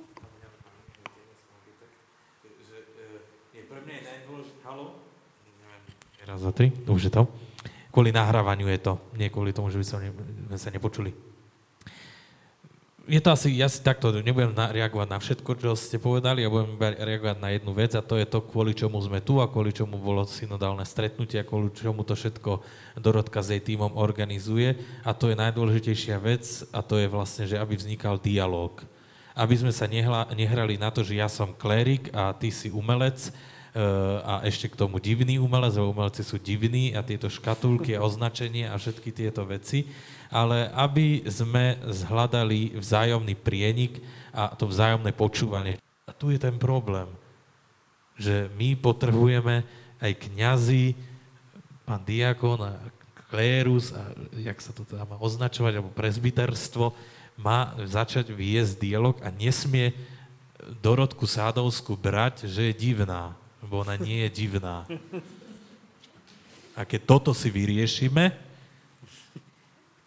Raz, 6.23 6.39
dva, 6.39 6.53
tri, 6.53 6.69
už 6.85 7.09
je 7.09 7.13
to. 7.13 7.25
Kvôli 7.89 8.13
nahrávaniu 8.13 8.69
je 8.69 8.81
to, 8.85 9.01
nie 9.17 9.33
kvôli 9.33 9.57
tomu, 9.57 9.73
že 9.73 9.81
by 9.81 9.85
sme 9.89 10.57
sa 10.61 10.69
nepočuli 10.69 11.32
je 13.09 13.21
to 13.21 13.35
asi, 13.35 13.51
ja 13.59 13.67
si 13.67 13.83
takto 13.83 14.15
nebudem 14.15 14.55
na, 14.55 14.71
reagovať 14.71 15.09
na 15.11 15.19
všetko, 15.19 15.51
čo 15.59 15.75
ste 15.75 15.99
povedali, 15.99 16.47
ja 16.47 16.51
budem 16.53 16.79
reagovať 16.79 17.39
na 17.43 17.51
jednu 17.51 17.73
vec 17.75 17.93
a 17.99 18.03
to 18.05 18.15
je 18.15 18.27
to, 18.27 18.39
kvôli 18.47 18.79
čomu 18.79 19.03
sme 19.03 19.19
tu 19.19 19.43
a 19.43 19.51
kvôli 19.51 19.75
čomu 19.75 19.99
bolo 19.99 20.23
synodálne 20.23 20.87
stretnutie 20.87 21.43
a 21.43 21.49
kvôli 21.49 21.75
čomu 21.75 22.07
to 22.07 22.15
všetko 22.15 22.63
Dorotka 23.03 23.43
s 23.43 23.51
jej 23.51 23.63
týmom 23.63 23.99
organizuje 23.99 24.79
a 25.03 25.11
to 25.11 25.33
je 25.33 25.37
najdôležitejšia 25.39 26.17
vec 26.23 26.45
a 26.71 26.79
to 26.81 27.03
je 27.03 27.11
vlastne, 27.11 27.45
že 27.51 27.59
aby 27.59 27.75
vznikal 27.75 28.23
dialog. 28.23 28.79
Aby 29.35 29.59
sme 29.59 29.73
sa 29.73 29.89
nehla, 29.89 30.29
nehrali 30.37 30.79
na 30.79 30.93
to, 30.93 31.03
že 31.03 31.19
ja 31.19 31.27
som 31.27 31.57
klérik 31.57 32.13
a 32.13 32.37
ty 32.37 32.53
si 32.53 32.69
umelec, 32.71 33.33
Eh, 33.73 33.81
a 34.29 34.45
ešte 34.45 34.69
k 34.69 34.77
tomu 34.77 35.01
divný 35.01 35.41
umelec, 35.41 35.73
lebo 35.81 35.97
umelci 35.97 36.21
sú 36.21 36.37
divní 36.37 36.93
a 36.93 37.01
tieto 37.01 37.33
škatulky 37.33 37.97
a 37.97 38.05
označenie 38.05 38.69
a 38.69 38.77
všetky 38.77 39.09
tieto 39.17 39.49
veci, 39.49 39.89
ale 40.33 40.73
aby 40.73 41.23
sme 41.29 41.77
zhľadali 41.85 42.81
vzájomný 42.81 43.37
prienik 43.37 44.01
a 44.33 44.57
to 44.57 44.65
vzájomné 44.65 45.13
počúvanie. 45.13 45.77
A 46.09 46.17
tu 46.17 46.33
je 46.33 46.41
ten 46.41 46.57
problém, 46.57 47.07
že 48.17 48.49
my 48.57 48.75
potrebujeme 48.81 49.63
aj 50.01 50.13
kňazi, 50.17 50.97
pán 51.85 52.01
diakon 52.03 52.65
a 52.65 52.73
klérus, 53.29 53.93
a 53.93 54.03
jak 54.41 54.59
sa 54.59 54.73
to 54.73 54.89
teda 54.89 55.05
má 55.05 55.21
označovať, 55.21 55.79
alebo 55.79 55.93
prezbiterstvo, 55.93 56.97
má 57.37 57.77
začať 57.85 58.33
viesť 58.33 58.81
dialog 58.81 59.21
a 59.21 59.29
nesmie 59.29 59.93
Dorotku 60.81 61.29
Sádovskú 61.29 61.95
brať, 61.95 62.49
že 62.49 62.73
je 62.73 62.75
divná 62.75 63.37
lebo 63.63 63.87
ona 63.87 63.95
nie 63.95 64.27
je 64.27 64.31
divná. 64.43 64.85
A 66.75 66.83
keď 66.83 67.01
toto 67.07 67.31
si 67.31 67.47
vyriešime, 67.47 68.35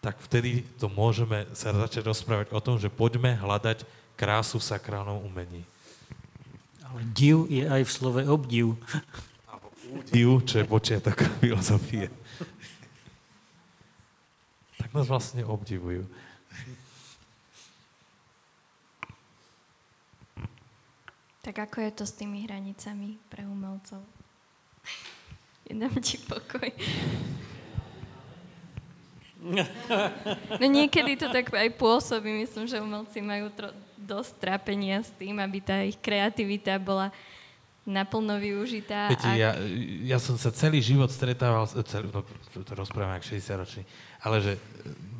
tak 0.05 0.21
vtedy 0.21 0.61
to 0.77 0.85
môžeme 0.85 1.49
sa 1.57 1.73
začať 1.73 2.05
rozprávať 2.05 2.53
o 2.53 2.61
tom, 2.61 2.77
že 2.77 2.93
poďme 2.93 3.33
hľadať 3.41 3.89
krásu 4.13 4.61
v 4.61 4.69
sakrálnom 4.69 5.17
umení. 5.25 5.65
Ale 6.85 7.01
div 7.09 7.49
je 7.49 7.65
aj 7.65 7.81
v 7.81 7.89
slove 7.89 8.21
obdiv. 8.29 8.77
Div, 10.13 10.45
čo 10.45 10.61
je 10.61 10.69
počiatok 10.69 11.25
filozofie. 11.41 12.13
tak 14.77 14.93
nás 14.93 15.09
vlastne 15.09 15.41
obdivujú. 15.41 16.05
Tak 21.41 21.65
ako 21.65 21.81
je 21.81 21.91
to 21.97 22.05
s 22.05 22.13
tými 22.13 22.45
hranicami 22.45 23.17
pre 23.25 23.41
umelcov? 23.49 24.05
Jedám 25.65 25.97
ti 25.97 26.21
pokoj. 26.21 26.69
No 30.61 30.65
niekedy 30.65 31.17
to 31.19 31.29
tak 31.29 31.53
aj 31.53 31.69
pôsobí. 31.77 32.33
Myslím, 32.45 32.65
že 32.65 32.81
umelci 32.81 33.21
majú 33.21 33.53
tro- 33.53 33.75
dosť 33.95 34.31
trápenia 34.41 35.05
s 35.05 35.11
tým, 35.15 35.37
aby 35.37 35.57
tá 35.61 35.85
ich 35.85 35.97
kreativita 36.01 36.77
bola 36.81 37.13
naplno 37.85 38.41
využitá. 38.41 39.13
Viete, 39.13 39.29
a... 39.29 39.37
ja, 39.37 39.51
ja 40.01 40.17
som 40.17 40.33
sa 40.41 40.49
celý 40.49 40.81
život 40.81 41.07
stretával, 41.13 41.69
celý, 41.69 42.09
no, 42.09 42.25
to 42.65 42.73
rozprávam 42.73 43.13
ako 43.13 43.37
60 43.37 43.61
ročný, 43.61 43.83
ale 44.25 44.41
že 44.41 44.53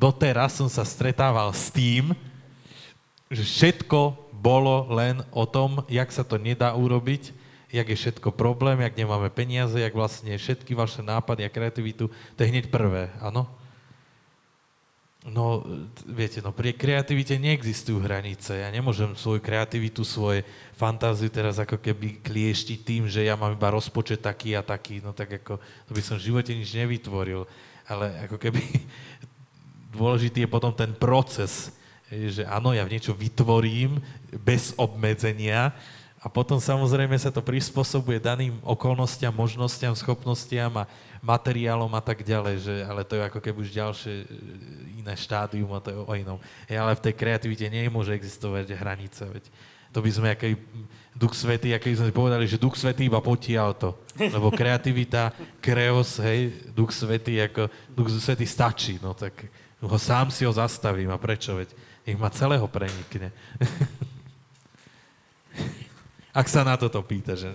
doteraz 0.02 0.58
som 0.58 0.66
sa 0.66 0.82
stretával 0.82 1.54
s 1.54 1.70
tým, 1.70 2.10
že 3.30 3.46
všetko 3.46 4.30
bolo 4.34 4.90
len 4.90 5.22
o 5.30 5.46
tom, 5.46 5.86
jak 5.86 6.10
sa 6.10 6.26
to 6.26 6.42
nedá 6.42 6.74
urobiť, 6.74 7.30
jak 7.70 7.86
je 7.86 7.98
všetko 7.98 8.34
problém, 8.34 8.82
jak 8.82 8.98
nemáme 8.98 9.30
peniaze, 9.30 9.78
jak 9.78 9.94
vlastne 9.94 10.34
všetky 10.34 10.74
vaše 10.74 11.02
nápady 11.02 11.46
a 11.46 11.50
kreativitu, 11.50 12.10
to 12.10 12.38
je 12.42 12.50
hneď 12.50 12.66
prvé, 12.70 13.14
áno? 13.22 13.46
No, 15.26 15.66
viete, 16.06 16.38
no 16.38 16.54
pri 16.54 16.70
kreativite 16.70 17.34
neexistujú 17.34 17.98
hranice. 17.98 18.62
Ja 18.62 18.70
nemôžem 18.70 19.10
svoju 19.18 19.42
kreativitu, 19.42 20.06
svoje 20.06 20.46
fantáziu 20.78 21.26
teraz 21.26 21.58
ako 21.58 21.82
keby 21.82 22.22
klieštiť 22.22 22.78
tým, 22.86 23.02
že 23.10 23.26
ja 23.26 23.34
mám 23.34 23.58
iba 23.58 23.74
rozpočet 23.74 24.22
taký 24.22 24.54
a 24.54 24.62
taký, 24.62 25.02
no 25.02 25.10
tak 25.10 25.42
ako, 25.42 25.58
to 25.58 25.90
by 25.90 26.02
som 26.02 26.14
v 26.14 26.30
živote 26.30 26.54
nič 26.54 26.70
nevytvoril. 26.78 27.42
Ale 27.90 28.14
ako 28.30 28.38
keby 28.38 28.62
dôležitý 29.98 30.46
je 30.46 30.54
potom 30.54 30.70
ten 30.70 30.94
proces, 30.94 31.74
že 32.06 32.46
áno, 32.46 32.70
ja 32.70 32.86
v 32.86 32.94
niečo 32.94 33.10
vytvorím 33.10 33.98
bez 34.46 34.78
obmedzenia, 34.78 35.74
a 36.26 36.32
potom 36.32 36.58
samozrejme 36.58 37.14
sa 37.22 37.30
to 37.30 37.38
prispôsobuje 37.38 38.18
daným 38.18 38.58
okolnostiam, 38.66 39.30
možnostiam, 39.30 39.94
schopnostiam 39.94 40.74
a 40.74 40.90
materiálom 41.26 41.90
a 41.90 42.02
tak 42.02 42.22
ďalej, 42.22 42.56
že, 42.62 42.74
ale 42.86 43.02
to 43.02 43.18
je 43.18 43.26
ako 43.26 43.42
keby 43.42 43.58
už 43.66 43.74
ďalšie 43.74 44.14
e, 44.22 44.26
iné 45.02 45.14
štádium 45.18 45.74
a 45.74 45.82
to 45.82 45.90
je 45.90 45.98
o 45.98 46.14
inom. 46.14 46.38
Ja, 46.70 46.86
ale 46.86 46.94
v 46.94 47.10
tej 47.10 47.14
kreativite 47.18 47.66
nemôže 47.66 48.14
existovať 48.14 48.78
hranice, 48.78 49.26
veď 49.26 49.44
to 49.90 50.04
by 50.04 50.10
sme, 50.12 50.28
aký 50.28 50.60
Duch 51.16 51.32
Svetý, 51.32 51.72
aký 51.72 51.96
sme 51.96 52.12
povedali, 52.12 52.44
že 52.44 52.60
Duch 52.60 52.76
Svetý 52.76 53.08
iba 53.08 53.24
potiaľ 53.24 53.72
to. 53.80 53.96
Lebo 54.20 54.52
kreativita, 54.52 55.32
kreos, 55.64 56.20
hej, 56.20 56.52
Duch 56.76 56.92
Svetý, 56.92 57.40
ako 57.40 57.72
Duch 57.96 58.12
Svetý 58.12 58.44
stačí, 58.44 59.00
no 59.00 59.16
tak 59.16 59.32
ho 59.80 59.96
sám 59.96 60.28
si 60.28 60.44
ho 60.44 60.52
zastavím. 60.52 61.08
A 61.08 61.16
prečo? 61.16 61.56
Veď 61.56 61.72
ich 62.04 62.20
ma 62.20 62.28
celého 62.28 62.68
prenikne. 62.68 63.32
Ak 66.36 66.52
sa 66.52 66.60
na 66.60 66.76
toto 66.76 67.00
pýta, 67.00 67.32
že... 67.32 67.48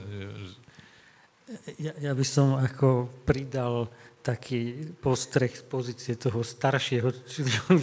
Ja, 1.75 1.91
ja 1.99 2.11
by 2.15 2.25
som 2.25 2.55
ako 2.55 3.11
pridal 3.27 3.91
taký 4.21 4.93
postreh 5.01 5.51
z 5.51 5.63
pozície 5.65 6.13
toho 6.15 6.45
staršieho, 6.45 7.11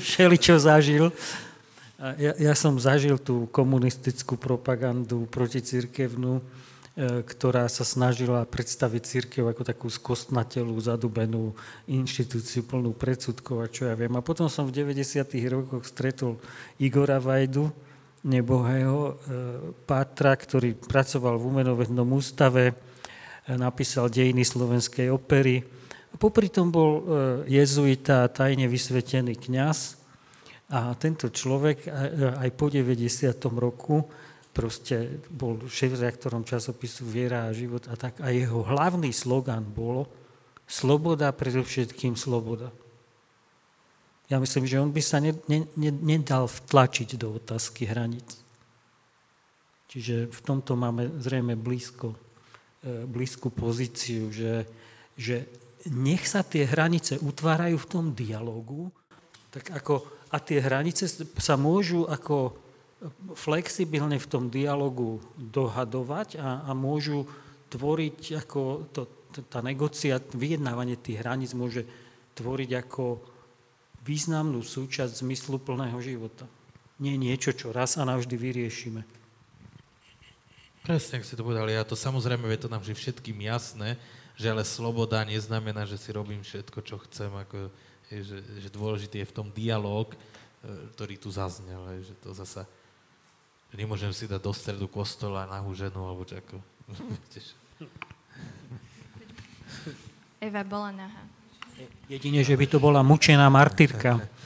všeli 0.09 0.37
čo 0.39 0.57
zažil. 0.57 1.11
Ja, 1.99 2.33
ja 2.39 2.55
som 2.55 2.79
zažil 2.79 3.19
tú 3.19 3.51
komunistickú 3.51 4.39
propagandu 4.39 5.27
proticirkevnú, 5.35 6.39
e, 6.39 6.43
ktorá 7.27 7.67
sa 7.67 7.83
snažila 7.83 8.47
predstaviť 8.47 9.03
církev 9.03 9.43
ako 9.51 9.67
takú 9.67 9.91
skostnatelú, 9.91 10.79
zadubenú 10.79 11.59
inštitúciu 11.91 12.63
plnú 12.63 12.95
predsudkov 12.95 13.67
a 13.67 13.67
čo 13.67 13.91
ja 13.91 13.99
viem. 13.99 14.15
A 14.15 14.23
potom 14.23 14.47
som 14.47 14.71
v 14.71 14.79
90. 14.79 15.27
rokoch 15.51 15.91
stretol 15.91 16.39
Igora 16.79 17.19
Vajdu, 17.19 17.67
nebohého 18.23 18.99
e, 19.03 19.13
Pátra, 19.83 20.39
ktorý 20.39 20.79
pracoval 20.79 21.35
v 21.35 21.47
umenovednom 21.51 22.07
ústave, 22.15 22.79
napísal 23.57 24.13
dejiny 24.13 24.45
slovenskej 24.45 25.09
opery. 25.09 25.65
Popri 26.19 26.53
tom 26.53 26.69
bol 26.69 26.91
e, 26.99 27.03
jezuita, 27.49 28.29
tajne 28.29 28.69
vysvetený 28.69 29.39
kňaz 29.39 29.97
a 30.69 30.93
tento 31.01 31.33
človek 31.33 31.89
aj 32.45 32.49
po 32.53 32.69
90. 32.69 33.09
roku 33.57 34.05
proste 34.53 35.23
bol 35.31 35.71
šéf-reaktorom 35.71 36.43
časopisu 36.43 37.07
Viera 37.07 37.47
a 37.47 37.55
život 37.55 37.87
a 37.87 37.95
tak. 37.95 38.19
A 38.21 38.35
jeho 38.35 38.67
hlavný 38.67 39.15
slogan 39.15 39.63
bolo 39.63 40.11
sloboda, 40.67 41.31
predovšetkým 41.31 42.19
sloboda. 42.19 42.75
Ja 44.29 44.37
myslím, 44.37 44.69
že 44.69 44.83
on 44.83 44.93
by 44.93 45.01
sa 45.01 45.23
ne, 45.25 45.33
ne, 45.49 45.65
ne, 45.79 45.89
nedal 45.95 46.45
vtlačiť 46.51 47.17
do 47.17 47.41
otázky 47.41 47.89
hraníc. 47.89 48.37
Čiže 49.89 50.29
v 50.29 50.41
tomto 50.45 50.77
máme 50.77 51.17
zrejme 51.17 51.57
blízko, 51.57 52.13
e, 52.13 52.17
blízku 52.85 53.51
pozíciu, 53.51 54.31
že, 54.31 54.67
že 55.19 55.47
nech 55.91 56.27
sa 56.27 56.43
tie 56.47 56.67
hranice 56.67 57.19
utvárajú 57.19 57.79
v 57.79 57.91
tom 57.91 58.05
dialogu, 58.15 58.91
tak 59.51 59.71
ako, 59.73 60.05
a 60.31 60.37
tie 60.39 60.63
hranice 60.63 61.09
sa 61.39 61.55
môžu 61.57 62.07
ako 62.07 62.55
flexibilne 63.39 64.19
v 64.19 64.31
tom 64.31 64.51
dialogu 64.51 65.23
dohadovať 65.39 66.39
a, 66.39 66.67
a 66.67 66.71
môžu 66.75 67.31
tvoriť 67.71 68.43
ako 68.43 68.61
to, 68.91 69.07
tá 69.47 69.63
negocia, 69.63 70.19
vyjednávanie 70.35 70.99
tých 70.99 71.23
hraníc 71.23 71.55
môže 71.55 71.87
tvoriť 72.35 72.71
ako 72.87 73.23
významnú 74.03 74.63
súčasť 74.65 75.23
zmysluplného 75.23 75.99
života. 76.03 76.49
Nie 76.99 77.15
niečo, 77.15 77.55
čo 77.55 77.71
raz 77.71 77.95
a 78.01 78.03
navždy 78.03 78.35
vyriešime. 78.35 79.07
Presne, 80.85 81.21
ak 81.21 81.27
ste 81.27 81.37
to 81.37 81.45
povedali, 81.45 81.75
ja 81.75 81.85
to 81.85 81.99
samozrejme 81.99 82.47
je 82.49 82.63
to 82.63 82.73
nám 82.73 82.83
že 82.83 82.95
všetkým 82.97 83.39
jasné, 83.45 83.99
že 84.39 84.47
ale 84.49 84.63
sloboda 84.63 85.25
neznamená, 85.27 85.85
že 85.85 85.99
si 85.99 86.15
robím 86.15 86.41
všetko, 86.41 86.79
čo 86.87 86.97
chcem, 87.09 87.31
ako, 87.31 87.69
že, 88.11 88.39
že 88.63 88.69
dôležitý 88.71 89.21
je 89.21 89.31
v 89.31 89.37
tom 89.37 89.49
dialog, 89.51 90.15
e, 90.15 90.19
ktorý 90.95 91.19
tu 91.19 91.29
zaznel, 91.35 91.83
že 92.01 92.15
to 92.23 92.31
zasa, 92.33 92.63
že 93.69 93.77
nemôžem 93.77 94.15
si 94.15 94.31
dať 94.31 94.41
do 94.41 94.53
stredu 94.55 94.87
kostola 94.87 95.51
nahú 95.51 95.75
ženu, 95.75 96.07
alebo 96.07 96.23
čo 96.23 96.39
ako, 96.39 96.57
Eva 100.39 100.63
bola 100.63 100.95
nahá. 100.95 101.23
Jedine, 102.07 102.43
že 102.47 102.55
by 102.55 102.67
to 102.71 102.79
bola 102.79 103.03
mučená 103.03 103.51
martyrka. 103.51 104.23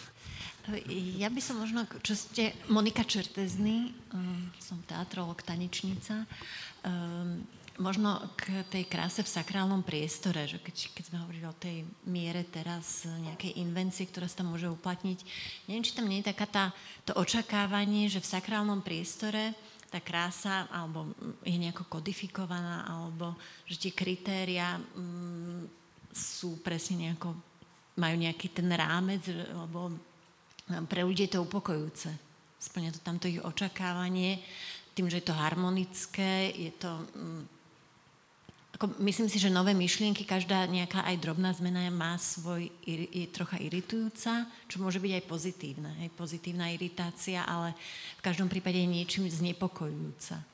Ja 1.18 1.26
by 1.26 1.40
som 1.42 1.58
možno, 1.58 1.82
čo 2.06 2.14
ste, 2.14 2.54
Monika 2.70 3.02
Čertezny, 3.02 3.90
um, 4.14 4.46
som 4.62 4.78
teatrolog, 4.86 5.42
tanečnica, 5.42 6.22
um, 6.86 7.42
možno 7.82 8.30
k 8.38 8.62
tej 8.70 8.86
kráse 8.86 9.26
v 9.26 9.32
sakrálnom 9.32 9.82
priestore, 9.82 10.46
že 10.46 10.62
keď, 10.62 10.94
keď 10.94 11.04
sme 11.08 11.22
hovorili 11.26 11.46
o 11.50 11.58
tej 11.58 11.82
miere 12.06 12.46
teraz 12.46 13.10
nejakej 13.10 13.58
invencie, 13.58 14.06
ktorá 14.06 14.30
sa 14.30 14.46
tam 14.46 14.54
môže 14.54 14.70
uplatniť, 14.70 15.18
neviem, 15.66 15.82
či 15.82 15.98
tam 15.98 16.06
nie 16.06 16.22
je 16.22 16.30
taká 16.30 16.46
tá, 16.46 16.64
to 17.02 17.16
očakávanie, 17.18 18.06
že 18.06 18.22
v 18.22 18.30
sakrálnom 18.38 18.86
priestore 18.86 19.58
tá 19.90 19.98
krása 19.98 20.70
alebo 20.70 21.10
je 21.42 21.58
nejako 21.58 21.90
kodifikovaná, 21.90 22.86
alebo 22.86 23.34
že 23.66 23.88
tie 23.88 23.92
kritéria 23.92 24.78
um, 24.94 25.66
sú 26.14 26.62
presne 26.62 27.10
nejako, 27.10 27.34
majú 27.98 28.16
nejaký 28.20 28.46
ten 28.54 28.70
rámec, 28.70 29.26
lebo 29.32 30.11
pre 30.86 31.02
ľudí 31.02 31.26
je 31.26 31.38
to 31.38 31.44
upokojúce. 31.44 32.10
Splňa 32.62 32.94
to 32.94 33.00
tamto 33.02 33.26
ich 33.26 33.42
očakávanie, 33.42 34.38
tým, 34.94 35.08
že 35.08 35.18
je 35.18 35.26
to 35.26 35.34
harmonické, 35.34 36.52
je 36.52 36.72
to... 36.76 36.90
Mm, 37.16 37.44
ako, 38.72 38.84
myslím 39.04 39.28
si, 39.28 39.36
že 39.36 39.52
nové 39.52 39.76
myšlienky, 39.76 40.24
každá 40.24 40.64
nejaká 40.64 41.04
aj 41.04 41.20
drobná 41.20 41.52
zmena 41.52 41.86
má 41.92 42.16
svoj, 42.16 42.72
je 42.88 43.28
trocha 43.28 43.60
iritujúca, 43.60 44.48
čo 44.66 44.76
môže 44.80 44.98
byť 44.98 45.12
aj 45.12 45.24
pozitívne. 45.28 45.90
Aj 46.02 46.10
pozitívna 46.16 46.72
iritácia, 46.72 47.44
ale 47.44 47.76
v 48.18 48.24
každom 48.24 48.48
prípade 48.48 48.80
je 48.80 48.88
niečím 48.88 49.28
znepokojujúca 49.28 50.52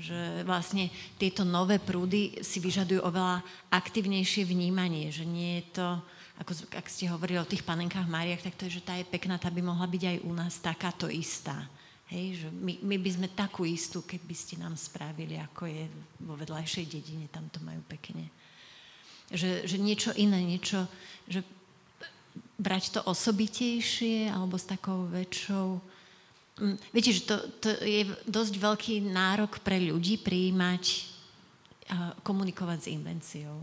že 0.00 0.40
vlastne 0.48 0.88
tieto 1.20 1.44
nové 1.44 1.76
prúdy 1.76 2.40
si 2.40 2.56
vyžadujú 2.56 3.04
oveľa 3.04 3.44
aktívnejšie 3.68 4.48
vnímanie, 4.48 5.12
že 5.12 5.28
nie 5.28 5.60
je 5.60 5.64
to, 5.76 5.88
ako 6.34 6.50
ak 6.74 6.86
ste 6.90 7.06
hovorili 7.06 7.38
o 7.38 7.46
tých 7.46 7.62
panenkách 7.62 8.10
Mariach, 8.10 8.42
tak 8.42 8.58
to 8.58 8.66
je, 8.66 8.80
že 8.80 8.86
tá 8.86 8.98
je 8.98 9.06
pekná, 9.06 9.38
tá 9.38 9.48
by 9.50 9.62
mohla 9.62 9.86
byť 9.86 10.02
aj 10.02 10.16
u 10.26 10.32
nás 10.34 10.58
takáto 10.58 11.06
istá. 11.06 11.66
Hej, 12.10 12.44
že 12.44 12.48
my, 12.52 12.84
my 12.84 12.96
by 13.00 13.10
sme 13.10 13.28
takú 13.32 13.64
istú, 13.64 14.04
keby 14.04 14.34
ste 14.36 14.60
nám 14.60 14.76
spravili, 14.76 15.40
ako 15.40 15.64
je 15.64 15.88
vo 16.20 16.36
vedľajšej 16.36 16.84
dedine, 16.90 17.26
tam 17.32 17.48
to 17.48 17.62
majú 17.64 17.80
pekne. 17.88 18.28
Že, 19.32 19.64
že 19.64 19.76
niečo 19.80 20.12
iné, 20.14 20.42
niečo, 20.44 20.84
že 21.24 21.40
brať 22.60 22.98
to 22.98 23.00
osobitejšie 23.08 24.28
alebo 24.28 24.60
s 24.60 24.68
takou 24.68 25.08
väčšou 25.08 25.94
Mm, 26.54 26.78
viete, 26.94 27.10
že 27.10 27.26
to, 27.26 27.36
to 27.58 27.68
je 27.82 28.06
dosť 28.30 28.54
veľký 28.62 28.94
nárok 29.10 29.58
pre 29.58 29.82
ľudí 29.82 30.22
prijímať, 30.22 31.10
komunikovať 32.22 32.78
s 32.80 32.90
invenciou. 32.94 33.58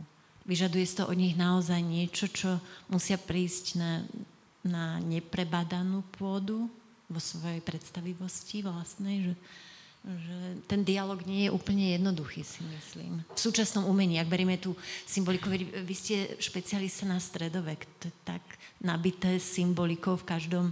Vyžaduje 0.51 0.83
to 0.91 1.07
od 1.07 1.15
nich 1.15 1.39
naozaj 1.39 1.79
niečo, 1.79 2.27
čo 2.27 2.59
musia 2.91 3.15
prísť 3.15 3.79
na, 3.79 4.03
na 4.67 4.99
neprebadanú 4.99 6.03
pôdu 6.19 6.67
vo 7.07 7.19
svojej 7.23 7.63
predstavivosti 7.63 8.59
vlastnej, 8.59 9.31
že, 9.31 9.33
že 10.03 10.37
ten 10.67 10.83
dialog 10.83 11.23
nie 11.23 11.47
je 11.47 11.55
úplne 11.55 11.95
jednoduchý, 11.95 12.43
si 12.43 12.59
myslím. 12.67 13.23
V 13.31 13.39
súčasnom 13.39 13.87
umení, 13.87 14.19
ak 14.19 14.27
berieme 14.27 14.59
tú 14.59 14.75
symboliku, 15.07 15.47
vy 15.55 15.95
ste 15.95 16.35
špecialista 16.35 17.07
na 17.07 17.23
stredovek, 17.23 17.87
to 18.03 18.11
je 18.11 18.15
tak 18.27 18.43
nabité 18.83 19.39
symbolikou 19.39 20.19
v 20.19 20.27
každom 20.27 20.65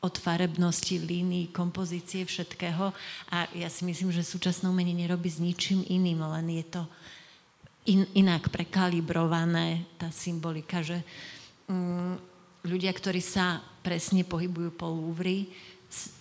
od 0.00 0.16
farebnosti, 0.16 0.96
línií, 0.96 1.52
kompozície, 1.52 2.24
všetkého. 2.24 2.96
A 3.28 3.44
ja 3.52 3.68
si 3.68 3.84
myslím, 3.84 4.08
že 4.08 4.24
súčasné 4.24 4.72
umenie 4.72 4.96
nerobí 4.96 5.28
s 5.28 5.36
ničím 5.36 5.84
iným, 5.84 6.24
len 6.24 6.56
je 6.56 6.64
to 6.72 6.82
in, 7.90 8.06
inak 8.14 8.48
prekalibrované, 8.54 9.84
tá 9.98 10.14
symbolika, 10.14 10.80
že 10.80 11.02
mm, 11.66 12.14
ľudia, 12.70 12.94
ktorí 12.94 13.18
sa 13.18 13.58
presne 13.82 14.22
pohybujú 14.22 14.70
po 14.78 14.86
Louvre, 14.86 15.50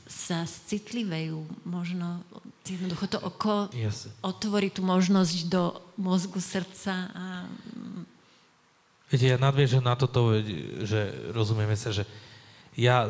sa 0.09 0.49
citlivejú, 0.49 1.45
možno 1.61 2.25
jednoducho 2.65 3.05
to 3.05 3.21
oko 3.21 3.69
yes. 3.77 4.09
otvorí 4.25 4.73
tú 4.73 4.81
možnosť 4.81 5.37
do 5.45 5.77
mozgu, 6.01 6.41
srdca 6.41 7.13
a... 7.13 7.25
Viete, 9.13 9.29
ja 9.29 9.37
nadviežem 9.37 9.81
na 9.81 9.93
toto, 9.93 10.33
že 10.85 11.13
rozumieme 11.33 11.77
sa, 11.77 11.93
že 11.93 12.05
ja 12.73 13.09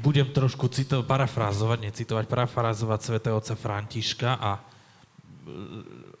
budem 0.00 0.28
trošku 0.32 0.68
cito- 0.72 1.04
parafrázovať, 1.04 1.92
necitovať, 1.92 2.24
parafrázovať 2.28 3.00
svätého 3.00 3.36
otca 3.36 3.56
Františka 3.56 4.36
a, 4.36 4.60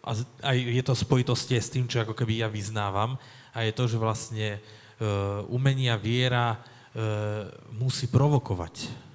a 0.06 0.10
aj 0.46 0.56
je 0.56 0.82
to 0.86 0.94
spojitosti 0.94 1.58
s 1.58 1.72
tým, 1.72 1.90
čo 1.90 2.06
ako 2.06 2.14
keby 2.14 2.44
ja 2.44 2.48
vyznávam 2.48 3.18
a 3.50 3.58
je 3.66 3.72
to, 3.74 3.90
že 3.90 3.98
vlastne 3.98 4.48
uh, 4.58 5.42
umenia 5.50 5.98
viera 5.98 6.54
uh, 6.54 7.50
musí 7.74 8.06
provokovať 8.06 9.06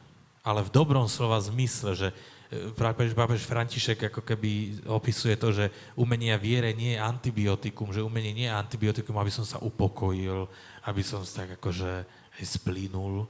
ale 0.42 0.66
v 0.66 0.74
dobrom 0.74 1.06
slova 1.06 1.38
zmysle, 1.38 1.94
že 1.94 2.08
e, 2.10 2.74
pápež, 2.74 3.14
pápež 3.14 3.46
František 3.46 4.10
ako 4.10 4.22
keby 4.26 4.82
opisuje 4.90 5.38
to, 5.38 5.54
že 5.54 5.70
umenie 5.94 6.34
a 6.34 6.42
viere 6.42 6.74
nie 6.74 6.98
je 6.98 7.00
antibiotikum, 7.02 7.94
že 7.94 8.02
umenie 8.02 8.34
nie 8.34 8.50
je 8.50 8.58
antibiotikum, 8.58 9.18
aby 9.22 9.30
som 9.30 9.46
sa 9.46 9.62
upokojil, 9.62 10.50
aby 10.90 11.02
som 11.06 11.22
sa 11.22 11.46
tak 11.46 11.62
akože 11.62 12.06
splínul. 12.42 13.30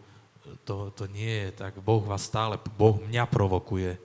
To, 0.64 0.90
to 0.96 1.06
nie 1.12 1.48
je 1.48 1.50
tak. 1.52 1.84
Boh 1.84 2.02
vás 2.02 2.24
stále, 2.24 2.56
Boh 2.80 2.98
mňa 2.98 3.28
provokuje. 3.28 4.00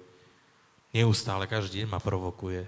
Neustále, 0.97 1.45
každý 1.45 1.85
deň 1.85 1.93
ma 1.93 2.01
provokuje. 2.01 2.65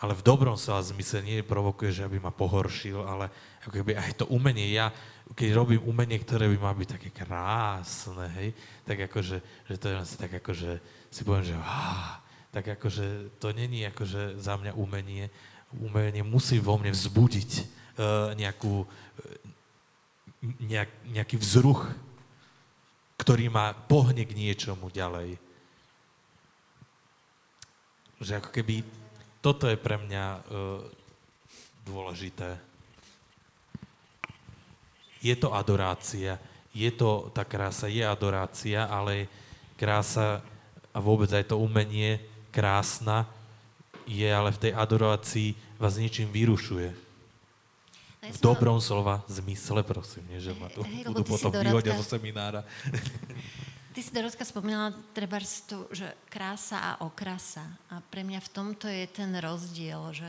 Ale 0.00 0.12
v 0.16 0.24
dobrom 0.24 0.56
slova 0.56 0.80
zmysle 0.80 1.20
nie 1.20 1.44
provokuje, 1.44 2.00
že 2.00 2.04
aby 2.04 2.16
ma 2.16 2.32
pohoršil, 2.32 3.04
ale 3.04 3.28
ako 3.64 3.80
keby 3.80 3.92
aj 3.96 4.24
to 4.24 4.24
umenie. 4.32 4.72
Ja 4.72 4.92
keď 5.34 5.48
robím 5.58 5.82
umenie, 5.82 6.22
ktoré 6.22 6.46
by 6.46 6.56
malo 6.60 6.78
byť 6.78 6.90
také 6.94 7.10
krásne, 7.10 8.30
hej, 8.38 8.54
tak 8.86 9.10
akože, 9.10 9.36
že 9.66 9.74
to 9.74 9.90
je 9.90 9.94
asi 9.98 10.14
tak 10.14 10.38
akože, 10.38 10.70
si 11.10 11.20
poviem, 11.26 11.50
že 11.50 11.56
á, 11.58 12.22
tak 12.54 12.78
akože 12.78 13.36
to 13.42 13.50
není 13.50 13.82
akože 13.90 14.38
za 14.38 14.54
mňa 14.54 14.78
umenie. 14.78 15.26
Umenie 15.82 16.22
musí 16.22 16.62
vo 16.62 16.78
mne 16.78 16.94
vzbudiť 16.94 17.50
uh, 17.58 18.32
nejakú, 18.38 18.86
uh, 18.86 18.88
nejak, 20.62 20.90
nejaký 21.10 21.36
vzruch, 21.42 21.90
ktorý 23.18 23.50
ma 23.50 23.74
pohne 23.74 24.22
k 24.22 24.30
niečomu 24.30 24.94
ďalej. 24.94 25.42
Že 28.20 28.40
ako 28.40 28.50
keby 28.50 28.84
toto 29.44 29.68
je 29.68 29.76
pre 29.78 30.00
mňa 30.00 30.24
uh, 30.26 30.80
dôležité 31.86 32.58
je 35.26 35.34
to 35.34 35.50
adorácia, 35.50 36.38
je 36.70 36.90
to, 36.92 37.32
tá 37.34 37.42
krása 37.42 37.90
je 37.90 38.04
adorácia, 38.04 38.86
ale 38.86 39.26
krása 39.74 40.44
a 40.94 40.98
vôbec 41.00 41.28
aj 41.32 41.50
to 41.50 41.60
umenie 41.60 42.20
krásna 42.54 43.28
je, 44.06 44.28
ale 44.28 44.54
v 44.54 44.62
tej 44.68 44.72
adorácii 44.72 45.48
vás 45.76 45.98
niečím 45.98 46.30
vyrušuje. 46.30 46.94
V 48.26 48.38
dobrom 48.42 48.82
slova 48.82 49.22
zmysle, 49.30 49.86
prosím, 49.86 50.26
nie, 50.30 50.40
že 50.42 50.50
ma 50.56 50.66
tu 50.66 50.82
hey, 50.82 51.06
budú 51.06 51.22
potom 51.22 51.52
vyhodia 51.52 51.94
zo 51.94 52.06
seminára. 52.16 52.66
Ty 53.96 54.04
si, 54.04 54.12
Dorotka, 54.12 54.44
spomínala 54.44 54.92
treba 55.16 55.40
to, 55.40 55.88
že 55.88 56.04
krása 56.28 56.76
a 56.84 57.00
okrasa. 57.00 57.64
A 57.88 58.04
pre 58.04 58.20
mňa 58.28 58.44
v 58.44 58.52
tomto 58.52 58.92
je 58.92 59.08
ten 59.08 59.32
rozdiel, 59.40 60.12
že 60.12 60.28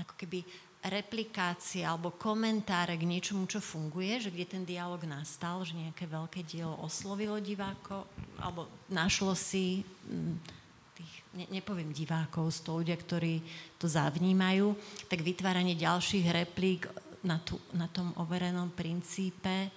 ako 0.00 0.16
keby 0.16 0.40
replikácie 0.88 1.84
alebo 1.84 2.16
komentáre 2.16 2.96
k 2.96 3.04
niečomu, 3.04 3.44
čo 3.44 3.60
funguje, 3.60 4.24
že 4.24 4.32
kde 4.32 4.48
ten 4.48 4.64
dialog 4.64 5.04
nastal, 5.04 5.68
že 5.68 5.76
nejaké 5.76 6.08
veľké 6.08 6.48
dielo 6.48 6.80
oslovilo 6.80 7.36
diváko, 7.44 8.08
alebo 8.40 8.72
našlo 8.88 9.36
si 9.36 9.84
mm, 9.84 10.34
tých, 10.96 11.12
ne, 11.36 11.44
nepoviem 11.60 11.92
divákov, 11.92 12.56
to 12.64 12.72
ľudia, 12.72 12.96
ktorí 12.96 13.44
to 13.76 13.84
zavnímajú, 13.84 14.72
tak 15.12 15.20
vytváranie 15.20 15.76
ďalších 15.76 16.24
replík 16.32 16.88
na, 17.20 17.36
tu, 17.36 17.60
na 17.76 17.84
tom 17.84 18.16
overenom 18.16 18.72
princípe 18.72 19.68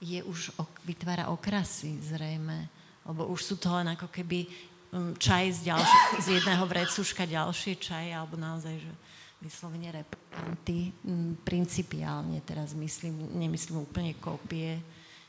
je 0.00 0.20
už, 0.22 0.52
vytvára 0.84 1.32
okrasy 1.32 1.96
zrejme, 2.04 2.68
lebo 3.06 3.30
už 3.32 3.40
sú 3.42 3.54
to 3.56 3.72
len 3.72 3.96
ako 3.96 4.12
keby 4.12 4.44
mm, 4.92 5.12
čaj 5.16 5.44
z, 5.56 5.60
ďalši, 5.72 5.98
z 6.20 6.26
jedného 6.40 6.64
vrecuška 6.68 7.24
ďalšie 7.24 7.80
čaj, 7.80 8.12
alebo 8.12 8.36
naozaj, 8.36 8.76
že 8.76 8.92
vyslovene 9.40 9.92
replikanty, 9.92 10.92
principiálne 11.44 12.40
teraz 12.42 12.72
myslím, 12.72 13.36
nemyslím 13.36 13.84
úplne 13.84 14.16
kópie, 14.16 14.80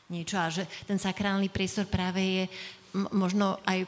niečo. 0.08 0.40
A 0.40 0.48
že 0.48 0.64
ten 0.88 0.96
sakrálny 0.96 1.52
priestor 1.52 1.84
práve 1.84 2.20
je 2.24 2.44
možno 3.12 3.60
aj, 3.68 3.84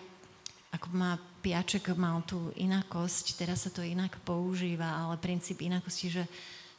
ako 0.77 0.87
má 0.93 1.17
Piaček 1.41 1.97
mal 1.97 2.21
tú 2.29 2.53
inakosť, 2.61 3.41
teraz 3.41 3.65
sa 3.65 3.73
to 3.73 3.81
inak 3.81 4.21
používa, 4.29 4.93
ale 4.93 5.17
princíp 5.17 5.65
inakosti, 5.65 6.13
že, 6.13 6.25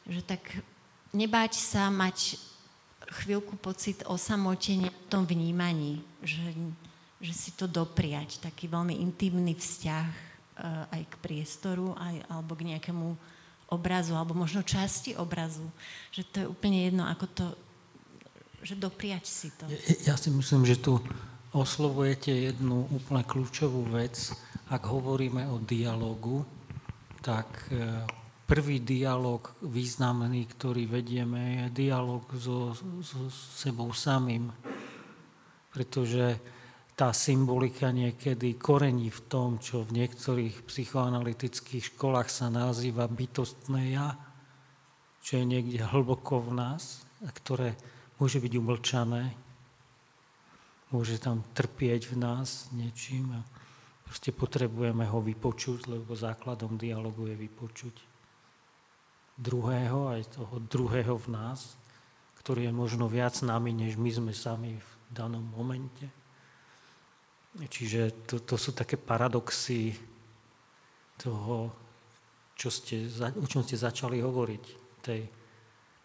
že 0.06 0.22
tak 0.22 0.38
nebáť 1.10 1.58
sa 1.58 1.90
mať 1.90 2.38
chvíľku 3.12 3.60
pocit 3.60 4.02
osamotenia 4.08 4.88
v 4.88 5.08
tom 5.12 5.28
vnímaní, 5.28 6.00
že, 6.24 6.42
že 7.20 7.32
si 7.32 7.50
to 7.52 7.68
dopriať, 7.68 8.40
taký 8.40 8.66
veľmi 8.66 8.98
intimný 8.98 9.54
vzťah 9.54 10.08
uh, 10.08 10.92
aj 10.92 11.02
k 11.06 11.14
priestoru, 11.20 11.94
aj, 11.96 12.24
alebo 12.32 12.52
k 12.56 12.72
nejakému 12.72 13.08
obrazu, 13.72 14.12
alebo 14.12 14.36
možno 14.36 14.60
časti 14.64 15.16
obrazu. 15.16 15.64
Že 16.12 16.22
to 16.28 16.36
je 16.40 16.46
úplne 16.52 16.78
jedno, 16.88 17.04
ako 17.08 17.26
to, 17.32 17.46
že 18.60 18.76
dopriať 18.76 19.24
si 19.24 19.48
to. 19.56 19.64
Ja, 19.68 20.12
ja 20.12 20.14
si 20.20 20.28
myslím, 20.28 20.68
že 20.68 20.76
tu 20.76 21.00
oslovujete 21.52 22.32
jednu 22.32 22.88
úplne 22.92 23.24
kľúčovú 23.24 23.92
vec. 23.92 24.32
Ak 24.72 24.88
hovoríme 24.88 25.48
o 25.52 25.60
dialogu, 25.60 26.48
tak 27.20 27.48
e, 27.68 28.04
prvý 28.46 28.82
dialog 28.82 29.48
významný, 29.62 30.44
ktorý 30.50 30.90
vedieme, 30.90 31.70
je 31.70 31.86
dialog 31.88 32.26
so, 32.36 32.76
so 33.00 33.30
sebou 33.30 33.94
samým. 33.94 34.50
Pretože 35.72 36.36
tá 36.92 37.10
symbolika 37.16 37.88
niekedy 37.88 38.60
korení 38.60 39.08
v 39.08 39.20
tom, 39.26 39.56
čo 39.56 39.82
v 39.82 40.04
niektorých 40.04 40.68
psychoanalytických 40.68 41.96
školách 41.96 42.28
sa 42.28 42.52
nazýva 42.52 43.08
bytostné 43.08 43.96
ja, 43.96 44.14
čo 45.24 45.40
je 45.40 45.44
niekde 45.48 45.80
hlboko 45.80 46.44
v 46.44 46.50
nás 46.52 47.00
a 47.24 47.32
ktoré 47.32 47.78
môže 48.20 48.36
byť 48.42 48.52
umlčané, 48.58 49.32
môže 50.92 51.16
tam 51.16 51.40
trpieť 51.56 52.12
v 52.12 52.20
nás 52.20 52.68
niečím 52.76 53.32
a 53.32 53.40
proste 54.04 54.28
potrebujeme 54.28 55.08
ho 55.08 55.24
vypočuť, 55.24 55.88
lebo 55.88 56.12
základom 56.12 56.76
dialogu 56.76 57.32
je 57.32 57.36
vypočuť 57.40 58.11
druhého, 59.42 60.14
aj 60.14 60.38
toho 60.38 60.62
druhého 60.62 61.18
v 61.18 61.28
nás, 61.34 61.74
ktorý 62.38 62.70
je 62.70 62.74
možno 62.74 63.10
viac 63.10 63.34
nami, 63.42 63.74
než 63.74 63.98
my 63.98 64.10
sme 64.10 64.32
sami 64.34 64.78
v 64.78 64.90
danom 65.10 65.42
momente. 65.42 66.06
Čiže 67.58 68.24
to, 68.24 68.40
to 68.40 68.56
sú 68.56 68.72
také 68.72 68.96
paradoxy 68.96 69.92
toho, 71.20 71.68
čo 72.56 72.72
ste, 72.72 73.10
o 73.36 73.46
čom 73.46 73.60
ste 73.66 73.76
začali 73.76 74.22
hovoriť. 74.22 74.64
Tej, 75.02 75.22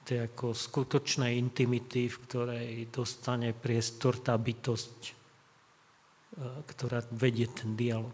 tej 0.01 0.17
ako 0.27 0.51
skutočnej 0.57 1.37
intimity, 1.37 2.09
v 2.09 2.17
ktorej 2.27 2.67
dostane 2.89 3.53
priestor 3.53 4.19
tá 4.19 4.33
bytosť, 4.35 4.97
e, 5.05 5.13
ktorá 6.67 7.05
vedie 7.13 7.47
ten 7.47 7.77
dialog. 7.77 8.13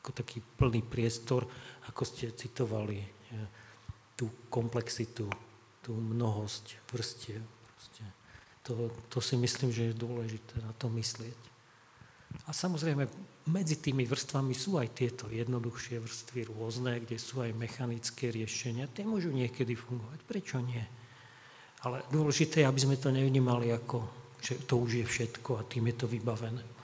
Ako 0.00 0.16
taký 0.16 0.40
plný 0.40 0.82
priestor, 0.82 1.46
ako 1.86 2.02
ste 2.02 2.34
citovali, 2.34 2.98
e, 2.98 3.08
tú 4.16 4.32
komplexitu, 4.48 5.28
tú 5.84 5.92
mnohosť 5.94 6.80
vrstiev. 6.90 7.44
To, 8.66 8.90
to 9.06 9.22
si 9.22 9.38
myslím, 9.38 9.70
že 9.70 9.94
je 9.94 10.02
dôležité 10.02 10.58
na 10.58 10.74
to 10.74 10.90
myslieť. 10.90 11.38
A 12.44 12.50
samozrejme, 12.50 13.06
medzi 13.46 13.78
tými 13.78 14.02
vrstvami 14.02 14.50
sú 14.50 14.82
aj 14.82 14.90
tieto 14.98 15.30
jednoduchšie 15.30 16.02
vrstvy 16.02 16.50
rôzne, 16.50 16.98
kde 16.98 17.14
sú 17.14 17.46
aj 17.46 17.54
mechanické 17.54 18.34
riešenia. 18.34 18.90
Tie 18.90 19.06
môžu 19.06 19.30
niekedy 19.30 19.78
fungovať, 19.78 20.20
prečo 20.26 20.58
nie? 20.58 20.82
Ale 21.86 22.02
dôležité 22.10 22.66
je, 22.66 22.68
aby 22.68 22.80
sme 22.82 22.98
to 22.98 23.14
nevnímali 23.14 23.70
ako, 23.70 24.02
že 24.42 24.58
to 24.66 24.82
už 24.82 24.98
je 24.98 25.06
všetko 25.06 25.62
a 25.62 25.66
tým 25.70 25.86
je 25.86 25.96
to 26.02 26.06
vybavené. 26.10 26.75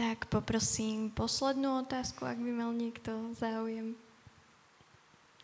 Tak 0.00 0.32
poprosím 0.32 1.12
poslednú 1.12 1.84
otázku, 1.84 2.24
ak 2.24 2.40
by 2.40 2.52
mal 2.56 2.72
niekto 2.72 3.36
záujem. 3.36 3.92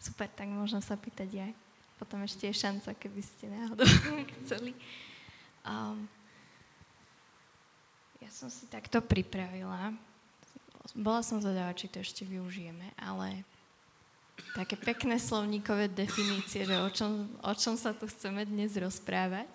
Super, 0.01 0.33
tak 0.33 0.49
môžem 0.49 0.81
sa 0.81 0.97
pýtať 0.97 1.45
aj. 1.45 1.53
Potom 2.01 2.25
ešte 2.25 2.49
je 2.49 2.57
šanca, 2.57 2.97
keby 2.97 3.21
ste 3.21 3.53
náhodou 3.53 3.85
chceli. 4.41 4.73
Um, 5.61 6.09
ja 8.25 8.33
som 8.33 8.49
si 8.49 8.65
takto 8.73 9.05
pripravila. 9.05 9.93
Bola 10.97 11.21
som 11.21 11.37
zvedavá, 11.37 11.77
či 11.77 11.93
to 11.93 12.01
ešte 12.01 12.25
využijeme, 12.25 12.97
ale 12.97 13.45
také 14.57 14.81
pekné 14.81 15.21
slovníkové 15.21 15.93
definície, 15.93 16.65
že 16.65 16.81
o 16.81 16.89
čom, 16.89 17.29
o 17.45 17.53
čom 17.53 17.77
sa 17.77 17.93
tu 17.93 18.09
chceme 18.09 18.49
dnes 18.49 18.73
rozprávať. 18.73 19.53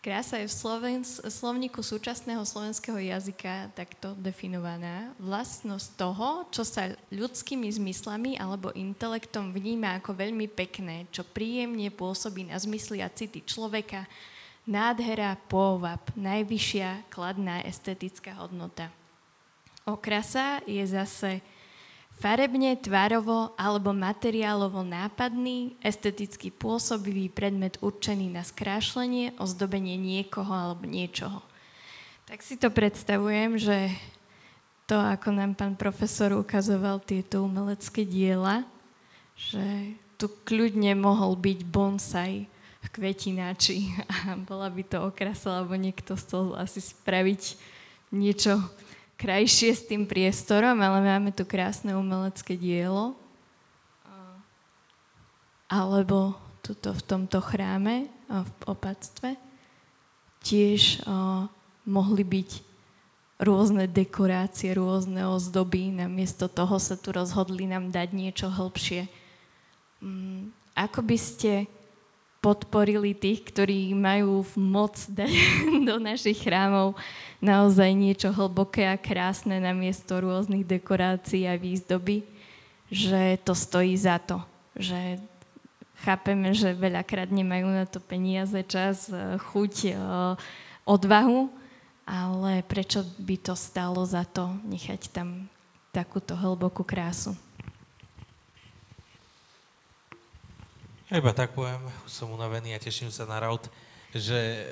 Krása 0.00 0.40
je 0.40 0.48
v 0.48 0.56
Sloven, 0.64 1.04
slovníku 1.04 1.84
súčasného 1.84 2.40
slovenského 2.40 2.96
jazyka 2.96 3.68
takto 3.76 4.16
definovaná. 4.16 5.12
Vlastnosť 5.20 5.88
toho, 5.92 6.48
čo 6.48 6.64
sa 6.64 6.96
ľudskými 7.12 7.68
zmyslami 7.68 8.40
alebo 8.40 8.72
intelektom 8.72 9.52
vníma 9.52 10.00
ako 10.00 10.16
veľmi 10.16 10.48
pekné, 10.48 11.04
čo 11.12 11.20
príjemne 11.20 11.92
pôsobí 11.92 12.48
na 12.48 12.56
zmysly 12.56 13.04
a 13.04 13.12
city 13.12 13.44
človeka, 13.44 14.08
nádhera, 14.64 15.36
pôvab, 15.52 16.00
najvyššia 16.16 17.12
kladná 17.12 17.60
estetická 17.68 18.40
hodnota. 18.40 18.88
Okrasa 19.84 20.64
je 20.64 20.80
zase 20.80 21.44
farebne, 22.20 22.76
tvárovo 22.76 23.56
alebo 23.56 23.96
materiálovo 23.96 24.84
nápadný, 24.84 25.74
esteticky 25.80 26.52
pôsobivý 26.52 27.32
predmet 27.32 27.80
určený 27.80 28.28
na 28.28 28.44
skrášlenie, 28.44 29.32
ozdobenie 29.40 29.96
niekoho 29.96 30.52
alebo 30.52 30.84
niečoho. 30.84 31.40
Tak 32.28 32.44
si 32.44 32.60
to 32.60 32.68
predstavujem, 32.68 33.56
že 33.56 33.90
to, 34.84 35.00
ako 35.00 35.32
nám 35.32 35.56
pán 35.56 35.74
profesor 35.74 36.36
ukazoval 36.36 37.00
tieto 37.00 37.42
umelecké 37.42 38.04
diela, 38.04 38.68
že 39.34 39.96
tu 40.20 40.28
kľudne 40.44 40.92
mohol 41.00 41.32
byť 41.40 41.58
bonsai 41.64 42.44
v 42.84 42.86
kvetináči 42.92 43.96
a 44.28 44.36
bola 44.36 44.68
by 44.68 44.84
to 44.84 45.00
okrasa, 45.00 45.64
alebo 45.64 45.74
niekto 45.80 46.20
chcel 46.20 46.52
asi 46.52 46.84
spraviť 46.84 47.56
niečo 48.12 48.60
krajšie 49.20 49.76
s 49.76 49.84
tým 49.84 50.08
priestorom, 50.08 50.80
ale 50.80 51.04
máme 51.04 51.28
tu 51.36 51.44
krásne 51.44 51.92
umelecké 51.92 52.56
dielo. 52.56 53.12
Alebo 55.68 56.32
tuto 56.64 56.96
v 56.96 57.02
tomto 57.04 57.44
chráme, 57.44 58.08
v 58.26 58.52
opatstve, 58.64 59.36
tiež 60.40 61.04
mohli 61.84 62.24
byť 62.24 62.50
rôzne 63.40 63.88
dekorácie, 63.88 64.76
rôzne 64.76 65.24
ozdoby. 65.28 65.92
Namiesto 65.92 66.48
toho 66.48 66.76
sa 66.76 66.96
tu 66.96 67.12
rozhodli 67.12 67.64
nám 67.64 67.88
dať 67.88 68.08
niečo 68.12 68.52
hĺbšie. 68.52 69.08
Mm, 70.00 70.52
ako 70.76 71.00
by 71.04 71.16
ste 71.16 71.64
podporili 72.40 73.12
tých, 73.12 73.44
ktorí 73.52 73.92
majú 73.92 74.42
moc 74.56 74.96
dať 75.12 75.32
do 75.88 76.00
našich 76.00 76.40
chrámov 76.40 76.96
naozaj 77.44 77.92
niečo 77.92 78.32
hlboké 78.32 78.88
a 78.88 78.96
krásne 78.96 79.60
namiesto 79.60 80.20
rôznych 80.20 80.64
dekorácií 80.64 81.44
a 81.44 81.60
výzdoby, 81.60 82.24
že 82.88 83.36
to 83.44 83.52
stojí 83.52 83.92
za 83.96 84.16
to. 84.16 84.40
Že 84.76 85.20
chápeme, 86.00 86.56
že 86.56 86.72
veľakrát 86.72 87.28
nemajú 87.28 87.68
na 87.68 87.84
to 87.84 88.00
peniaze, 88.00 88.56
čas, 88.64 89.12
e, 89.12 89.36
chuť, 89.36 89.74
e, 89.88 89.94
odvahu, 90.88 91.52
ale 92.08 92.64
prečo 92.64 93.04
by 93.20 93.36
to 93.36 93.54
stalo 93.54 94.02
za 94.08 94.24
to 94.24 94.50
nechať 94.64 95.12
tam 95.12 95.46
takúto 95.92 96.34
hlbokú 96.34 96.82
krásu? 96.82 97.36
Iba 101.18 101.34
tak 101.34 101.50
poviem, 101.50 101.82
som 102.06 102.30
unavený 102.30 102.78
a 102.78 102.82
teším 102.82 103.10
sa 103.10 103.26
na 103.26 103.42
raut, 103.42 103.66
že, 104.14 104.66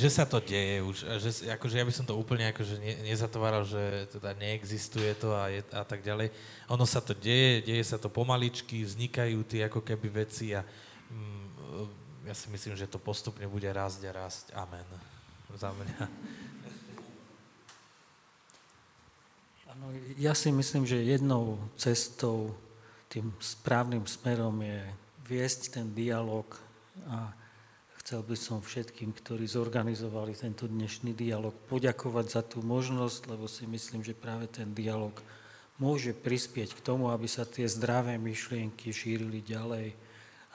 že 0.00 0.08
sa 0.08 0.28
to 0.28 0.40
deje 0.40 0.80
už. 0.84 0.96
Že, 1.20 1.30
akože 1.56 1.76
ja 1.76 1.84
by 1.88 1.92
som 1.92 2.04
to 2.04 2.16
úplne 2.16 2.52
akože 2.52 2.76
ne, 2.80 2.94
nezatváral, 3.04 3.64
že 3.64 4.08
teda 4.12 4.36
neexistuje 4.36 5.12
to 5.16 5.32
a, 5.32 5.48
je, 5.48 5.60
a 5.72 5.84
tak 5.84 6.04
ďalej. 6.04 6.32
Ono 6.72 6.84
sa 6.84 7.00
to 7.00 7.16
deje, 7.16 7.64
deje 7.64 7.84
sa 7.84 7.96
to 7.96 8.12
pomaličky, 8.12 8.84
vznikajú 8.84 9.40
tie 9.44 9.68
ako 9.68 9.80
keby 9.80 10.24
veci 10.24 10.52
a 10.52 10.64
mm, 10.64 12.28
ja 12.28 12.34
si 12.36 12.52
myslím, 12.52 12.76
že 12.76 12.88
to 12.88 13.00
postupne 13.00 13.44
bude 13.48 13.68
rásť 13.72 14.08
a 14.08 14.12
rásť. 14.12 14.52
Amen. 14.52 14.84
Za 15.56 15.72
mňa. 15.72 16.00
Ano, 19.72 19.84
ja 20.20 20.36
si 20.36 20.52
myslím, 20.52 20.84
že 20.84 21.00
jednou 21.08 21.56
cestou, 21.80 22.52
tým 23.08 23.32
správnym 23.40 24.04
smerom 24.04 24.60
je 24.60 25.07
viesť 25.28 25.76
ten 25.76 25.92
dialog 25.92 26.48
a 27.04 27.36
chcel 28.00 28.24
by 28.24 28.36
som 28.40 28.64
všetkým, 28.64 29.12
ktorí 29.12 29.44
zorganizovali 29.44 30.32
tento 30.32 30.64
dnešný 30.64 31.12
dialog, 31.12 31.52
poďakovať 31.68 32.26
za 32.32 32.40
tú 32.40 32.64
možnosť, 32.64 33.28
lebo 33.28 33.44
si 33.44 33.68
myslím, 33.68 34.00
že 34.00 34.16
práve 34.16 34.48
ten 34.48 34.72
dialog 34.72 35.12
môže 35.76 36.16
prispieť 36.16 36.72
k 36.72 36.80
tomu, 36.80 37.12
aby 37.12 37.28
sa 37.28 37.44
tie 37.44 37.68
zdravé 37.68 38.16
myšlienky 38.16 38.88
šírili 38.88 39.44
ďalej 39.44 39.92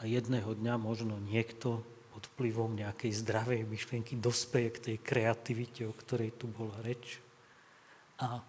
a 0.01 0.09
jedného 0.09 0.51
dňa 0.57 0.75
možno 0.81 1.21
niekto 1.21 1.85
pod 2.09 2.25
vplyvom 2.33 2.73
nejakej 2.73 3.13
zdravej 3.21 3.69
myšlienky 3.69 4.17
dospeje 4.17 4.69
k 4.73 4.83
tej 4.89 4.97
kreativite, 4.99 5.85
o 5.85 5.93
ktorej 5.93 6.33
tu 6.33 6.49
bola 6.49 6.73
reč 6.81 7.21
a 8.17 8.41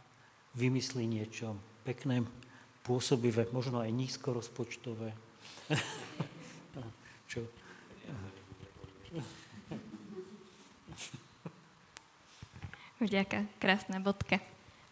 vymyslí 0.56 1.04
niečo 1.04 1.60
pekné, 1.84 2.24
pôsobivé, 2.84 3.48
možno 3.52 3.80
aj 3.80 3.92
nízko 3.92 4.32
rozpočtové, 4.36 5.12
Čo? 7.30 7.44
Vďaka, 13.00 13.44
krásna 13.60 14.00
bodka. 14.00 14.40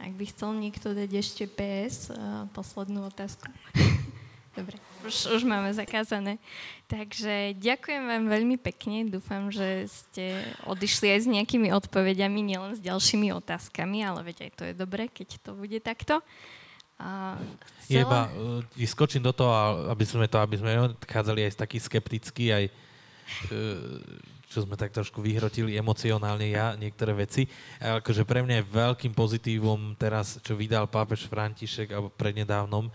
Ak 0.02 0.12
by 0.18 0.24
chcel 0.26 0.58
niekto 0.58 0.92
dať 0.92 1.10
ešte 1.14 1.44
PS, 1.46 2.10
uh, 2.10 2.50
poslednú 2.50 3.06
otázku. 3.06 3.46
Dobre, 4.58 4.76
už, 5.00 5.32
už 5.32 5.42
máme 5.48 5.72
zakázané. 5.72 6.36
Takže 6.84 7.56
ďakujem 7.56 8.04
vám 8.04 8.24
veľmi 8.28 8.60
pekne. 8.60 9.08
Dúfam, 9.08 9.48
že 9.48 9.88
ste 9.88 10.44
odišli 10.68 11.08
aj 11.08 11.20
s 11.24 11.28
nejakými 11.30 11.72
odpovediami, 11.72 12.44
nielen 12.44 12.76
s 12.76 12.84
ďalšími 12.84 13.32
otázkami, 13.32 14.04
ale 14.04 14.20
veď 14.28 14.36
aj 14.44 14.50
to 14.52 14.62
je 14.68 14.74
dobre, 14.76 15.08
keď 15.08 15.40
to 15.40 15.56
bude 15.56 15.80
takto. 15.80 16.20
A 17.00 17.34
chcela... 17.82 18.02
Iba 18.04 18.20
uh, 18.30 18.86
skočím 18.86 19.24
do 19.24 19.32
toho, 19.34 19.50
aby 19.90 20.04
sme 20.06 20.26
to, 20.30 20.38
aby 20.38 20.56
sme 20.60 20.92
odchádzali 20.94 21.48
aj 21.48 21.58
taký 21.58 21.78
skeptický, 21.82 22.44
aj 22.54 22.64
uh, 22.68 23.98
čo 24.52 24.68
sme 24.68 24.76
tak 24.76 24.92
trošku 24.92 25.24
vyhrotili 25.24 25.80
emocionálne 25.80 26.44
ja 26.52 26.76
niektoré 26.76 27.16
veci. 27.16 27.48
Akože 27.80 28.28
pre 28.28 28.44
mňa 28.44 28.60
je 28.60 28.70
veľkým 28.76 29.16
pozitívom 29.16 29.96
teraz, 29.96 30.36
čo 30.44 30.52
vydal 30.52 30.84
pápež 30.92 31.24
František 31.24 31.88
alebo 31.88 32.12
prednedávnom 32.12 32.86
uh, 32.86 32.92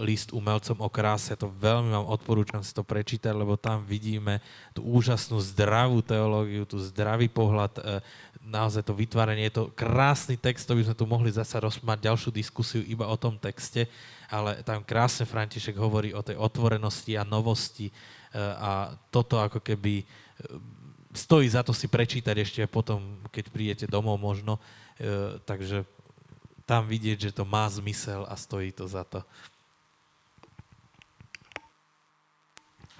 list 0.00 0.32
umelcom 0.32 0.80
o 0.80 0.88
kráse. 0.88 1.36
To 1.36 1.52
veľmi 1.52 1.92
vám 1.92 2.08
odporúčam 2.08 2.64
si 2.64 2.72
to 2.72 2.80
prečítať, 2.80 3.36
lebo 3.36 3.60
tam 3.60 3.84
vidíme 3.84 4.40
tú 4.72 4.82
úžasnú 4.82 5.38
zdravú 5.44 6.00
teológiu, 6.00 6.64
tú 6.64 6.80
zdravý 6.80 7.28
pohľad 7.28 8.02
naozaj 8.44 8.84
to 8.84 8.92
vytváranie, 8.92 9.48
je 9.48 9.56
to 9.56 9.72
krásny 9.72 10.36
text, 10.36 10.68
to 10.68 10.76
by 10.76 10.84
sme 10.84 10.96
tu 10.96 11.04
mohli 11.08 11.32
zasa 11.32 11.58
rozmať 11.58 12.12
ďalšiu 12.12 12.30
diskusiu 12.30 12.82
iba 12.84 13.08
o 13.08 13.16
tom 13.16 13.40
texte, 13.40 13.88
ale 14.28 14.60
tam 14.60 14.84
krásne 14.84 15.24
František 15.24 15.74
hovorí 15.80 16.12
o 16.12 16.20
tej 16.20 16.36
otvorenosti 16.36 17.16
a 17.16 17.24
novosti 17.24 17.88
e, 17.88 17.92
a 18.38 18.92
toto 19.08 19.40
ako 19.40 19.64
keby 19.64 20.00
e, 20.00 20.04
stojí 21.16 21.48
za 21.48 21.64
to 21.64 21.72
si 21.72 21.88
prečítať 21.88 22.36
ešte 22.36 22.60
potom, 22.68 23.24
keď 23.32 23.44
prídete 23.48 23.86
domov 23.88 24.20
možno, 24.20 24.60
e, 25.00 25.40
takže 25.48 25.88
tam 26.68 26.84
vidieť, 26.88 27.30
že 27.30 27.36
to 27.36 27.48
má 27.48 27.68
zmysel 27.72 28.28
a 28.28 28.36
stojí 28.36 28.72
to 28.72 28.84
za 28.84 29.04
to. 29.08 29.24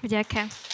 Ďakujem. 0.05 0.74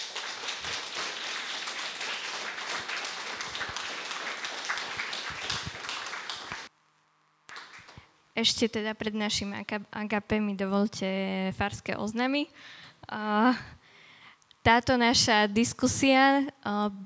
Ešte 8.41 8.81
teda 8.81 8.97
pred 8.97 9.13
našim 9.13 9.53
agape 9.93 10.41
mi 10.41 10.57
dovolte 10.57 11.05
farské 11.61 11.93
oznamy. 11.93 12.49
Táto 14.65 14.97
naša 14.97 15.45
diskusia 15.45 16.49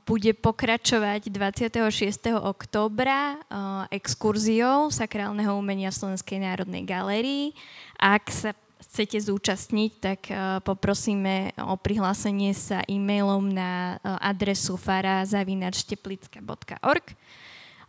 bude 0.07 0.31
pokračovať 0.39 1.27
26. 1.35 2.39
októbra 2.39 3.43
exkurziou 3.91 4.95
sakrálneho 4.95 5.59
umenia 5.59 5.91
v 5.91 5.99
Slovenskej 6.07 6.39
národnej 6.39 6.87
galérii. 6.87 7.51
Ak 7.99 8.31
sa 8.31 8.55
chcete 8.87 9.19
zúčastniť, 9.19 9.91
tak 9.99 10.31
poprosíme 10.63 11.51
o 11.67 11.75
prihlásenie 11.75 12.55
sa 12.55 12.87
e-mailom 12.87 13.51
na 13.51 13.99
adresu 14.23 14.79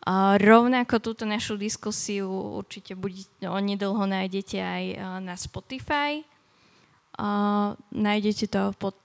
fara.teplicka.org. 0.06 0.42
Rovnako 0.46 1.02
túto 1.02 1.26
našu 1.26 1.58
diskusiu 1.58 2.30
určite 2.62 2.94
bude, 2.94 3.26
onedlho 3.42 4.06
nájdete 4.06 4.58
aj 4.62 4.84
na 5.26 5.34
Spotify. 5.34 6.22
Nájdete 7.90 8.46
to 8.52 8.76
pod 8.78 9.02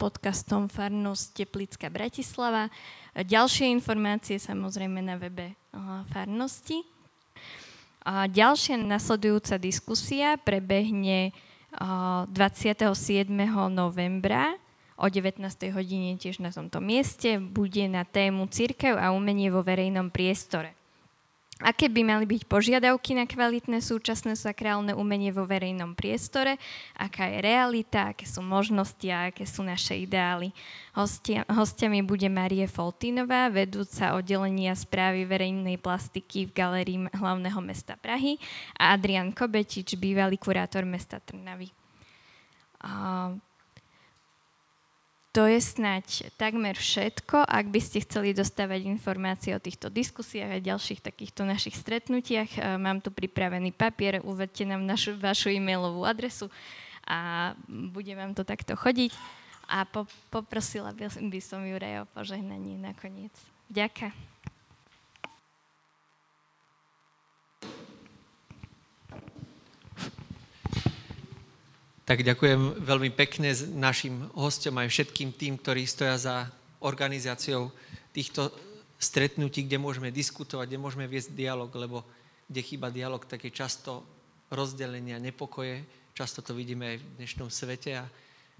podcastom 0.00 0.66
Farnosť 0.66 1.46
Teplická 1.46 1.92
Bratislava. 1.94 2.66
Ďalšie 3.14 3.70
informácie 3.70 4.42
samozrejme 4.42 4.98
na 4.98 5.14
webe 5.14 5.54
Farnosti. 6.10 6.82
A 8.04 8.26
ďalšia 8.26 8.80
nasledujúca 8.82 9.56
diskusia 9.62 10.36
prebehne 10.40 11.30
27. 11.76 12.90
novembra 13.70 14.58
o 14.94 15.06
19. 15.10 15.42
hodine 15.74 16.14
tiež 16.18 16.38
na 16.38 16.54
tomto 16.54 16.78
mieste 16.78 17.38
bude 17.42 17.86
na 17.90 18.06
tému 18.06 18.46
Církev 18.50 18.94
a 18.94 19.10
umenie 19.10 19.50
vo 19.50 19.64
verejnom 19.64 20.10
priestore. 20.10 20.74
Aké 21.62 21.86
by 21.86 22.02
mali 22.02 22.26
byť 22.26 22.50
požiadavky 22.50 23.14
na 23.14 23.30
kvalitné 23.30 23.78
súčasné 23.78 24.34
sakrálne 24.34 24.90
umenie 24.90 25.30
vo 25.30 25.46
verejnom 25.46 25.94
priestore, 25.94 26.58
aká 26.98 27.30
je 27.30 27.38
realita, 27.46 28.10
aké 28.10 28.26
sú 28.26 28.42
možnosti 28.42 29.06
a 29.06 29.30
aké 29.30 29.46
sú 29.46 29.62
naše 29.62 29.94
ideály. 29.94 30.50
Hostia, 30.98 31.46
hostiami 31.46 32.02
bude 32.02 32.26
Marie 32.26 32.66
Foltínová, 32.66 33.46
vedúca 33.54 34.18
oddelenia 34.18 34.74
správy 34.74 35.30
verejnej 35.30 35.78
plastiky 35.78 36.50
v 36.50 36.54
Galérii 36.58 36.98
hlavného 37.14 37.60
mesta 37.62 37.94
Prahy 38.02 38.34
a 38.74 38.90
Adrian 38.90 39.30
Kobetič, 39.30 39.94
bývalý 39.94 40.34
kurátor 40.34 40.82
mesta 40.82 41.22
Trnavy. 41.22 41.70
To 45.34 45.50
je 45.50 45.58
snať 45.58 46.30
takmer 46.38 46.78
všetko. 46.78 47.42
Ak 47.42 47.66
by 47.66 47.82
ste 47.82 48.06
chceli 48.06 48.30
dostávať 48.30 48.86
informácie 48.86 49.50
o 49.50 49.58
týchto 49.58 49.90
diskusiách 49.90 50.62
a 50.62 50.62
ďalších 50.62 51.02
takýchto 51.02 51.42
našich 51.42 51.74
stretnutiach, 51.74 52.50
eh, 52.54 52.78
mám 52.78 53.02
tu 53.02 53.10
pripravený 53.10 53.74
papier, 53.74 54.22
uvedte 54.22 54.62
nám 54.62 54.86
našu, 54.86 55.18
vašu 55.18 55.50
e-mailovú 55.50 56.06
adresu 56.06 56.46
a 57.02 57.50
bude 57.66 58.14
vám 58.14 58.38
to 58.38 58.46
takto 58.46 58.78
chodiť. 58.78 59.10
A 59.66 59.82
po, 59.82 60.06
poprosila 60.30 60.94
by, 60.94 61.40
som 61.42 61.66
Juraj 61.66 62.04
o 62.04 62.10
požehnanie 62.14 62.78
nakoniec. 62.78 63.34
Ďakujem. 63.72 64.33
Tak 72.04 72.20
ďakujem 72.20 72.84
veľmi 72.84 73.16
pekne 73.16 73.56
našim 73.80 74.28
hostom 74.36 74.76
aj 74.76 74.92
všetkým 74.92 75.32
tým, 75.40 75.56
ktorí 75.56 75.88
stoja 75.88 76.20
za 76.20 76.36
organizáciou 76.84 77.72
týchto 78.12 78.52
stretnutí, 79.00 79.64
kde 79.64 79.80
môžeme 79.80 80.12
diskutovať, 80.12 80.68
kde 80.68 80.84
môžeme 80.84 81.08
viesť 81.08 81.32
dialog, 81.32 81.72
lebo 81.72 82.04
kde 82.44 82.60
chýba 82.60 82.92
dialog, 82.92 83.24
tak 83.24 83.48
je 83.48 83.56
často 83.56 84.04
rozdelenia, 84.52 85.16
nepokoje, 85.16 85.80
často 86.12 86.44
to 86.44 86.52
vidíme 86.52 86.92
aj 86.92 86.96
v 87.00 87.08
dnešnom 87.24 87.48
svete 87.48 87.96
a 87.96 88.04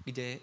kde 0.01 0.41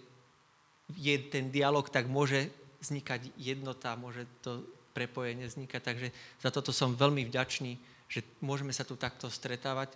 je 0.95 1.15
ten 1.27 1.51
dialog, 1.51 1.91
tak 1.91 2.07
môže 2.07 2.55
vznikať 2.87 3.35
jednota, 3.35 3.99
môže 3.99 4.31
to 4.47 4.63
prepojenie 4.95 5.51
vznikať. 5.51 5.81
Takže 5.83 6.09
za 6.39 6.55
toto 6.55 6.71
som 6.71 6.95
veľmi 6.95 7.27
vďačný, 7.27 7.75
že 8.07 8.23
môžeme 8.39 8.71
sa 8.71 8.87
tu 8.87 8.95
takto 8.95 9.27
stretávať. 9.27 9.91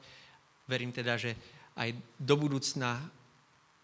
Verím 0.67 0.91
teda, 0.91 1.15
že 1.15 1.39
aj 1.77 1.93
do 2.17 2.35
budúcna 2.41 2.99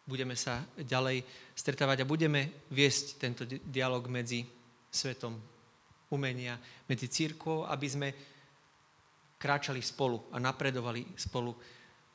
budeme 0.03 0.35
sa 0.35 0.65
ďalej 0.75 1.23
stretávať 1.55 2.03
a 2.03 2.09
budeme 2.09 2.67
viesť 2.73 3.07
tento 3.21 3.43
dialog 3.47 4.03
medzi 4.11 4.43
svetom 4.91 5.39
umenia, 6.13 6.59
medzi 6.89 7.09
církvou, 7.09 7.65
aby 7.65 7.87
sme 7.89 8.09
kráčali 9.41 9.81
spolu 9.81 10.29
a 10.33 10.37
napredovali 10.37 11.17
spolu, 11.17 11.57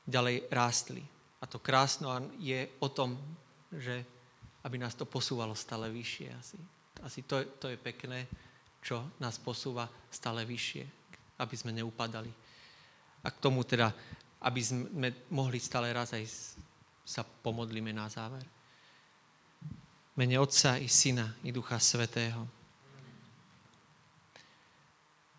ďalej 0.05 0.47
rástli. 0.53 1.03
A 1.41 1.45
to 1.45 1.59
krásno 1.59 2.31
je 2.39 2.77
o 2.79 2.87
tom, 2.89 3.17
že 3.73 4.05
aby 4.63 4.77
nás 4.79 4.95
to 4.95 5.07
posúvalo 5.07 5.55
stále 5.55 5.91
vyššie. 5.91 6.27
Asi, 6.33 6.57
asi 7.03 7.19
to, 7.23 7.43
to 7.59 7.67
je 7.71 7.77
pekné, 7.79 8.27
čo 8.79 9.15
nás 9.19 9.35
posúva 9.39 9.89
stále 10.11 10.47
vyššie, 10.47 10.83
aby 11.43 11.55
sme 11.57 11.75
neupadali. 11.75 12.31
A 13.23 13.27
k 13.27 13.41
tomu 13.43 13.67
teda 13.67 13.91
aby 14.47 14.61
sme 14.63 15.11
mohli 15.27 15.59
stále 15.59 15.91
raz 15.91 16.15
aj 16.15 16.23
sa 17.03 17.27
pomodlíme 17.27 17.91
na 17.91 18.07
záver. 18.07 18.47
Mene 20.15 20.39
Otca 20.39 20.79
i 20.79 20.87
Syna 20.87 21.35
i 21.43 21.51
Ducha 21.51 21.75
Svetého. 21.77 22.47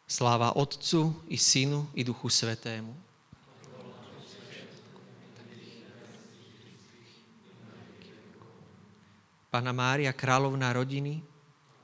Sláva 0.05 0.57
Otcu 0.57 1.25
i 1.33 1.37
Synu 1.41 1.89
i 1.97 2.05
Duchu 2.05 2.29
Svetému. 2.29 2.93
Pána 9.49 9.73
Mária, 9.73 10.13
kráľovná 10.13 10.77
rodiny, 10.77 11.25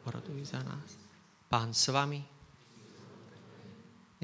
oroduj 0.05 0.53
za 0.53 0.61
nás. 0.61 1.01
Pán 1.49 1.73
s 1.73 1.89
vami, 1.89 2.21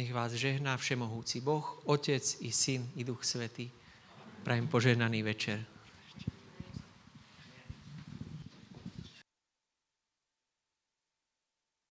nech 0.01 0.13
vás 0.17 0.33
žehná 0.33 0.77
všemohúci 0.81 1.45
Boh, 1.45 1.83
Otec 1.85 2.41
i 2.41 2.53
Syn 2.53 2.89
i 2.97 3.05
Duch 3.05 3.21
Svetý. 3.25 3.69
Prajem 4.43 4.65
požehnaný 4.65 5.23
večer. 5.23 5.70